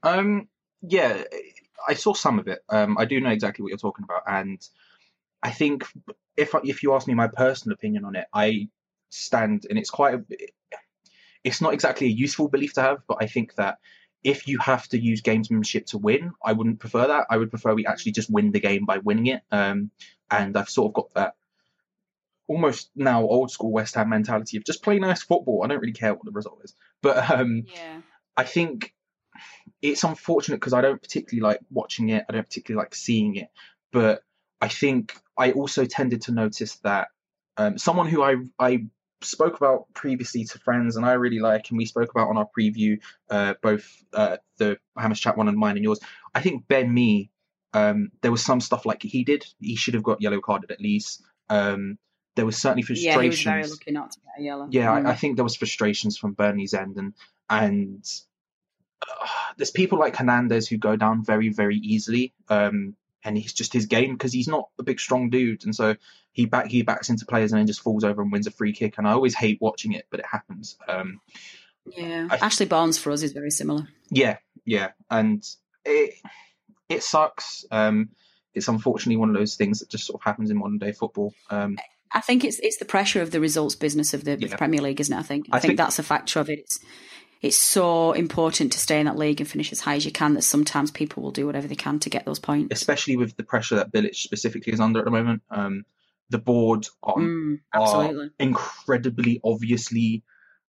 Um. 0.01 0.47
Yeah 0.81 1.23
I 1.87 1.93
saw 1.95 2.13
some 2.13 2.39
of 2.39 2.47
it. 2.47 2.59
Um, 2.69 2.97
I 2.97 3.05
do 3.05 3.19
know 3.19 3.29
exactly 3.29 3.63
what 3.63 3.69
you're 3.69 3.77
talking 3.77 4.03
about, 4.03 4.23
and 4.27 4.59
I 5.41 5.51
think 5.51 5.85
if 6.37 6.53
if 6.63 6.83
you 6.83 6.93
ask 6.93 7.07
me 7.07 7.13
my 7.13 7.27
personal 7.27 7.75
opinion 7.75 8.05
on 8.05 8.15
it, 8.15 8.25
I 8.33 8.69
stand, 9.09 9.65
and 9.69 9.77
it's 9.77 9.89
quite 9.89 10.15
a, 10.15 10.23
it's 11.43 11.61
not 11.61 11.73
exactly 11.73 12.07
a 12.07 12.11
useful 12.11 12.47
belief 12.47 12.73
to 12.73 12.81
have, 12.81 12.99
but 13.07 13.17
I 13.21 13.27
think 13.27 13.55
that 13.55 13.79
if 14.23 14.47
you 14.47 14.57
have 14.59 14.87
to 14.89 14.97
use 14.97 15.21
gamesmanship 15.21 15.87
to 15.87 15.97
win, 15.97 16.31
I 16.43 16.53
wouldn't 16.53 16.79
prefer 16.79 17.07
that. 17.07 17.27
I 17.29 17.37
would 17.37 17.49
prefer 17.49 17.73
we 17.73 17.85
actually 17.85 18.13
just 18.13 18.31
win 18.31 18.51
the 18.51 18.59
game 18.59 18.85
by 18.85 18.99
winning 18.99 19.27
it. 19.27 19.41
Um, 19.51 19.91
and 20.31 20.55
I've 20.55 20.69
sort 20.69 20.89
of 20.89 20.93
got 20.93 21.13
that 21.15 21.35
almost 22.47 22.89
now 22.95 23.23
old 23.23 23.51
school 23.51 23.71
West 23.71 23.95
Ham 23.95 24.09
mentality 24.09 24.57
of 24.57 24.65
just 24.65 24.83
play 24.83 24.99
nice 24.99 25.23
football. 25.23 25.63
I 25.63 25.67
don't 25.67 25.79
really 25.79 25.93
care 25.93 26.13
what 26.13 26.25
the 26.25 26.31
result 26.31 26.61
is, 26.63 26.73
but 27.01 27.29
um, 27.29 27.65
yeah. 27.67 28.01
I 28.37 28.43
think 28.43 28.93
it's 29.83 30.03
unfortunate 30.03 30.57
because 30.57 30.73
I 30.73 30.81
don't 30.81 31.01
particularly 31.01 31.43
like 31.43 31.59
watching 31.69 32.09
it. 32.09 32.25
I 32.27 32.31
don't 32.31 32.47
particularly 32.47 32.83
like 32.83 32.95
seeing 32.95 33.35
it. 33.35 33.49
But 33.91 34.23
I 34.61 34.69
think 34.69 35.13
I 35.37 35.51
also 35.51 35.85
tended 35.85 36.23
to 36.23 36.31
notice 36.31 36.77
that 36.77 37.09
um, 37.57 37.77
someone 37.77 38.07
who 38.07 38.23
I 38.23 38.37
I 38.57 38.85
spoke 39.21 39.57
about 39.57 39.93
previously 39.93 40.45
to 40.45 40.59
friends 40.59 40.95
and 40.95 41.05
I 41.05 41.13
really 41.13 41.39
like, 41.39 41.69
and 41.69 41.77
we 41.77 41.85
spoke 41.85 42.09
about 42.09 42.29
on 42.29 42.37
our 42.37 42.47
preview, 42.57 42.99
uh, 43.29 43.55
both 43.61 43.85
uh, 44.13 44.37
the 44.57 44.77
Hammers 44.97 45.19
chat 45.19 45.37
one 45.37 45.49
and 45.49 45.57
mine 45.57 45.75
and 45.75 45.83
yours. 45.83 45.99
I 46.33 46.41
think 46.41 46.67
Ben 46.67 46.91
Mee, 46.93 47.29
um, 47.73 48.11
there 48.21 48.31
was 48.31 48.43
some 48.43 48.61
stuff 48.61 48.85
like 48.85 49.03
he 49.03 49.25
did. 49.25 49.45
He 49.59 49.75
should 49.75 49.95
have 49.95 50.03
got 50.03 50.21
yellow 50.21 50.39
carded 50.39 50.71
at 50.71 50.79
least. 50.79 51.21
Um, 51.49 51.99
there 52.35 52.45
was 52.45 52.57
certainly 52.57 52.83
frustrations. 52.83 53.15
Yeah, 53.15 53.21
he 53.21 53.29
was 53.29 53.43
very 53.43 53.63
lucky 53.67 53.91
not 53.91 54.11
to 54.11 54.19
get 54.21 54.39
a 54.39 54.43
yellow. 54.43 54.67
Yeah, 54.71 54.87
mm. 54.87 55.05
I, 55.05 55.11
I, 55.11 55.15
think 55.15 55.35
there 55.35 55.43
was 55.43 55.55
frustrations 55.55 56.17
from 56.17 56.33
Burnley's 56.33 56.73
end, 56.73 56.97
and 56.97 57.13
and 57.49 58.03
there's 59.57 59.71
people 59.71 59.99
like 59.99 60.15
Hernandez 60.15 60.67
who 60.67 60.77
go 60.77 60.95
down 60.95 61.23
very, 61.23 61.49
very 61.49 61.77
easily. 61.77 62.33
Um, 62.49 62.95
and 63.23 63.37
he's 63.37 63.53
just 63.53 63.73
his 63.73 63.85
game 63.85 64.13
because 64.13 64.33
he's 64.33 64.47
not 64.47 64.69
a 64.79 64.83
big, 64.83 64.99
strong 64.99 65.29
dude, 65.29 65.63
and 65.63 65.73
so 65.73 65.95
he 66.33 66.45
back 66.45 66.67
he 66.67 66.81
backs 66.81 67.09
into 67.09 67.25
players 67.25 67.51
and 67.51 67.59
then 67.59 67.67
just 67.67 67.81
falls 67.81 68.03
over 68.03 68.21
and 68.21 68.31
wins 68.31 68.47
a 68.47 68.51
free 68.51 68.73
kick. 68.73 68.97
And 68.97 69.07
I 69.07 69.11
always 69.11 69.35
hate 69.35 69.59
watching 69.61 69.93
it, 69.93 70.07
but 70.09 70.19
it 70.19 70.25
happens. 70.29 70.77
Um, 70.87 71.21
yeah, 71.85 72.27
I, 72.29 72.37
Ashley 72.37 72.65
Barnes 72.65 72.97
for 72.97 73.11
us 73.11 73.23
is 73.23 73.31
very 73.31 73.51
similar. 73.51 73.87
Yeah, 74.09 74.37
yeah, 74.65 74.91
and 75.09 75.41
it 75.85 76.15
it 76.89 77.03
sucks. 77.03 77.65
Um, 77.71 78.09
it's 78.53 78.67
unfortunately 78.67 79.17
one 79.17 79.29
of 79.29 79.35
those 79.35 79.55
things 79.55 79.79
that 79.79 79.89
just 79.89 80.05
sort 80.05 80.21
of 80.21 80.25
happens 80.25 80.51
in 80.51 80.57
modern 80.57 80.77
day 80.77 80.91
football. 80.91 81.33
Um, 81.49 81.77
I 82.11 82.21
think 82.21 82.43
it's 82.43 82.59
it's 82.59 82.77
the 82.77 82.85
pressure 82.85 83.21
of 83.21 83.31
the 83.31 83.39
results 83.39 83.75
business 83.75 84.13
of 84.13 84.23
the, 84.23 84.37
yeah. 84.37 84.55
Premier 84.55 84.81
League, 84.81 85.01
isn't 85.01 85.15
it? 85.15 85.19
I 85.19 85.23
think 85.23 85.47
I, 85.51 85.57
I 85.57 85.59
think, 85.59 85.69
think, 85.71 85.77
that's 85.77 85.99
a 85.99 86.03
factor 86.03 86.39
of 86.39 86.49
it. 86.49 86.59
It's 86.59 86.79
it's 87.43 87.57
so 87.57 88.13
important 88.13 88.71
to 88.71 88.79
stay 88.79 89.01
in 89.01 89.05
that 89.05 89.17
league 89.17 89.41
and 89.41 89.49
finish 89.49 89.73
as 89.73 89.81
high 89.81 89.95
as 89.95 90.05
you 90.05 90.11
can 90.11 90.33
that 90.35 90.43
sometimes 90.43 90.91
people 90.91 91.21
will 91.21 91.31
do 91.31 91.45
whatever 91.45 91.67
they 91.67 91.75
can 91.75 91.99
to 91.99 92.09
get 92.09 92.25
those 92.25 92.39
points. 92.39 92.73
Especially 92.73 93.17
with 93.17 93.35
the 93.35 93.43
pressure 93.43 93.75
that 93.75 93.91
Bilic 93.91 94.15
specifically 94.15 94.71
is 94.71 94.79
under 94.79 94.99
at 94.99 95.05
the 95.05 95.11
moment. 95.11 95.43
Um, 95.51 95.83
the 96.29 96.37
board 96.37 96.87
are, 97.03 97.15
mm, 97.15 97.59
are 97.73 98.29
incredibly 98.39 99.41
obviously 99.43 100.23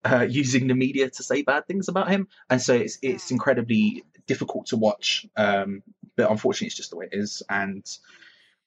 uh, 0.05 0.27
using 0.29 0.67
the 0.67 0.75
media 0.75 1.09
to 1.09 1.23
say 1.23 1.43
bad 1.43 1.67
things 1.69 1.89
about 1.89 2.11
him, 2.11 2.27
and 2.51 2.61
so 2.61 2.75
it's 2.75 2.99
it's 3.01 3.31
incredibly 3.31 4.05
difficult 4.27 4.67
to 4.67 4.77
watch. 4.77 5.27
Um, 5.37 5.83
but 6.17 6.29
unfortunately, 6.29 6.67
it's 6.67 6.77
just 6.77 6.91
the 6.91 6.97
way 6.97 7.09
it 7.11 7.17
is, 7.17 7.43
and 7.49 7.87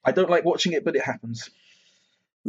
I 0.04 0.14
don't 0.14 0.30
like 0.30 0.46
watching 0.46 0.72
it, 0.72 0.86
but 0.86 0.96
it 0.96 1.04
happens. 1.04 1.50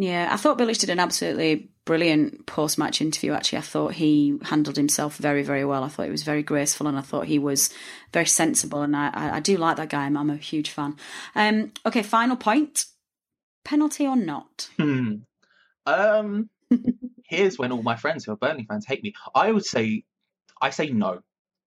Yeah, 0.00 0.28
I 0.30 0.36
thought 0.36 0.58
Bilic 0.58 0.78
did 0.78 0.90
an 0.90 1.00
absolutely 1.00 1.70
brilliant 1.84 2.46
post 2.46 2.78
match 2.78 3.00
interview, 3.00 3.32
actually. 3.32 3.58
I 3.58 3.62
thought 3.62 3.94
he 3.94 4.38
handled 4.44 4.76
himself 4.76 5.16
very, 5.16 5.42
very 5.42 5.64
well. 5.64 5.82
I 5.82 5.88
thought 5.88 6.04
he 6.04 6.12
was 6.12 6.22
very 6.22 6.44
graceful 6.44 6.86
and 6.86 6.96
I 6.96 7.00
thought 7.00 7.26
he 7.26 7.40
was 7.40 7.70
very 8.12 8.26
sensible. 8.26 8.82
And 8.82 8.94
I, 8.94 9.10
I, 9.12 9.40
do 9.40 9.56
like 9.56 9.76
that 9.78 9.88
guy. 9.88 10.04
I'm, 10.04 10.16
I'm 10.16 10.30
a 10.30 10.36
huge 10.36 10.70
fan. 10.70 10.94
Um, 11.34 11.72
okay, 11.84 12.04
final 12.04 12.36
point 12.36 12.84
penalty 13.64 14.06
or 14.06 14.14
not? 14.14 14.70
Hmm. 14.78 15.14
Um, 15.84 16.48
here's 17.24 17.58
when 17.58 17.72
all 17.72 17.82
my 17.82 17.96
friends 17.96 18.24
who 18.24 18.30
are 18.30 18.36
Burnley 18.36 18.66
fans 18.68 18.86
hate 18.86 19.02
me. 19.02 19.14
I 19.34 19.50
would 19.50 19.66
say, 19.66 20.04
I 20.62 20.70
say 20.70 20.90
no 20.90 21.22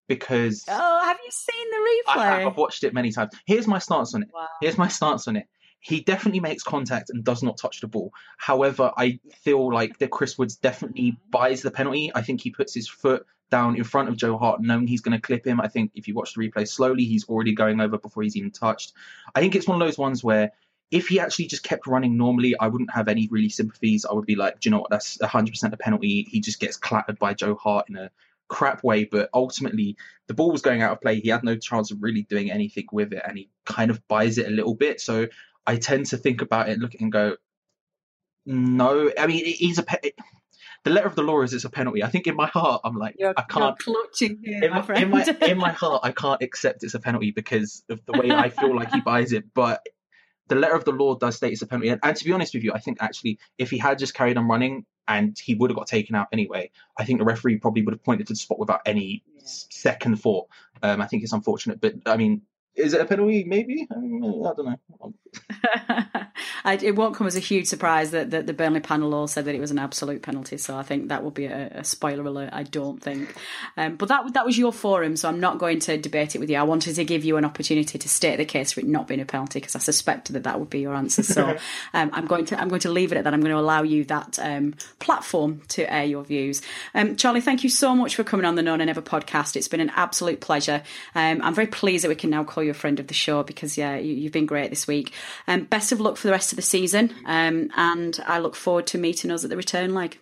because. 0.08 0.64
Oh, 0.70 1.02
have 1.04 1.18
you 1.22 1.32
seen 1.32 1.70
the 1.70 2.14
replay? 2.16 2.22
I 2.22 2.26
have. 2.28 2.48
I've 2.48 2.58
watched 2.58 2.86
it 2.86 2.94
many 2.94 3.12
times. 3.12 3.34
Here's 3.46 3.68
my 3.68 3.80
stance 3.80 4.16
on 4.16 4.24
it. 4.24 4.30
Wow. 4.34 4.48
Here's 4.62 4.78
my 4.78 4.88
stance 4.88 5.28
on 5.28 5.36
it 5.36 5.48
he 5.82 6.00
definitely 6.02 6.40
makes 6.40 6.64
contact 6.64 7.10
and 7.10 7.24
does 7.24 7.44
not 7.44 7.58
touch 7.58 7.82
the 7.82 7.88
ball. 7.88 8.14
However, 8.38 8.92
I 8.96 9.20
feel 9.42 9.74
like 9.74 9.98
that 9.98 10.12
Chris 10.12 10.38
Woods 10.38 10.56
definitely 10.56 11.18
buys 11.30 11.64
the 11.64 11.72
penalty. 11.72 12.12
I 12.14 12.22
think 12.22 12.40
he 12.42 12.52
puts 12.52 12.74
his 12.74 12.88
foot 12.88 13.26
down 13.50 13.76
in 13.76 13.84
front 13.84 14.08
of 14.08 14.16
Joe 14.16 14.38
Hart, 14.38 14.62
knowing 14.62 14.88
he's 14.88 15.02
going 15.02 15.20
to 15.20 15.22
clip 15.22 15.46
him. 15.46 15.60
I 15.60 15.68
think 15.68 15.92
if 15.96 16.08
you 16.08 16.14
watch 16.14 16.34
the 16.34 16.48
replay 16.48 16.68
slowly, 16.68 17.04
he's 17.04 17.28
already 17.28 17.54
going 17.54 17.82
over 17.82 17.98
before 17.98 18.24
he's 18.24 18.38
even 18.38 18.52
touched. 18.52 18.94
I 19.36 19.42
think 19.42 19.56
it's 19.56 19.68
one 19.68 19.82
of 19.82 19.86
those 19.86 19.98
ones 19.98 20.24
where 20.24 20.52
if 20.92 21.08
he 21.08 21.20
actually 21.20 21.48
just 21.48 21.64
kept 21.64 21.88
running 21.88 22.16
normally, 22.16 22.58
I 22.60 22.68
wouldn't 22.68 22.94
have 22.94 23.08
any 23.08 23.28
really 23.32 23.50
sympathies. 23.50 24.06
I 24.06 24.14
would 24.14 24.26
be 24.26 24.36
like, 24.36 24.60
do 24.60 24.70
you 24.70 24.72
know 24.72 24.82
what? 24.82 24.92
That's 24.92 25.18
100% 25.18 25.74
a 25.74 25.78
penalty. 25.78 26.28
He 26.30 26.42
just 26.42 26.60
gets 26.60 26.78
clattered 26.78 27.18
by 27.18 27.34
Joe 27.34 27.56
Hart 27.56 27.90
in 27.90 27.96
a 27.96 28.12
crap 28.50 28.84
way, 28.84 29.06
but 29.06 29.30
ultimately 29.34 29.96
the 30.28 30.34
ball 30.34 30.52
was 30.52 30.62
going 30.62 30.82
out 30.82 30.92
of 30.92 31.02
play. 31.02 31.20
He 31.20 31.30
had 31.30 31.44
no 31.44 31.56
chance 31.56 31.90
of 31.92 32.04
really 32.04 32.24
doing 32.24 32.52
anything 32.52 32.88
with 32.92 33.14
it, 33.14 33.24
and 33.26 33.38
he 33.38 33.50
kind 33.66 33.90
of 33.90 34.06
buys 34.08 34.38
it 34.38 34.48
a 34.48 34.52
little 34.52 34.76
bit. 34.76 35.02
So 35.02 35.28
I 35.66 35.78
tend 35.78 36.08
to 36.08 36.18
think 36.18 36.42
about 36.42 36.70
it, 36.70 36.80
look 36.80 36.96
and 37.00 37.12
go, 37.12 37.38
no. 38.46 39.12
I 39.18 39.28
mean, 39.28 39.46
he's 39.46 39.78
a. 39.78 39.84
Pe- 39.84 40.12
the 40.84 40.90
letter 40.90 41.08
of 41.08 41.16
the 41.16 41.22
law 41.22 41.42
is 41.42 41.54
it's 41.54 41.64
a 41.64 41.70
penalty. 41.70 42.04
I 42.04 42.10
think 42.10 42.26
in 42.26 42.36
my 42.36 42.48
heart, 42.48 42.82
I'm 42.84 42.96
like, 42.96 43.16
you're, 43.20 43.34
I 43.38 43.44
can't. 43.44 43.78
clutching 43.78 44.40
here, 44.44 44.64
in, 44.64 44.72
my, 44.72 44.82
my, 44.82 44.96
in, 44.96 45.10
my, 45.10 45.38
in 45.42 45.58
my 45.58 45.72
heart, 45.72 46.02
I 46.04 46.12
can't 46.12 46.42
accept 46.42 46.84
it's 46.84 46.96
a 46.96 47.00
penalty 47.00 47.32
because 47.32 47.84
of 47.90 48.04
the 48.06 48.14
way 48.14 48.32
I 48.32 48.50
feel 48.50 48.76
like 48.76 48.92
he 48.92 49.02
buys 49.06 49.32
it. 49.32 49.54
But 49.54 49.86
the 50.48 50.56
letter 50.56 50.76
of 50.76 50.86
the 50.86 50.92
law 50.92 51.16
does 51.16 51.38
state 51.38 51.54
it's 51.54 51.62
a 51.62 51.68
penalty. 51.68 51.90
And, 51.90 52.00
and, 52.04 52.16
to 52.16 52.26
be 52.26 52.32
honest 52.32 52.54
with 52.54 52.64
you, 52.64 52.74
I 52.74 52.80
think 52.80 52.98
actually, 53.00 53.38
if 53.60 53.70
he 53.70 53.78
had 53.78 54.00
just 54.00 54.16
carried 54.16 54.38
on 54.38 54.48
running 54.48 54.86
and 55.08 55.38
he 55.38 55.54
would 55.54 55.70
have 55.70 55.78
got 55.78 55.88
taken 55.88 56.16
out 56.16 56.28
anyway, 56.32 56.72
I 56.98 57.06
think 57.06 57.20
the 57.20 57.26
referee 57.26 57.58
probably 57.58 57.84
would 57.84 57.94
have 57.94 58.04
pointed 58.04 58.28
to 58.28 58.34
the 58.34 58.38
spot 58.38 58.58
without 58.58 58.82
any 58.86 59.24
yeah. 59.36 59.42
second 59.46 60.20
thought. 60.20 60.48
Um, 60.82 61.00
I 61.00 61.06
think 61.06 61.22
it's 61.22 61.34
unfortunate, 61.34 61.80
but 61.80 61.94
I 62.08 62.18
mean, 62.18 62.42
Is 62.76 62.94
it 62.94 63.02
a 63.02 63.06
penalty? 63.06 63.44
Maybe. 63.44 63.88
I, 63.94 64.00
mean, 64.00 64.24
I 64.24 64.54
don't 64.56 64.66
know. 64.66 65.14
I, 66.64 66.76
it 66.76 66.96
won't 66.96 67.16
come 67.16 67.28
as 67.28 67.36
a 67.36 67.40
huge 67.40 67.68
surprise 67.68 68.12
that, 68.12 68.32
that 68.32 68.48
the 68.48 68.54
Burnley 68.54 68.80
panel 68.80 69.14
all 69.14 69.28
said 69.28 69.46
that 69.46 69.56
it 69.56 69.60
was 69.60 69.72
an 69.72 69.80
absolute 69.80 70.22
penalty. 70.22 70.58
So 70.58 70.78
I 70.78 70.84
think 70.84 71.10
that 71.10 71.24
will 71.24 71.32
be 71.32 71.46
a, 71.46 71.68
a 71.68 71.84
spoiler 71.84 72.26
alert. 72.26 72.50
I 72.54 72.64
don't 72.64 73.02
think. 73.02 73.34
Um, 73.78 73.96
but 73.96 74.10
that 74.10 74.34
that 74.34 74.46
was 74.46 74.58
your 74.58 74.72
forum, 74.72 75.16
so 75.16 75.28
I'm 75.28 75.40
not 75.40 75.58
going 75.58 75.80
to 75.82 75.98
debate 75.98 76.36
it 76.36 76.40
with 76.40 76.50
you. 76.50 76.58
I 76.58 76.64
wanted 76.64 76.96
to 76.96 77.04
give 77.04 77.24
you 77.24 77.38
an 77.38 77.46
opportunity 77.46 77.98
to 77.98 78.10
state 78.10 78.38
the 78.38 78.46
case 78.46 78.74
for 78.74 78.82
it 78.82 78.88
not 78.88 79.08
being 79.08 79.20
a 79.20 79.26
penalty 79.26 79.60
because 79.60 79.76
I 79.76 79.80
suspected 79.80 80.34
that 80.34 80.44
that 80.44 80.60
would 80.60 80.70
be 80.70 80.80
your 80.80 80.94
answer. 80.94 81.24
So 81.24 81.50
um, 81.94 82.10
I'm 82.14 82.26
going 82.26 82.46
to 82.46 82.60
I'm 82.60 82.70
going 82.70 82.82
to 82.82 82.92
leave 82.92 83.12
it 83.12 83.18
at 83.18 83.24
that. 83.24 83.34
I'm 83.34 83.42
going 83.42 83.54
to 83.54 83.60
allow 83.60 83.84
you 83.84 84.04
that 84.06 84.40
um, 84.42 84.76
platform 85.00 85.62
to 85.70 85.92
air 85.92 86.06
your 86.06 86.24
views. 86.24 86.62
Um, 86.94 87.16
Charlie, 87.16 87.42
thank 87.42 87.64
you 87.64 87.70
so 87.70 87.96
much 87.96 88.16
for 88.16 88.24
coming 88.24 88.46
on 88.46 88.56
the 88.56 88.64
No 88.64 88.76
Nay 88.76 88.86
Never 88.86 89.02
podcast. 89.02 89.56
It's 89.56 89.68
been 89.68 89.82
an 89.82 89.92
absolute 89.96 90.42
pleasure. 90.42 90.84
Um, 91.16 91.42
I'm 91.42 91.54
very 91.54 91.68
pleased 91.68 92.04
that 92.04 92.10
we 92.10 92.16
can 92.16 92.30
now 92.30 92.44
call 92.44 92.61
you 92.64 92.72
a 92.72 92.76
friend 92.76 93.00
of 93.00 93.08
the 93.08 93.14
show 93.14 93.44
because 93.44 93.78
yeah, 93.78 93.98
you, 93.98 94.24
have 94.24 94.32
been 94.32 94.46
great 94.46 94.70
this 94.70 94.88
week. 94.88 95.14
Um, 95.48 95.66
best 95.66 95.92
of 95.92 96.00
luck 96.00 96.18
for 96.18 96.28
the 96.28 96.32
rest 96.32 96.52
of 96.52 96.56
the 96.56 96.62
season, 96.62 97.14
um, 97.26 97.70
and 97.76 98.20
I 98.26 98.40
look 98.40 98.56
forward 98.56 98.88
to 98.88 98.98
meeting 98.98 99.32
us 99.32 99.44
at 99.44 99.50
the 99.50 99.58
return 99.58 99.94
leg. 99.94 100.18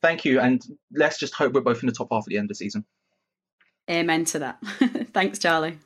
Thank 0.00 0.24
you, 0.24 0.40
and 0.40 0.62
let's 0.92 1.18
just 1.18 1.34
hope 1.34 1.52
we're 1.52 1.60
both 1.60 1.82
in 1.82 1.86
the 1.86 1.94
top 1.94 2.08
half 2.10 2.24
at 2.24 2.28
the 2.28 2.36
end 2.38 2.46
of 2.46 2.48
the 2.48 2.54
season. 2.56 2.84
Amen 3.90 4.24
to 4.26 4.38
that. 4.40 4.58
Thanks, 5.12 5.38
Charlie. 5.38 5.78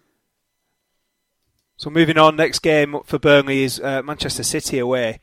So 1.76 1.90
moving 1.90 2.16
on, 2.16 2.36
next 2.36 2.60
game 2.60 3.00
for 3.04 3.18
Burnley 3.18 3.62
is 3.62 3.80
uh, 3.80 4.02
Manchester 4.02 4.42
City 4.42 4.78
away. 4.78 5.20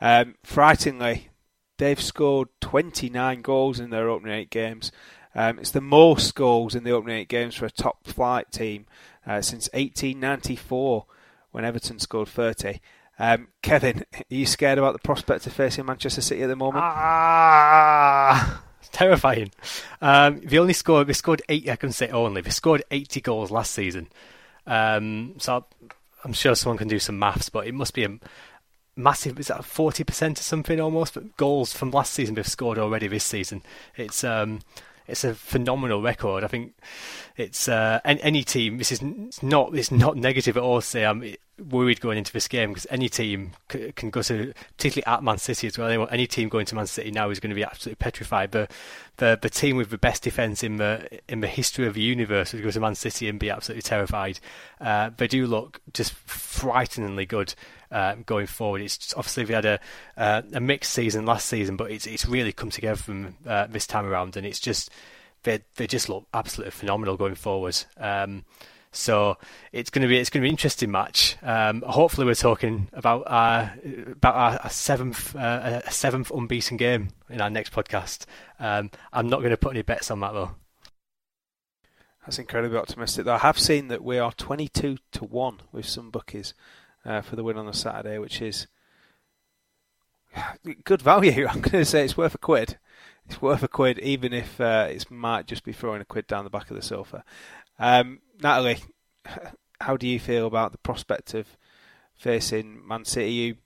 Um, 0.00 0.36
frighteningly, 0.44 1.30
they've 1.78 2.00
scored 2.00 2.48
29 2.60 3.42
goals 3.42 3.80
in 3.80 3.90
their 3.90 4.08
opening 4.08 4.34
eight 4.34 4.50
games. 4.50 4.92
Um, 5.36 5.58
it's 5.58 5.70
the 5.70 5.82
most 5.82 6.34
goals 6.34 6.74
in 6.74 6.82
the 6.82 6.92
opening 6.92 7.18
eight 7.18 7.28
games 7.28 7.54
for 7.54 7.66
a 7.66 7.70
top 7.70 8.06
flight 8.06 8.50
team 8.50 8.86
uh, 9.26 9.42
since 9.42 9.68
1894 9.74 11.04
when 11.52 11.64
Everton 11.64 11.98
scored 11.98 12.28
30. 12.28 12.80
Um, 13.18 13.48
Kevin, 13.60 14.06
are 14.14 14.24
you 14.30 14.46
scared 14.46 14.78
about 14.78 14.94
the 14.94 14.98
prospect 14.98 15.46
of 15.46 15.52
facing 15.52 15.84
Manchester 15.84 16.22
City 16.22 16.42
at 16.42 16.46
the 16.46 16.56
moment? 16.56 16.82
Ah, 16.86 18.62
terrifying. 18.92 19.50
Um, 20.00 20.40
they 20.40 20.58
only 20.58 20.72
scored. 20.72 21.06
They 21.06 21.12
scored 21.12 21.42
eight. 21.50 21.68
I 21.68 21.76
can 21.76 21.92
say 21.92 22.08
only. 22.08 22.40
They 22.40 22.50
scored 22.50 22.82
80 22.90 23.20
goals 23.20 23.50
last 23.50 23.72
season. 23.72 24.08
Um, 24.66 25.34
so 25.36 25.66
I'm 26.24 26.32
sure 26.32 26.54
someone 26.54 26.78
can 26.78 26.88
do 26.88 26.98
some 26.98 27.18
maths, 27.18 27.50
but 27.50 27.66
it 27.66 27.74
must 27.74 27.92
be 27.92 28.04
a 28.04 28.18
massive. 28.96 29.38
Is 29.38 29.48
that 29.48 29.66
40 29.66 30.02
percent 30.04 30.40
or 30.40 30.42
something 30.42 30.80
almost? 30.80 31.12
But 31.12 31.36
goals 31.36 31.74
from 31.74 31.90
last 31.90 32.14
season 32.14 32.36
they've 32.36 32.46
scored 32.46 32.78
already 32.78 33.06
this 33.06 33.24
season. 33.24 33.62
It's 33.96 34.24
um, 34.24 34.60
it's 35.08 35.24
a 35.24 35.34
phenomenal 35.34 36.02
record. 36.02 36.44
I 36.44 36.48
think 36.48 36.74
it's 37.36 37.68
uh, 37.68 38.00
any 38.04 38.42
team. 38.44 38.78
This 38.78 38.92
is 38.92 39.02
not 39.42 39.74
it's 39.74 39.90
not 39.90 40.16
negative 40.16 40.56
at 40.56 40.62
all. 40.62 40.80
Say 40.80 41.04
I'm 41.04 41.34
worried 41.58 42.00
going 42.00 42.18
into 42.18 42.32
this 42.32 42.48
game 42.48 42.70
because 42.70 42.86
any 42.90 43.08
team 43.08 43.52
c- 43.70 43.92
can 43.92 44.10
go 44.10 44.22
to, 44.22 44.52
particularly 44.76 45.06
at 45.06 45.22
Man 45.22 45.38
City 45.38 45.66
as 45.66 45.78
well. 45.78 46.08
Any 46.10 46.26
team 46.26 46.48
going 46.48 46.66
to 46.66 46.74
Man 46.74 46.86
City 46.86 47.10
now 47.10 47.30
is 47.30 47.40
going 47.40 47.50
to 47.50 47.56
be 47.56 47.64
absolutely 47.64 47.96
petrified. 47.96 48.52
The 48.52 48.68
the, 49.18 49.38
the 49.40 49.48
team 49.48 49.76
with 49.76 49.88
the 49.90 49.98
best 49.98 50.22
defence 50.22 50.62
in 50.62 50.76
the 50.76 51.08
in 51.28 51.40
the 51.40 51.46
history 51.46 51.86
of 51.86 51.94
the 51.94 52.02
universe 52.02 52.52
would 52.52 52.62
go 52.62 52.70
to 52.70 52.80
Man 52.80 52.94
City 52.94 53.28
and 53.28 53.38
be 53.38 53.50
absolutely 53.50 53.82
terrified. 53.82 54.38
Uh, 54.80 55.10
they 55.16 55.26
do 55.26 55.46
look 55.46 55.80
just 55.92 56.12
frighteningly 56.12 57.26
good. 57.26 57.54
Uh, 57.90 58.16
going 58.26 58.48
forward, 58.48 58.82
it's 58.82 59.14
obviously 59.16 59.44
we 59.44 59.54
had 59.54 59.64
a 59.64 59.80
uh, 60.16 60.42
a 60.52 60.60
mixed 60.60 60.92
season 60.92 61.24
last 61.24 61.46
season, 61.46 61.76
but 61.76 61.90
it's 61.90 62.06
it's 62.06 62.26
really 62.26 62.52
come 62.52 62.70
together 62.70 63.00
from 63.00 63.36
uh, 63.46 63.66
this 63.68 63.86
time 63.86 64.04
around, 64.04 64.36
and 64.36 64.44
it's 64.44 64.60
just 64.60 64.90
they 65.44 65.60
they 65.76 65.86
just 65.86 66.08
look 66.08 66.26
absolutely 66.34 66.72
phenomenal 66.72 67.16
going 67.16 67.36
forward. 67.36 67.78
Um, 67.96 68.44
so 68.96 69.38
it's 69.72 69.90
going 69.90 70.02
to 70.02 70.08
be 70.08 70.18
it's 70.18 70.30
going 70.30 70.40
to 70.40 70.44
be 70.44 70.48
an 70.48 70.54
interesting 70.54 70.90
match. 70.90 71.36
Um, 71.42 71.82
hopefully, 71.82 72.26
we're 72.26 72.34
talking 72.34 72.88
about 72.92 73.24
our 73.26 73.74
about 74.10 74.62
our, 74.64 74.70
seventh 74.70 75.36
uh, 75.36 75.82
a 75.84 75.90
seventh 75.90 76.30
unbeaten 76.30 76.76
game 76.76 77.08
in 77.28 77.40
our 77.40 77.50
next 77.50 77.72
podcast. 77.72 78.26
Um, 78.58 78.90
I'm 79.12 79.28
not 79.28 79.38
going 79.38 79.50
to 79.50 79.56
put 79.56 79.72
any 79.72 79.82
bets 79.82 80.10
on 80.10 80.20
that 80.20 80.32
though. 80.32 80.52
That's 82.24 82.38
incredibly 82.38 82.78
optimistic. 82.78 83.24
Though 83.24 83.34
I 83.34 83.38
have 83.38 83.58
seen 83.58 83.88
that 83.88 84.02
we 84.02 84.18
are 84.18 84.32
22 84.32 84.98
to 85.12 85.24
one 85.24 85.60
with 85.70 85.86
some 85.86 86.10
bookies 86.10 86.54
uh, 87.04 87.20
for 87.20 87.36
the 87.36 87.44
win 87.44 87.56
on 87.56 87.66
the 87.66 87.72
Saturday, 87.72 88.18
which 88.18 88.42
is 88.42 88.66
good 90.84 91.02
value. 91.02 91.46
I'm 91.50 91.60
going 91.60 91.82
to 91.82 91.84
say 91.84 92.04
it's 92.04 92.16
worth 92.16 92.34
a 92.34 92.38
quid. 92.38 92.78
It's 93.26 93.42
worth 93.42 93.62
a 93.62 93.68
quid, 93.68 93.98
even 94.00 94.32
if 94.32 94.60
uh, 94.60 94.88
it 94.90 95.10
might 95.10 95.46
just 95.46 95.64
be 95.64 95.72
throwing 95.72 96.00
a 96.00 96.04
quid 96.04 96.26
down 96.26 96.44
the 96.44 96.50
back 96.50 96.70
of 96.70 96.76
the 96.76 96.82
sofa. 96.82 97.24
Um, 97.78 98.20
Natalie, 98.42 98.78
how 99.80 99.96
do 99.96 100.06
you 100.06 100.18
feel 100.18 100.46
about 100.46 100.72
the 100.72 100.78
prospect 100.78 101.34
of 101.34 101.46
facing 102.14 102.86
Man 102.86 103.04
City? 103.04 103.32
You, 103.32 103.56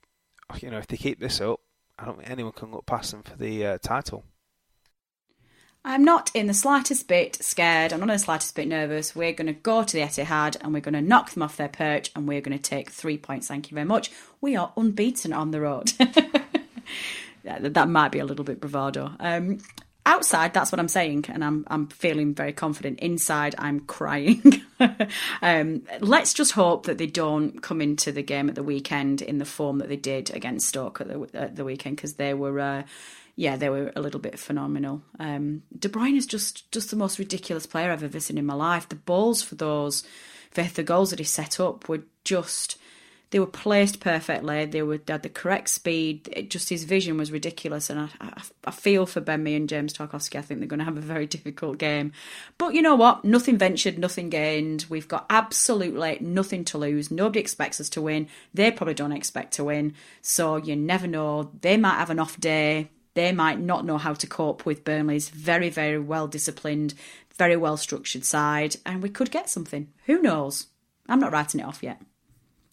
you 0.59 0.71
know, 0.71 0.77
if 0.77 0.87
they 0.87 0.97
keep 0.97 1.19
this 1.19 1.41
up, 1.41 1.59
I 1.97 2.05
don't 2.05 2.17
think 2.17 2.29
anyone 2.29 2.53
can 2.53 2.71
look 2.71 2.85
past 2.85 3.11
them 3.11 3.23
for 3.23 3.37
the 3.37 3.65
uh, 3.65 3.77
title. 3.79 4.23
I'm 5.83 6.03
not 6.03 6.29
in 6.35 6.45
the 6.45 6.53
slightest 6.53 7.07
bit 7.07 7.43
scared. 7.43 7.91
I'm 7.91 7.99
not 7.99 8.09
in 8.09 8.15
the 8.15 8.19
slightest 8.19 8.55
bit 8.55 8.67
nervous. 8.67 9.15
We're 9.15 9.33
going 9.33 9.47
to 9.47 9.53
go 9.53 9.83
to 9.83 9.93
the 9.93 10.03
Etihad 10.03 10.57
and 10.61 10.73
we're 10.73 10.79
going 10.79 10.93
to 10.93 11.01
knock 11.01 11.31
them 11.31 11.41
off 11.41 11.57
their 11.57 11.69
perch 11.69 12.11
and 12.15 12.27
we're 12.27 12.41
going 12.41 12.57
to 12.57 12.61
take 12.61 12.91
three 12.91 13.17
points. 13.17 13.47
Thank 13.47 13.71
you 13.71 13.75
very 13.75 13.87
much. 13.87 14.11
We 14.41 14.55
are 14.55 14.71
unbeaten 14.77 15.33
on 15.33 15.49
the 15.49 15.61
road. 15.61 15.91
that 17.43 17.89
might 17.89 18.11
be 18.11 18.19
a 18.19 18.25
little 18.25 18.45
bit 18.45 18.61
bravado. 18.61 19.11
Um, 19.19 19.57
outside 20.05 20.53
that's 20.53 20.71
what 20.71 20.79
i'm 20.79 20.87
saying 20.87 21.25
and 21.29 21.43
i'm 21.43 21.65
i'm 21.67 21.87
feeling 21.87 22.33
very 22.33 22.53
confident. 22.53 22.99
Inside 22.99 23.55
i'm 23.57 23.81
crying. 23.81 24.61
Um, 25.43 25.83
let's 25.99 26.33
just 26.33 26.53
hope 26.53 26.87
that 26.87 26.97
they 26.97 27.05
don't 27.05 27.61
come 27.61 27.81
into 27.81 28.11
the 28.11 28.23
game 28.23 28.49
at 28.49 28.55
the 28.55 28.63
weekend 28.63 29.21
in 29.21 29.37
the 29.37 29.45
form 29.45 29.77
that 29.77 29.89
they 29.89 29.95
did 29.95 30.33
against 30.35 30.67
stoke 30.69 31.01
at 31.01 31.07
the, 31.07 31.29
at 31.35 31.55
the 31.55 31.63
weekend 31.63 31.97
because 31.97 32.15
they 32.15 32.33
were 32.33 32.59
uh, 32.59 32.83
yeah 33.35 33.57
they 33.57 33.69
were 33.69 33.91
a 33.95 34.01
little 34.01 34.19
bit 34.19 34.39
phenomenal. 34.39 35.03
Um, 35.19 35.61
de 35.77 35.87
bruyne 35.87 36.17
is 36.17 36.25
just 36.25 36.71
just 36.71 36.89
the 36.89 36.95
most 36.95 37.19
ridiculous 37.19 37.67
player 37.67 37.91
i've 37.91 38.03
ever 38.03 38.19
seen 38.19 38.39
in 38.39 38.45
my 38.45 38.55
life. 38.55 38.89
The 38.89 38.95
balls 38.95 39.43
for 39.43 39.53
those 39.53 40.03
for 40.49 40.63
the 40.63 40.83
goals 40.83 41.11
that 41.11 41.19
he 41.19 41.25
set 41.25 41.59
up 41.59 41.87
were 41.87 42.01
just 42.23 42.77
they 43.31 43.39
were 43.39 43.47
placed 43.47 44.01
perfectly. 44.01 44.65
They 44.65 44.81
were 44.81 44.97
they 44.97 45.13
had 45.13 45.23
the 45.23 45.29
correct 45.29 45.69
speed. 45.69 46.29
It, 46.33 46.49
just 46.49 46.67
his 46.69 46.83
vision 46.83 47.17
was 47.17 47.31
ridiculous, 47.31 47.89
and 47.89 48.01
I, 48.01 48.09
I, 48.19 48.41
I 48.65 48.71
feel 48.71 49.05
for 49.05 49.21
Ben 49.21 49.41
Mee 49.41 49.55
and 49.55 49.69
James 49.69 49.93
Tarkowski. 49.93 50.37
I 50.37 50.41
think 50.41 50.59
they're 50.59 50.67
going 50.67 50.79
to 50.79 50.85
have 50.85 50.97
a 50.97 51.01
very 51.01 51.25
difficult 51.37 51.77
game. 51.77 52.11
But 52.57 52.75
you 52.75 52.81
know 52.81 52.95
what? 52.95 53.23
Nothing 53.23 53.57
ventured, 53.57 53.97
nothing 53.97 54.29
gained. 54.29 54.85
We've 54.89 55.07
got 55.07 55.25
absolutely 55.29 56.17
nothing 56.19 56.65
to 56.65 56.77
lose. 56.77 57.09
Nobody 57.09 57.39
expects 57.39 57.79
us 57.79 57.89
to 57.89 58.01
win. 58.01 58.27
They 58.53 58.69
probably 58.69 58.95
don't 58.95 59.13
expect 59.13 59.53
to 59.53 59.63
win. 59.63 59.93
So 60.21 60.57
you 60.57 60.75
never 60.75 61.07
know. 61.07 61.51
They 61.61 61.77
might 61.77 61.95
have 61.95 62.09
an 62.09 62.19
off 62.19 62.37
day. 62.37 62.89
They 63.13 63.31
might 63.31 63.59
not 63.59 63.85
know 63.85 63.97
how 63.97 64.13
to 64.13 64.27
cope 64.27 64.65
with 64.65 64.83
Burnley's 64.83 65.29
very, 65.29 65.69
very 65.69 65.99
well 65.99 66.27
disciplined, 66.27 66.93
very 67.37 67.55
well 67.55 67.77
structured 67.77 68.25
side, 68.25 68.75
and 68.85 69.01
we 69.01 69.09
could 69.09 69.31
get 69.31 69.49
something. 69.49 69.87
Who 70.05 70.21
knows? 70.21 70.67
I'm 71.07 71.19
not 71.19 71.31
writing 71.31 71.61
it 71.61 71.65
off 71.65 71.81
yet. 71.81 72.01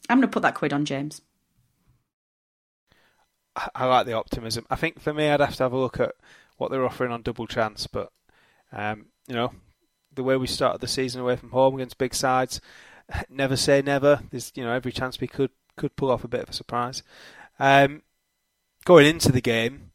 I'm 0.09 0.19
going 0.19 0.29
to 0.29 0.33
put 0.33 0.43
that 0.43 0.55
quid 0.55 0.73
on 0.73 0.85
James. 0.85 1.21
I 3.75 3.87
like 3.87 4.07
the 4.07 4.13
optimism. 4.13 4.67
I 4.71 4.77
think 4.77 5.01
for 5.01 5.13
me, 5.13 5.29
I'd 5.29 5.41
have 5.41 5.57
to 5.57 5.65
have 5.65 5.73
a 5.73 5.79
look 5.79 5.99
at 5.99 6.13
what 6.57 6.71
they're 6.71 6.85
offering 6.85 7.13
on 7.13 7.23
double 7.23 7.47
chance. 7.47 7.87
But 7.87 8.13
um, 8.73 9.07
you 9.27 9.35
know, 9.35 9.53
the 10.15 10.23
way 10.23 10.37
we 10.37 10.47
started 10.47 10.81
the 10.81 10.89
season 10.89 11.21
away 11.21 11.37
from 11.37 11.51
home 11.51 11.75
against 11.75 11.99
big 11.99 12.15
sides, 12.15 12.61
never 13.29 13.57
say 13.57 13.83
never. 13.83 14.21
There's 14.31 14.53
you 14.55 14.65
know 14.65 14.73
every 14.73 14.93
chance 14.93 15.21
we 15.21 15.27
could 15.27 15.51
could 15.77 15.97
pull 15.97 16.11
off 16.11 16.25
a 16.25 16.29
bit 16.29 16.43
of 16.43 16.51
a 16.51 16.53
surprise. 16.53 17.03
Um, 17.59 18.03
going 18.85 19.07
into 19.07 19.33
the 19.33 19.41
game, 19.41 19.91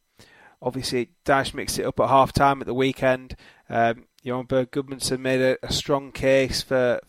obviously 0.61 1.11
Dyche 1.25 1.53
mixed 1.53 1.79
it 1.79 1.85
up 1.85 1.99
at 1.99 2.09
half 2.09 2.33
time 2.33 2.61
at 2.61 2.67
the 2.67 2.73
weekend. 2.73 3.35
Um, 3.69 4.05
Johan 4.23 4.45
Berg 4.45 4.71
Gudmundsson 4.71 5.19
made 5.19 5.41
a, 5.41 5.57
a, 5.63 5.71
strong 5.71 6.11
case 6.11 6.61
for, 6.61 6.99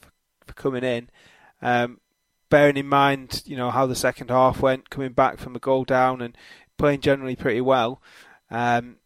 for 0.46 0.52
coming 0.54 0.82
in. 0.82 1.10
Um, 1.62 2.00
bearing 2.54 2.76
in 2.76 2.86
mind, 2.86 3.42
you 3.46 3.56
know, 3.56 3.72
how 3.72 3.84
the 3.84 3.96
second 3.96 4.30
half 4.30 4.60
went, 4.60 4.88
coming 4.88 5.10
back 5.10 5.38
from 5.38 5.56
a 5.56 5.58
goal 5.58 5.82
down 5.82 6.22
and 6.22 6.36
playing 6.78 7.00
generally 7.00 7.34
pretty 7.34 7.60
well. 7.60 8.00
Um, 8.48 8.98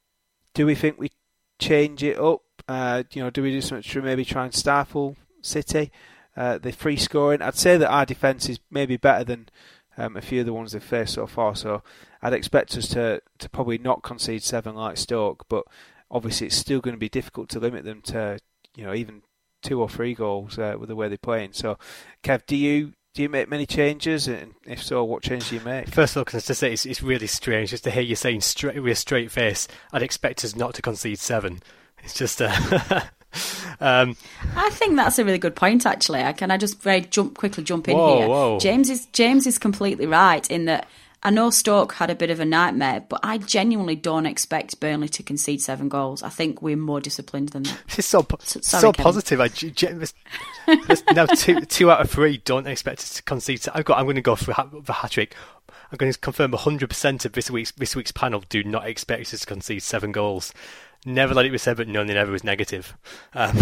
do 0.53 0.67
we 0.67 0.75
think 0.75 0.99
we 0.99 1.13
change 1.59 2.03
it 2.03 2.19
up? 2.19 2.43
Uh, 2.69 3.05
you 3.11 3.23
know, 3.23 3.31
do 3.31 3.43
we 3.43 3.51
do 3.51 3.63
something 3.63 3.91
to 3.91 4.03
maybe 4.03 4.23
try 4.23 4.45
and 4.45 4.55
stifle 4.55 5.17
City? 5.41 5.91
Uh, 6.37 6.59
the 6.59 6.73
free 6.73 6.99
scoring. 6.99 7.41
I'd 7.41 7.57
say 7.57 7.79
that 7.79 7.89
our 7.89 8.05
defence 8.05 8.51
is 8.51 8.61
maybe 8.71 8.99
better 8.99 9.25
than 9.25 9.49
um, 9.97 10.15
a 10.15 10.21
few 10.21 10.41
of 10.41 10.47
the 10.47 10.53
ones 10.53 10.73
they've 10.73 10.85
faced 10.85 11.15
so 11.15 11.27
far. 11.27 11.57
So 11.57 11.83
I'd 12.21 12.35
expect 12.35 12.77
us 12.77 12.87
to 12.89 13.23
to 13.39 13.49
probably 13.49 13.79
not 13.79 14.03
concede 14.03 14.43
seven 14.43 14.75
like 14.75 14.99
Stoke, 14.99 15.47
but 15.49 15.65
obviously 16.11 16.49
it's 16.49 16.57
still 16.57 16.83
going 16.83 16.97
to 16.97 17.01
be 17.01 17.09
difficult 17.09 17.49
to 17.49 17.61
limit 17.61 17.87
them 17.87 18.03
to 18.03 18.41
you 18.77 18.85
know 18.85 18.93
even 18.93 19.23
two 19.63 19.81
or 19.81 19.89
three 19.89 20.13
goals 20.13 20.59
uh, 20.59 20.77
with 20.79 20.91
the 20.91 20.97
way 20.97 21.09
they're 21.09 21.17
playing. 21.17 21.55
So, 21.55 21.79
Kev, 22.23 22.45
do 22.45 22.55
you 22.55 22.93
do 23.19 23.25
you 23.25 23.29
make 23.29 23.49
many 23.49 23.67
changes? 23.67 24.29
And 24.29 24.55
if 24.65 24.81
so, 24.81 25.03
what 25.03 25.25
changes 25.25 25.49
do 25.49 25.57
you 25.57 25.61
make? 25.63 25.89
First 25.89 26.15
of 26.15 26.21
all, 26.21 26.25
can 26.25 26.37
I 26.37 26.41
just 26.41 26.61
say 26.61 26.73
it's, 26.73 26.87
it's 26.87 27.03
really 27.03 27.27
strange 27.27 27.71
just 27.71 27.83
to 27.83 27.91
hear 27.91 28.01
you 28.01 28.15
saying 28.15 28.43
straight 28.43 28.81
with 28.81 28.93
a 28.93 28.95
straight 28.95 29.33
face, 29.33 29.67
I'd 29.93 30.05
expect 30.05 30.45
us 30.45 30.55
not 30.55 30.75
to 30.75 30.83
concede 30.83 31.19
seven. 31.19 31.61
It's 32.05 32.15
just, 32.15 32.41
uh, 32.41 32.53
Um, 33.81 34.17
I 34.57 34.71
think 34.71 34.97
that's 34.97 35.19
a 35.19 35.25
really 35.25 35.39
good 35.39 35.55
point. 35.55 35.85
Actually, 35.85 36.33
can 36.33 36.51
I 36.51 36.57
just 36.57 36.81
very 36.81 37.03
jump 37.03 37.37
quickly 37.37 37.63
jump 37.63 37.87
in 37.87 37.97
Whoa, 37.97 38.19
here? 38.19 38.29
whoa. 38.29 38.59
James 38.59 38.89
is 38.89 39.07
James 39.07 39.47
is 39.47 39.59
completely 39.59 40.07
right 40.07 40.49
in 40.51 40.65
that. 40.65 40.89
I 41.23 41.31
know 41.31 41.51
Stoke 41.51 41.95
had 41.95 42.11
a 42.11 42.15
bit 42.15 42.31
of 42.31 42.39
a 42.39 42.45
nightmare, 42.45 43.05
but 43.09 43.21
I 43.25 43.39
genuinely 43.39 43.97
don't 43.97 44.27
expect 44.27 44.79
Burnley 44.79 45.09
to 45.11 45.23
concede 45.23 45.61
seven 45.61 45.89
goals. 45.89 46.23
I 46.23 46.29
think 46.29 46.63
we're 46.63 46.77
more 46.77 47.01
disciplined 47.01 47.51
than 47.51 47.65
that. 47.65 47.81
Is 47.99 48.07
so 48.07 48.23
po- 48.23 48.39
S- 48.41 48.59
sorry, 48.63 48.81
so 48.81 48.93
positive. 48.93 49.41
I, 49.41 49.49
there's, 49.49 50.15
there's 50.87 51.05
now 51.13 51.27
two 51.27 51.61
two 51.63 51.91
out 51.91 52.01
of 52.01 52.11
three 52.11 52.39
don't 52.39 52.69
expect 52.69 53.01
us 53.01 53.15
to 53.15 53.23
concede. 53.23 53.65
I've 53.75 53.85
got. 53.85 53.99
I'm 53.99 54.05
going 54.05 54.17
to 54.17 54.23
go 54.23 54.37
for 54.37 54.55
the 54.85 54.93
hat 54.93 55.11
trick. 55.11 55.35
I'm 55.91 55.97
going 55.97 56.13
to 56.13 56.19
confirm 56.19 56.53
100 56.53 56.89
percent 56.89 57.25
of 57.25 57.33
this 57.33 57.51
week's 57.51 57.73
this 57.73 57.97
week's 57.97 58.13
panel 58.13 58.45
do 58.49 58.63
not 58.63 58.87
expect 58.87 59.35
us 59.35 59.41
to 59.41 59.47
concede 59.47 59.83
seven 59.83 60.13
goals. 60.13 60.53
Never 61.05 61.33
let 61.33 61.47
it 61.47 61.53
be 61.53 61.59
said, 61.59 61.77
but 61.77 61.89
none 61.89 62.11
ever 62.11 62.33
was 62.33 62.43
negative. 62.43 62.97
Um, 63.33 63.57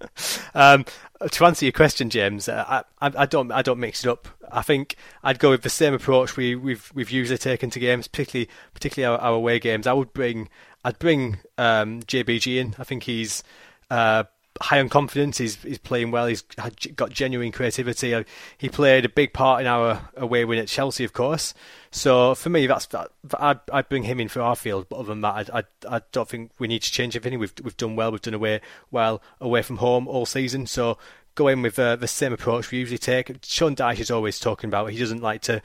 um, 0.54 0.84
to 1.30 1.44
answer 1.44 1.64
your 1.64 1.72
question, 1.72 2.10
James, 2.10 2.48
uh, 2.48 2.64
I, 3.00 3.06
I, 3.06 3.12
I 3.18 3.26
don't 3.26 3.52
I 3.52 3.62
don't 3.62 3.78
mix 3.78 4.04
it 4.04 4.10
up. 4.10 4.28
I 4.52 4.62
think 4.62 4.96
I'd 5.22 5.38
go 5.38 5.50
with 5.50 5.62
the 5.62 5.70
same 5.70 5.94
approach 5.94 6.36
we, 6.36 6.54
we've 6.54 6.90
we've 6.94 7.10
usually 7.10 7.38
taken 7.38 7.70
to 7.70 7.80
games, 7.80 8.08
particularly 8.08 8.48
particularly 8.74 9.14
our, 9.14 9.20
our 9.20 9.34
away 9.34 9.58
games. 9.58 9.86
I 9.86 9.92
would 9.92 10.12
bring 10.12 10.48
I'd 10.84 10.98
bring 10.98 11.38
um, 11.58 12.02
JBG 12.02 12.58
in. 12.58 12.74
I 12.78 12.84
think 12.84 13.04
he's 13.04 13.42
uh, 13.90 14.24
high 14.60 14.80
on 14.80 14.88
confidence. 14.88 15.38
He's 15.38 15.62
he's 15.62 15.78
playing 15.78 16.10
well. 16.10 16.26
He's 16.26 16.42
got 16.42 17.10
genuine 17.10 17.52
creativity. 17.52 18.14
Uh, 18.14 18.24
He 18.58 18.68
played 18.68 19.04
a 19.04 19.08
big 19.08 19.32
part 19.32 19.60
in 19.60 19.66
our 19.66 20.10
away 20.16 20.44
win 20.44 20.58
at 20.58 20.68
Chelsea, 20.68 21.04
of 21.04 21.12
course. 21.12 21.54
So 21.90 22.34
for 22.34 22.50
me, 22.50 22.66
that's 22.66 22.86
that. 22.86 23.10
I'd, 23.38 23.60
I'd 23.72 23.88
bring 23.88 24.04
him 24.04 24.20
in 24.20 24.28
for 24.28 24.40
Arfield. 24.40 24.86
But 24.88 24.96
other 24.96 25.08
than 25.08 25.20
that, 25.22 25.50
I, 25.54 25.58
I, 25.58 25.96
I 25.96 26.00
don't 26.12 26.28
think 26.28 26.52
we 26.58 26.68
need 26.68 26.82
to 26.82 26.92
change 26.92 27.16
anything. 27.16 27.38
We've 27.38 27.54
we've 27.62 27.76
done 27.76 27.96
well. 27.96 28.10
We've 28.12 28.20
done 28.20 28.34
away 28.34 28.60
well 28.90 29.22
away 29.40 29.62
from 29.62 29.78
home 29.78 30.08
all 30.08 30.26
season. 30.26 30.66
So 30.66 30.98
go 31.34 31.48
in 31.48 31.62
with 31.62 31.78
uh, 31.78 31.96
the 31.96 32.08
same 32.08 32.32
approach 32.32 32.70
we 32.70 32.78
usually 32.78 32.98
take. 32.98 33.32
Sean 33.44 33.74
Dyche 33.74 34.00
is 34.00 34.10
always 34.10 34.38
talking 34.38 34.68
about. 34.68 34.90
He 34.90 34.98
doesn't 34.98 35.22
like 35.22 35.42
to 35.42 35.62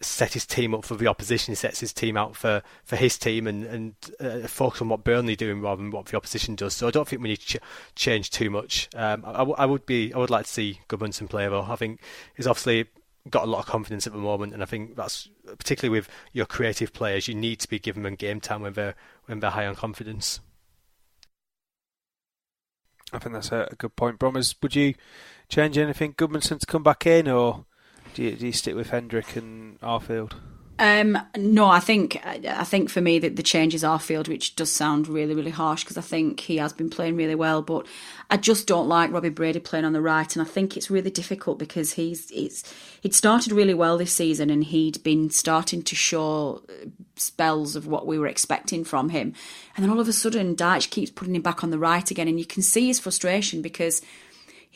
set 0.00 0.34
his 0.34 0.46
team 0.46 0.74
up 0.74 0.84
for 0.84 0.94
the 0.94 1.06
opposition. 1.06 1.52
He 1.52 1.56
sets 1.56 1.80
his 1.80 1.92
team 1.92 2.16
out 2.16 2.36
for, 2.36 2.62
for 2.84 2.96
his 2.96 3.18
team 3.18 3.46
and 3.46 3.64
and 3.64 3.94
uh, 4.20 4.46
focus 4.46 4.82
on 4.82 4.88
what 4.88 5.04
Burnley 5.04 5.32
are 5.34 5.36
doing 5.36 5.60
rather 5.60 5.82
than 5.82 5.90
what 5.90 6.06
the 6.06 6.16
opposition 6.16 6.54
does. 6.54 6.74
So 6.74 6.88
I 6.88 6.90
don't 6.90 7.06
think 7.08 7.22
we 7.22 7.30
need 7.30 7.40
to 7.40 7.58
ch- 7.58 7.62
change 7.94 8.30
too 8.30 8.50
much. 8.50 8.88
Um, 8.94 9.24
I, 9.24 9.66
would 9.66 9.86
be 9.86 10.12
I 10.12 10.18
would 10.18 10.30
like 10.30 10.46
to 10.46 10.52
see 10.52 10.80
Gudmundsson 10.88 11.28
play 11.28 11.48
though. 11.48 11.66
I 11.68 11.76
think 11.76 12.00
he's 12.36 12.46
obviously 12.46 12.86
got 13.28 13.44
a 13.44 13.50
lot 13.50 13.60
of 13.60 13.66
confidence 13.66 14.06
at 14.06 14.12
the 14.12 14.18
moment, 14.18 14.52
and 14.54 14.62
I 14.62 14.66
think 14.66 14.96
that's 14.96 15.28
particularly 15.46 15.98
with 15.98 16.08
your 16.32 16.46
creative 16.46 16.92
players. 16.92 17.28
You 17.28 17.34
need 17.34 17.60
to 17.60 17.68
be 17.68 17.78
giving 17.78 18.02
them 18.02 18.14
game 18.14 18.40
time 18.40 18.62
when 18.62 18.74
they're 18.74 18.94
when 19.26 19.40
they're 19.40 19.50
high 19.50 19.66
on 19.66 19.74
confidence. 19.74 20.40
I 23.12 23.18
think 23.18 23.34
that's 23.34 23.52
a, 23.52 23.68
a 23.70 23.74
good 23.76 23.96
point. 23.96 24.18
Bromers, 24.18 24.54
would 24.62 24.74
you 24.74 24.94
change 25.48 25.78
anything? 25.78 26.14
Gudmundsson 26.14 26.58
to 26.60 26.66
come 26.66 26.82
back 26.82 27.06
in, 27.06 27.28
or 27.28 27.64
do 28.14 28.22
you, 28.22 28.36
do 28.36 28.46
you 28.46 28.52
stick 28.52 28.74
with 28.74 28.90
Hendrick 28.90 29.36
and 29.36 29.80
Arfield? 29.80 30.32
Um, 30.78 31.18
no, 31.36 31.66
I 31.66 31.80
think 31.80 32.20
I 32.26 32.64
think 32.64 32.90
for 32.90 33.00
me 33.00 33.18
that 33.20 33.36
the 33.36 33.42
change 33.42 33.74
is 33.74 33.82
Arfield, 33.82 34.28
which 34.28 34.56
does 34.56 34.70
sound 34.70 35.08
really 35.08 35.34
really 35.34 35.50
harsh 35.50 35.84
because 35.84 35.96
I 35.96 36.02
think 36.02 36.40
he 36.40 36.58
has 36.58 36.74
been 36.74 36.90
playing 36.90 37.16
really 37.16 37.34
well, 37.34 37.62
but 37.62 37.86
I 38.28 38.36
just 38.36 38.66
don't 38.66 38.86
like 38.86 39.10
Robbie 39.10 39.30
Brady 39.30 39.58
playing 39.58 39.86
on 39.86 39.94
the 39.94 40.02
right, 40.02 40.36
and 40.36 40.46
I 40.46 40.48
think 40.48 40.76
it's 40.76 40.90
really 40.90 41.10
difficult 41.10 41.58
because 41.58 41.94
he's 41.94 42.30
it's 42.30 42.62
he'd 43.00 43.14
started 43.14 43.52
really 43.52 43.72
well 43.72 43.96
this 43.96 44.12
season 44.12 44.50
and 44.50 44.64
he'd 44.64 45.02
been 45.02 45.30
starting 45.30 45.80
to 45.82 45.94
show 45.94 46.62
uh, 46.68 46.88
spells 47.16 47.74
of 47.74 47.86
what 47.86 48.06
we 48.06 48.18
were 48.18 48.26
expecting 48.26 48.84
from 48.84 49.08
him, 49.08 49.32
and 49.76 49.84
then 49.84 49.90
all 49.90 50.00
of 50.00 50.08
a 50.08 50.12
sudden 50.12 50.54
Dyche 50.54 50.90
keeps 50.90 51.10
putting 51.10 51.34
him 51.34 51.42
back 51.42 51.64
on 51.64 51.70
the 51.70 51.78
right 51.78 52.10
again, 52.10 52.28
and 52.28 52.38
you 52.38 52.46
can 52.46 52.62
see 52.62 52.88
his 52.88 53.00
frustration 53.00 53.62
because 53.62 54.02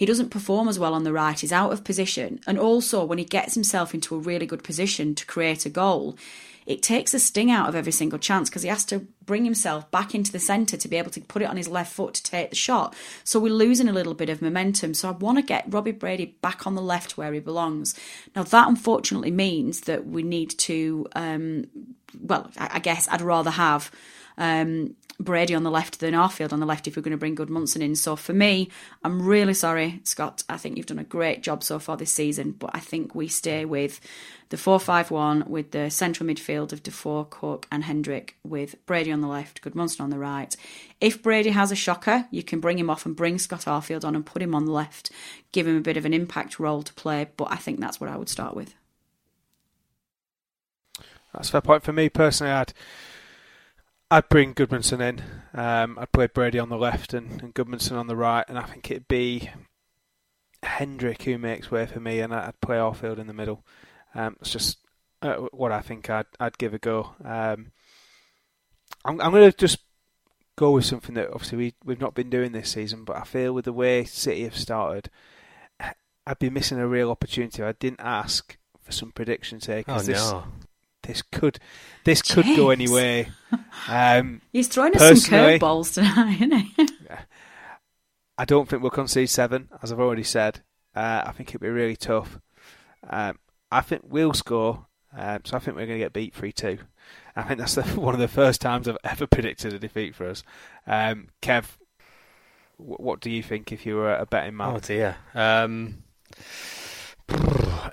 he 0.01 0.07
doesn't 0.07 0.31
perform 0.31 0.67
as 0.67 0.79
well 0.79 0.95
on 0.95 1.05
the 1.05 1.13
right. 1.13 1.39
He's 1.39 1.53
out 1.53 1.75
of 1.75 1.85
position. 1.85 2.41
And 2.47 2.59
also, 2.59 3.05
when 3.05 3.19
he 3.19 3.25
gets 3.27 3.53
himself 3.53 3.93
into 3.93 4.15
a 4.15 4.19
really 4.19 4.47
good 4.47 4.65
position 4.65 5.15
to 5.15 5.27
create 5.27 5.67
a 5.67 5.69
goal, 5.69 6.17
it 6.65 6.83
takes 6.83 7.13
the 7.13 7.19
sting 7.19 7.51
out 7.51 7.69
of 7.69 7.75
every 7.75 7.93
single 7.93 8.19
chance 8.19 8.49
because 8.49 8.63
he 8.63 8.71
has 8.71 8.87
to 8.87 9.07
bring 9.27 9.45
himself 9.45 9.91
back 9.91 10.15
into 10.15 10.33
the 10.33 10.39
centre 10.39 10.79
to 10.79 10.89
be 10.89 10.97
able 10.97 11.11
to 11.11 11.21
put 11.21 11.43
it 11.43 11.51
on 11.51 11.59
his 11.59 11.69
left 11.69 11.93
foot 11.93 12.15
to 12.15 12.23
take 12.23 12.49
the 12.49 12.57
shot. 12.57 12.97
So 13.25 13.39
we're 13.39 13.53
losing 13.53 13.91
a 13.91 13.93
little 13.93 14.15
bit 14.15 14.31
of 14.31 14.41
momentum. 14.41 14.95
So 14.95 15.11
I 15.11 15.13
want 15.13 15.37
to 15.37 15.43
get 15.43 15.67
Robbie 15.69 15.93
Brady 15.93 16.35
back 16.41 16.67
on 16.67 16.77
the 16.77 16.81
left 16.81 17.19
where 17.19 17.35
he 17.35 17.41
belongs. 17.41 17.95
Now, 18.35 18.45
that 18.45 18.69
unfortunately 18.69 19.31
means 19.31 19.83
that 19.83 20.07
we 20.07 20.23
need 20.23 20.49
to, 20.61 21.07
um, 21.15 21.67
well, 22.19 22.51
I 22.57 22.79
guess 22.79 23.07
I'd 23.11 23.21
rather 23.21 23.51
have. 23.51 23.91
Um, 24.39 24.97
Brady 25.21 25.55
on 25.55 25.63
the 25.63 25.71
left 25.71 26.01
than 26.01 26.15
Arfield 26.15 26.53
on 26.53 26.61
the 26.61 26.67
left 26.67 26.89
if 26.89 26.97
we're 26.97 27.03
going 27.03 27.13
to 27.13 27.19
bring 27.19 27.35
Good 27.35 27.49
Gudmundsson 27.49 27.83
in. 27.83 27.95
So 27.95 28.17
for 28.17 28.33
me, 28.33 28.71
I'm 29.05 29.23
really 29.23 29.55
sorry, 29.55 30.01
Scott. 30.05 30.43
I 30.49 30.57
think 30.57 30.77
you've 30.77 30.87
done 30.87 30.99
a 30.99 31.05
great 31.05 31.43
job 31.43 31.63
so 31.63 31.79
far 31.79 31.97
this 31.97 32.11
season, 32.11 32.53
but 32.53 32.71
I 32.73 32.81
think 32.81 33.15
we 33.15 33.29
stay 33.29 33.65
with 33.67 34.01
the 34.49 34.57
4 34.57 34.81
5 34.81 35.11
1 35.11 35.45
with 35.47 35.73
the 35.73 35.91
central 35.91 36.27
midfield 36.27 36.73
of 36.73 36.83
Defour, 36.83 37.27
Cork, 37.27 37.67
and 37.71 37.85
Hendrick 37.85 38.37
with 38.43 38.75
Brady 38.87 39.13
on 39.13 39.21
the 39.21 39.29
left, 39.29 39.61
Good 39.61 39.75
Gudmundsson 39.75 40.01
on 40.01 40.11
the 40.11 40.19
right. 40.19 40.57
If 41.01 41.23
Brady 41.23 41.51
has 41.51 41.71
a 41.71 41.77
shocker, 41.77 42.27
you 42.31 42.43
can 42.43 42.61
bring 42.61 42.79
him 42.79 42.91
off 42.91 43.05
and 43.05 43.15
bring 43.15 43.39
Scott 43.39 43.67
Arfield 43.67 44.05
on 44.05 44.17
and 44.17 44.25
put 44.25 44.43
him 44.43 44.55
on 44.55 44.65
the 44.65 44.73
left, 44.73 45.11
give 45.53 45.69
him 45.69 45.77
a 45.77 45.83
bit 45.83 45.99
of 45.99 46.07
an 46.07 46.15
impact 46.15 46.59
role 46.59 46.83
to 46.83 46.95
play, 46.95 47.29
but 47.37 47.53
I 47.53 47.57
think 47.57 47.79
that's 47.79 48.01
what 48.01 48.11
I 48.11 48.17
would 48.17 48.31
start 48.31 48.57
with. 48.57 48.75
That's 51.33 51.49
a 51.49 51.53
fair 51.53 51.61
point 51.61 51.83
for 51.83 51.93
me 51.93 52.09
personally. 52.09 52.53
I'd 52.53 52.73
I'd 54.11 54.29
bring 54.29 54.55
Gudmundsson 54.55 55.01
in. 55.01 55.23
Um, 55.59 55.99
I'd 55.99 56.13
play 56.13 56.27
Brady 56.27 56.59
on 56.59 56.69
the 56.69 56.77
left 56.77 57.15
and, 57.15 57.43
and 57.43 57.55
Gudmundsson 57.55 57.97
on 57.97 58.07
the 58.07 58.17
right, 58.17 58.45
and 58.49 58.59
I 58.59 58.63
think 58.63 58.91
it'd 58.91 59.09
be 59.09 59.51
Hendrick 60.63 61.23
who 61.23 61.39
makes 61.39 61.71
way 61.71 61.87
for 61.87 62.01
me, 62.01 62.21
and 62.21 62.35
I'd 62.35 62.61
play 62.61 62.77
Arfield 62.77 63.19
in 63.19 63.27
the 63.27 63.33
middle. 63.33 63.65
Um, 64.15 64.37
it's 64.41 64.51
just 64.51 64.79
uh, 65.23 65.35
what 65.53 65.73
I 65.73 65.81
think 65.81 66.11
I'd 66.11 66.27
I'd 66.39 66.59
give 66.59 66.75
a 66.75 66.79
go. 66.79 67.15
Um, 67.25 67.73
I'm 69.05 69.21
I'm 69.21 69.31
going 69.31 69.51
to 69.51 69.57
just 69.57 69.79
go 70.57 70.73
with 70.73 70.85
something 70.85 71.15
that 71.15 71.31
obviously 71.33 71.59
we 71.59 71.75
we've 71.85 72.01
not 72.01 72.15
been 72.15 72.31
doing 72.31 72.53
this 72.53 72.71
season, 72.71 73.05
but 73.05 73.17
I 73.17 73.25
feel 73.25 73.53
with 73.53 73.65
the 73.65 73.73
way 73.73 74.05
City 74.05 74.45
have 74.45 74.57
started, 74.57 75.09
I'd 76.27 76.39
be 76.39 76.51
missing 76.51 76.79
a 76.79 76.87
real 76.87 77.11
opportunity. 77.11 77.63
I 77.63 77.73
didn't 77.73 78.01
ask 78.01 78.57
for 78.83 78.93
some 78.93 79.13
predictions 79.13 79.67
here. 79.67 79.85
Oh, 79.89 80.01
this, 80.01 80.31
no. 80.31 80.45
This 81.11 81.23
could 81.23 81.59
this 82.05 82.23
could 82.23 82.45
go 82.45 82.75
James. 82.75 82.91
anyway. 82.91 83.29
Um, 83.89 84.41
He's 84.53 84.69
throwing 84.69 84.95
us 84.97 85.25
some 85.25 85.33
curveballs 85.33 85.95
tonight, 85.95 86.37
isn't 86.41 86.53
he? 86.53 86.75
I 88.39 88.45
don't 88.45 88.69
think 88.69 88.81
we'll 88.83 88.91
concede 88.91 89.29
seven, 89.29 89.69
as 89.83 89.91
I've 89.91 89.99
already 89.99 90.23
said. 90.23 90.61
Uh, 90.95 91.23
I 91.27 91.33
think 91.33 91.49
it'll 91.49 91.65
be 91.65 91.69
really 91.69 91.97
tough. 91.97 92.39
Um, 93.09 93.39
I 93.73 93.81
think 93.81 94.03
we'll 94.07 94.35
score, 94.35 94.87
um, 95.17 95.41
so 95.45 95.57
I 95.57 95.61
think 95.61 95.77
we're 95.77 95.87
going 95.87 95.99
to 95.99 96.05
get 96.05 96.13
beat 96.13 96.35
3 96.35 96.53
2. 96.53 96.79
I 97.37 97.43
think 97.43 97.59
that's 97.59 97.75
the, 97.75 97.83
one 98.01 98.15
of 98.15 98.21
the 98.21 98.29
first 98.29 98.61
times 98.61 98.87
I've 98.87 98.97
ever 99.03 99.27
predicted 99.27 99.73
a 99.73 99.79
defeat 99.79 100.15
for 100.15 100.27
us. 100.29 100.45
Um, 100.87 101.29
Kev, 101.43 101.65
wh- 102.77 103.01
what 103.01 103.21
do 103.21 103.31
you 103.31 103.43
think 103.43 103.73
if 103.73 103.85
you 103.85 103.97
were 103.97 104.15
a 104.15 104.27
betting 104.27 104.57
man? 104.57 104.77
Oh 104.77 104.79
dear. 104.79 105.17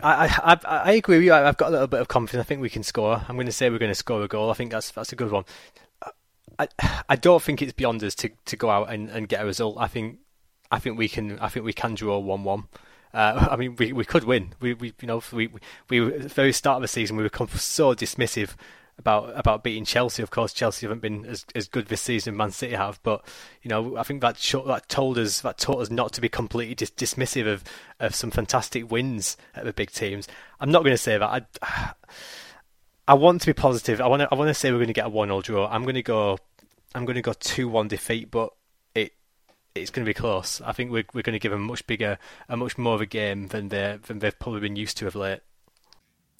I, 0.03 0.25
I, 0.43 0.57
I 0.63 0.91
agree 0.93 1.17
with 1.17 1.25
you. 1.25 1.33
I've 1.33 1.57
got 1.57 1.69
a 1.69 1.71
little 1.71 1.87
bit 1.87 2.01
of 2.01 2.07
confidence. 2.07 2.45
I 2.45 2.47
think 2.47 2.61
we 2.61 2.69
can 2.69 2.83
score. 2.83 3.23
I'm 3.27 3.35
going 3.35 3.47
to 3.47 3.51
say 3.51 3.69
we're 3.69 3.79
going 3.79 3.91
to 3.91 3.95
score 3.95 4.23
a 4.23 4.27
goal. 4.27 4.49
I 4.49 4.53
think 4.53 4.71
that's 4.71 4.91
that's 4.91 5.11
a 5.11 5.15
good 5.15 5.31
one. 5.31 5.45
I 6.59 6.67
I 7.09 7.15
don't 7.15 7.41
think 7.41 7.61
it's 7.61 7.73
beyond 7.73 8.03
us 8.03 8.15
to, 8.15 8.29
to 8.45 8.55
go 8.55 8.69
out 8.69 8.91
and, 8.91 9.09
and 9.09 9.27
get 9.27 9.41
a 9.41 9.45
result. 9.45 9.77
I 9.79 9.87
think 9.87 10.19
I 10.71 10.79
think 10.79 10.97
we 10.97 11.07
can 11.07 11.39
I 11.39 11.49
think 11.49 11.65
we 11.65 11.73
can 11.73 11.95
draw 11.95 12.19
one 12.19 12.43
one. 12.43 12.65
Uh, 13.13 13.47
I 13.51 13.55
mean, 13.55 13.75
we 13.77 13.93
we 13.93 14.05
could 14.05 14.23
win. 14.23 14.53
We 14.59 14.73
we 14.73 14.93
you 15.01 15.07
know 15.07 15.21
we 15.31 15.47
we, 15.47 15.59
we 15.89 16.13
at 16.13 16.21
the 16.23 16.29
very 16.29 16.53
start 16.53 16.77
of 16.77 16.81
the 16.81 16.87
season 16.87 17.17
we 17.17 17.23
were 17.23 17.47
so 17.55 17.93
dismissive 17.93 18.55
about 18.99 19.31
about 19.37 19.63
beating 19.63 19.85
Chelsea. 19.85 20.23
Of 20.23 20.31
course, 20.31 20.53
Chelsea 20.53 20.85
haven't 20.85 21.01
been 21.01 21.25
as 21.25 21.45
as 21.55 21.67
good 21.67 21.87
this 21.87 22.01
season 22.01 22.35
Man 22.35 22.51
City 22.51 22.75
have, 22.75 22.99
but 23.03 23.25
you 23.61 23.69
know 23.69 23.97
I 23.97 24.03
think 24.03 24.21
that 24.21 24.37
that 24.65 24.89
told 24.89 25.17
us 25.17 25.41
that 25.41 25.57
taught 25.57 25.81
us 25.81 25.89
not 25.89 26.13
to 26.13 26.21
be 26.21 26.29
completely 26.29 26.75
dis- 26.75 26.91
dismissive 26.91 27.51
of 27.51 27.63
of 27.99 28.15
some 28.15 28.31
fantastic 28.31 28.91
wins 28.91 29.37
at 29.55 29.65
the 29.65 29.73
big 29.73 29.91
teams. 29.91 30.27
I'm 30.59 30.71
not 30.71 30.83
going 30.83 30.93
to 30.93 30.97
say 30.97 31.17
that. 31.17 31.47
I 31.61 31.93
I 33.07 33.13
want 33.13 33.41
to 33.41 33.47
be 33.47 33.53
positive. 33.53 34.01
I 34.01 34.07
want 34.07 34.21
to 34.21 34.27
I 34.31 34.35
want 34.35 34.49
to 34.49 34.53
say 34.53 34.71
we're 34.71 34.77
going 34.77 34.87
to 34.87 34.93
get 34.93 35.05
a 35.05 35.09
one 35.09 35.29
0 35.29 35.41
draw. 35.41 35.67
I'm 35.67 35.83
going 35.83 35.95
to 35.95 36.03
go 36.03 36.37
I'm 36.95 37.05
going 37.05 37.15
to 37.15 37.21
go 37.21 37.33
two 37.33 37.69
one 37.69 37.87
defeat, 37.87 38.31
but 38.31 38.53
it 38.95 39.13
it's 39.75 39.91
going 39.91 40.05
to 40.05 40.09
be 40.09 40.13
close. 40.13 40.59
I 40.61 40.71
think 40.71 40.91
we're 40.91 41.05
we're 41.13 41.21
going 41.21 41.33
to 41.33 41.39
give 41.39 41.53
a 41.53 41.57
much 41.57 41.85
bigger, 41.87 42.17
a 42.49 42.57
much 42.57 42.77
more 42.77 42.95
of 42.95 43.01
a 43.01 43.05
game 43.05 43.47
than 43.47 43.69
they 43.69 43.99
than 44.07 44.19
they've 44.19 44.37
probably 44.37 44.61
been 44.61 44.75
used 44.75 44.97
to 44.97 45.07
of 45.07 45.15
late. 45.15 45.41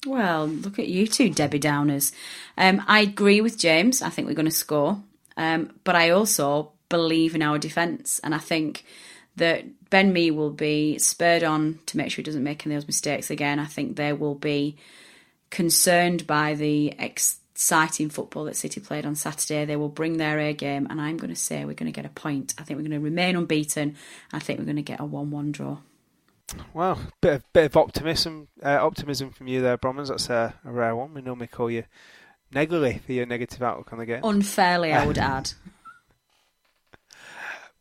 Well, 0.06 0.46
look 0.46 0.78
at 0.78 0.88
you 0.88 1.06
two, 1.06 1.30
Debbie 1.30 1.60
Downers. 1.60 2.12
Um, 2.56 2.82
I 2.86 3.00
agree 3.00 3.40
with 3.40 3.58
James. 3.58 4.00
I 4.00 4.10
think 4.10 4.28
we're 4.28 4.34
going 4.34 4.46
to 4.46 4.50
score. 4.52 5.02
Um, 5.36 5.72
but 5.84 5.96
I 5.96 6.10
also 6.10 6.72
believe 6.88 7.34
in 7.34 7.42
our 7.42 7.58
defence. 7.58 8.20
And 8.20 8.34
I 8.34 8.38
think 8.38 8.84
that 9.36 9.64
Ben 9.90 10.12
Mee 10.12 10.30
will 10.30 10.50
be 10.50 10.98
spurred 10.98 11.42
on 11.42 11.78
to 11.86 11.96
make 11.96 12.10
sure 12.10 12.16
he 12.16 12.24
doesn't 12.24 12.42
make 12.42 12.66
any 12.66 12.74
of 12.74 12.82
those 12.82 12.88
mistakes 12.88 13.30
again. 13.30 13.58
I 13.58 13.64
think 13.64 13.96
they 13.96 14.12
will 14.12 14.34
be 14.34 14.76
concerned 15.50 16.26
by 16.26 16.54
the 16.54 16.94
exciting 16.98 18.10
football 18.10 18.44
that 18.44 18.56
City 18.56 18.80
played 18.80 19.06
on 19.06 19.14
Saturday. 19.14 19.64
They 19.64 19.76
will 19.76 19.88
bring 19.88 20.16
their 20.16 20.38
A 20.38 20.52
game, 20.52 20.86
and 20.90 21.00
I'm 21.00 21.16
going 21.16 21.32
to 21.32 21.40
say 21.40 21.64
we're 21.64 21.74
going 21.74 21.92
to 21.92 21.96
get 21.96 22.06
a 22.06 22.10
point. 22.10 22.54
I 22.58 22.62
think 22.62 22.78
we're 22.78 22.88
going 22.88 23.00
to 23.00 23.04
remain 23.04 23.36
unbeaten. 23.36 23.96
I 24.32 24.38
think 24.38 24.58
we're 24.58 24.64
going 24.64 24.76
to 24.76 24.82
get 24.82 25.00
a 25.00 25.04
1 25.04 25.30
1 25.30 25.52
draw. 25.52 25.78
Well, 26.72 26.98
bit 27.20 27.34
of 27.34 27.52
bit 27.52 27.66
of 27.66 27.76
optimism, 27.76 28.48
uh, 28.62 28.78
optimism 28.80 29.30
from 29.30 29.48
you 29.48 29.60
there, 29.60 29.78
Bromers. 29.78 30.08
That's 30.08 30.30
a, 30.30 30.54
a, 30.64 30.72
rare 30.72 30.96
one. 30.96 31.14
We 31.14 31.22
normally 31.22 31.46
call 31.46 31.70
you 31.70 31.84
negatively 32.52 33.00
for 33.04 33.12
your 33.12 33.26
negative 33.26 33.62
outlook 33.62 33.92
on 33.92 33.98
the 33.98 34.06
game. 34.06 34.20
Unfairly, 34.24 34.92
I 34.92 35.06
would 35.06 35.18
add. 35.18 35.52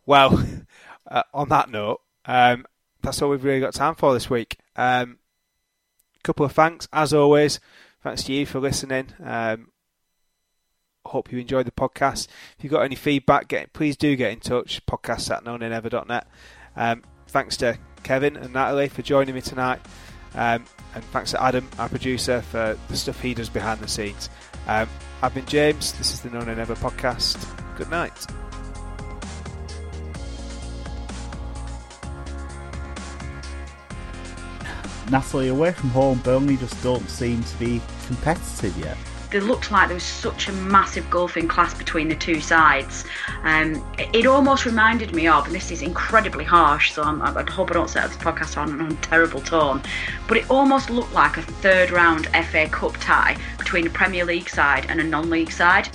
Well, 0.06 0.44
uh, 1.10 1.24
on 1.34 1.50
that 1.50 1.70
note, 1.70 2.02
um, 2.26 2.66
that's 3.02 3.22
all 3.22 3.30
we've 3.30 3.44
really 3.44 3.60
got 3.60 3.74
time 3.74 3.96
for 3.96 4.14
this 4.14 4.30
week. 4.30 4.58
Um, 4.76 5.20
couple 6.24 6.46
of 6.46 6.52
thanks, 6.52 6.88
as 6.92 7.14
always. 7.14 7.60
Thanks 8.04 8.24
to 8.24 8.34
you 8.34 8.46
for 8.46 8.60
listening. 8.60 9.14
Um, 9.24 9.70
hope 11.06 11.32
you 11.32 11.40
enjoyed 11.40 11.66
the 11.66 11.72
podcast. 11.72 12.28
If 12.58 12.64
you've 12.64 12.74
got 12.74 12.84
any 12.84 12.96
feedback, 12.96 13.48
get 13.48 13.74
please 13.74 13.96
do 13.96 14.16
get 14.16 14.32
in 14.32 14.40
touch. 14.40 14.86
Podcast 14.86 15.32
at 15.32 15.46
nonaynever.net. 15.46 16.28
Um, 16.76 17.04
thanks 17.28 17.58
to 17.58 17.78
Kevin 18.04 18.38
and 18.38 18.54
Natalie 18.54 18.90
for 18.90 19.02
joining 19.02 19.36
me 19.36 19.42
tonight. 19.42 19.82
Um, 20.36 20.66
and 20.94 21.04
thanks 21.06 21.32
to 21.32 21.44
Adam, 21.44 21.68
our 21.80 21.90
producer, 21.90 22.42
for 22.42 22.78
the 22.90 22.98
stuff 22.98 23.20
he 23.22 23.34
does 23.34 23.50
behind 23.50 23.80
the 23.80 23.88
scenes. 23.88 24.30
Um, 24.68 24.88
I've 25.22 25.34
been 25.34 25.46
James. 25.46 25.94
This 25.94 26.14
is 26.14 26.22
the 26.22 26.30
No 26.30 26.42
Nay 26.42 26.56
Never 26.56 26.76
podcast. 26.76 27.38
Good 27.78 27.90
night. 27.90 28.26
Natalie, 35.10 35.48
away 35.48 35.72
from 35.72 35.90
home, 35.92 36.20
Burnley 36.20 36.58
just 36.58 36.82
don't 36.84 37.08
seem 37.10 37.42
to 37.44 37.58
be 37.58 37.82
competitive 38.08 38.78
yet. 38.78 38.98
There 39.30 39.42
looked 39.42 39.72
like 39.72 39.88
there 39.88 39.96
was 39.96 40.04
such 40.04 40.48
a 40.48 40.54
massive 40.54 41.06
gulfing 41.10 41.50
class 41.50 41.74
between 41.74 42.08
the 42.08 42.16
two 42.16 42.40
sides. 42.40 43.04
Um, 43.44 43.86
it 43.98 44.26
almost 44.26 44.66
reminded 44.66 45.14
me 45.14 45.28
of, 45.28 45.46
and 45.46 45.54
this 45.54 45.70
is 45.70 45.82
incredibly 45.82 46.46
harsh, 46.46 46.94
so 46.94 47.04
I'm, 47.04 47.22
i 47.22 47.44
hope 47.52 47.72
I 47.72 47.74
don't 47.74 47.90
set 47.90 48.08
this 48.08 48.18
podcast 48.18 48.58
on 48.58 48.80
a 48.80 48.96
terrible 48.96 49.42
tone, 49.42 49.82
but 50.28 50.38
it 50.38 50.50
almost 50.50 50.90
looked 50.90 51.14
like 51.14 51.36
a 51.38 51.42
third 51.42 51.92
round 51.92 52.28
FA 52.28 52.68
Cup 52.70 52.96
tie 52.98 53.38
between 53.58 53.88
a 53.88 53.90
Premier 53.90 54.24
League 54.24 54.50
side 54.50 54.86
and 54.90 55.00
a 55.02 55.04
non 55.04 55.30
league 55.30 55.52
side. 55.52 55.90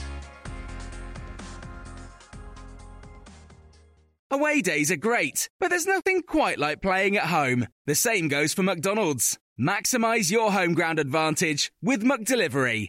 Away 4.31 4.63
days 4.63 4.91
are 4.91 4.97
great, 4.97 5.51
but 5.61 5.69
there's 5.69 5.87
nothing 5.87 6.23
quite 6.23 6.59
like 6.59 6.81
playing 6.81 7.19
at 7.19 7.25
home. 7.25 7.67
The 7.87 7.95
same 7.95 8.29
goes 8.29 8.55
for 8.55 8.63
McDonald's. 8.63 9.39
Maximize 9.61 10.31
your 10.31 10.53
home 10.53 10.73
ground 10.73 10.99
advantage 10.99 11.71
with 11.83 12.03
McDelivery. 12.03 12.89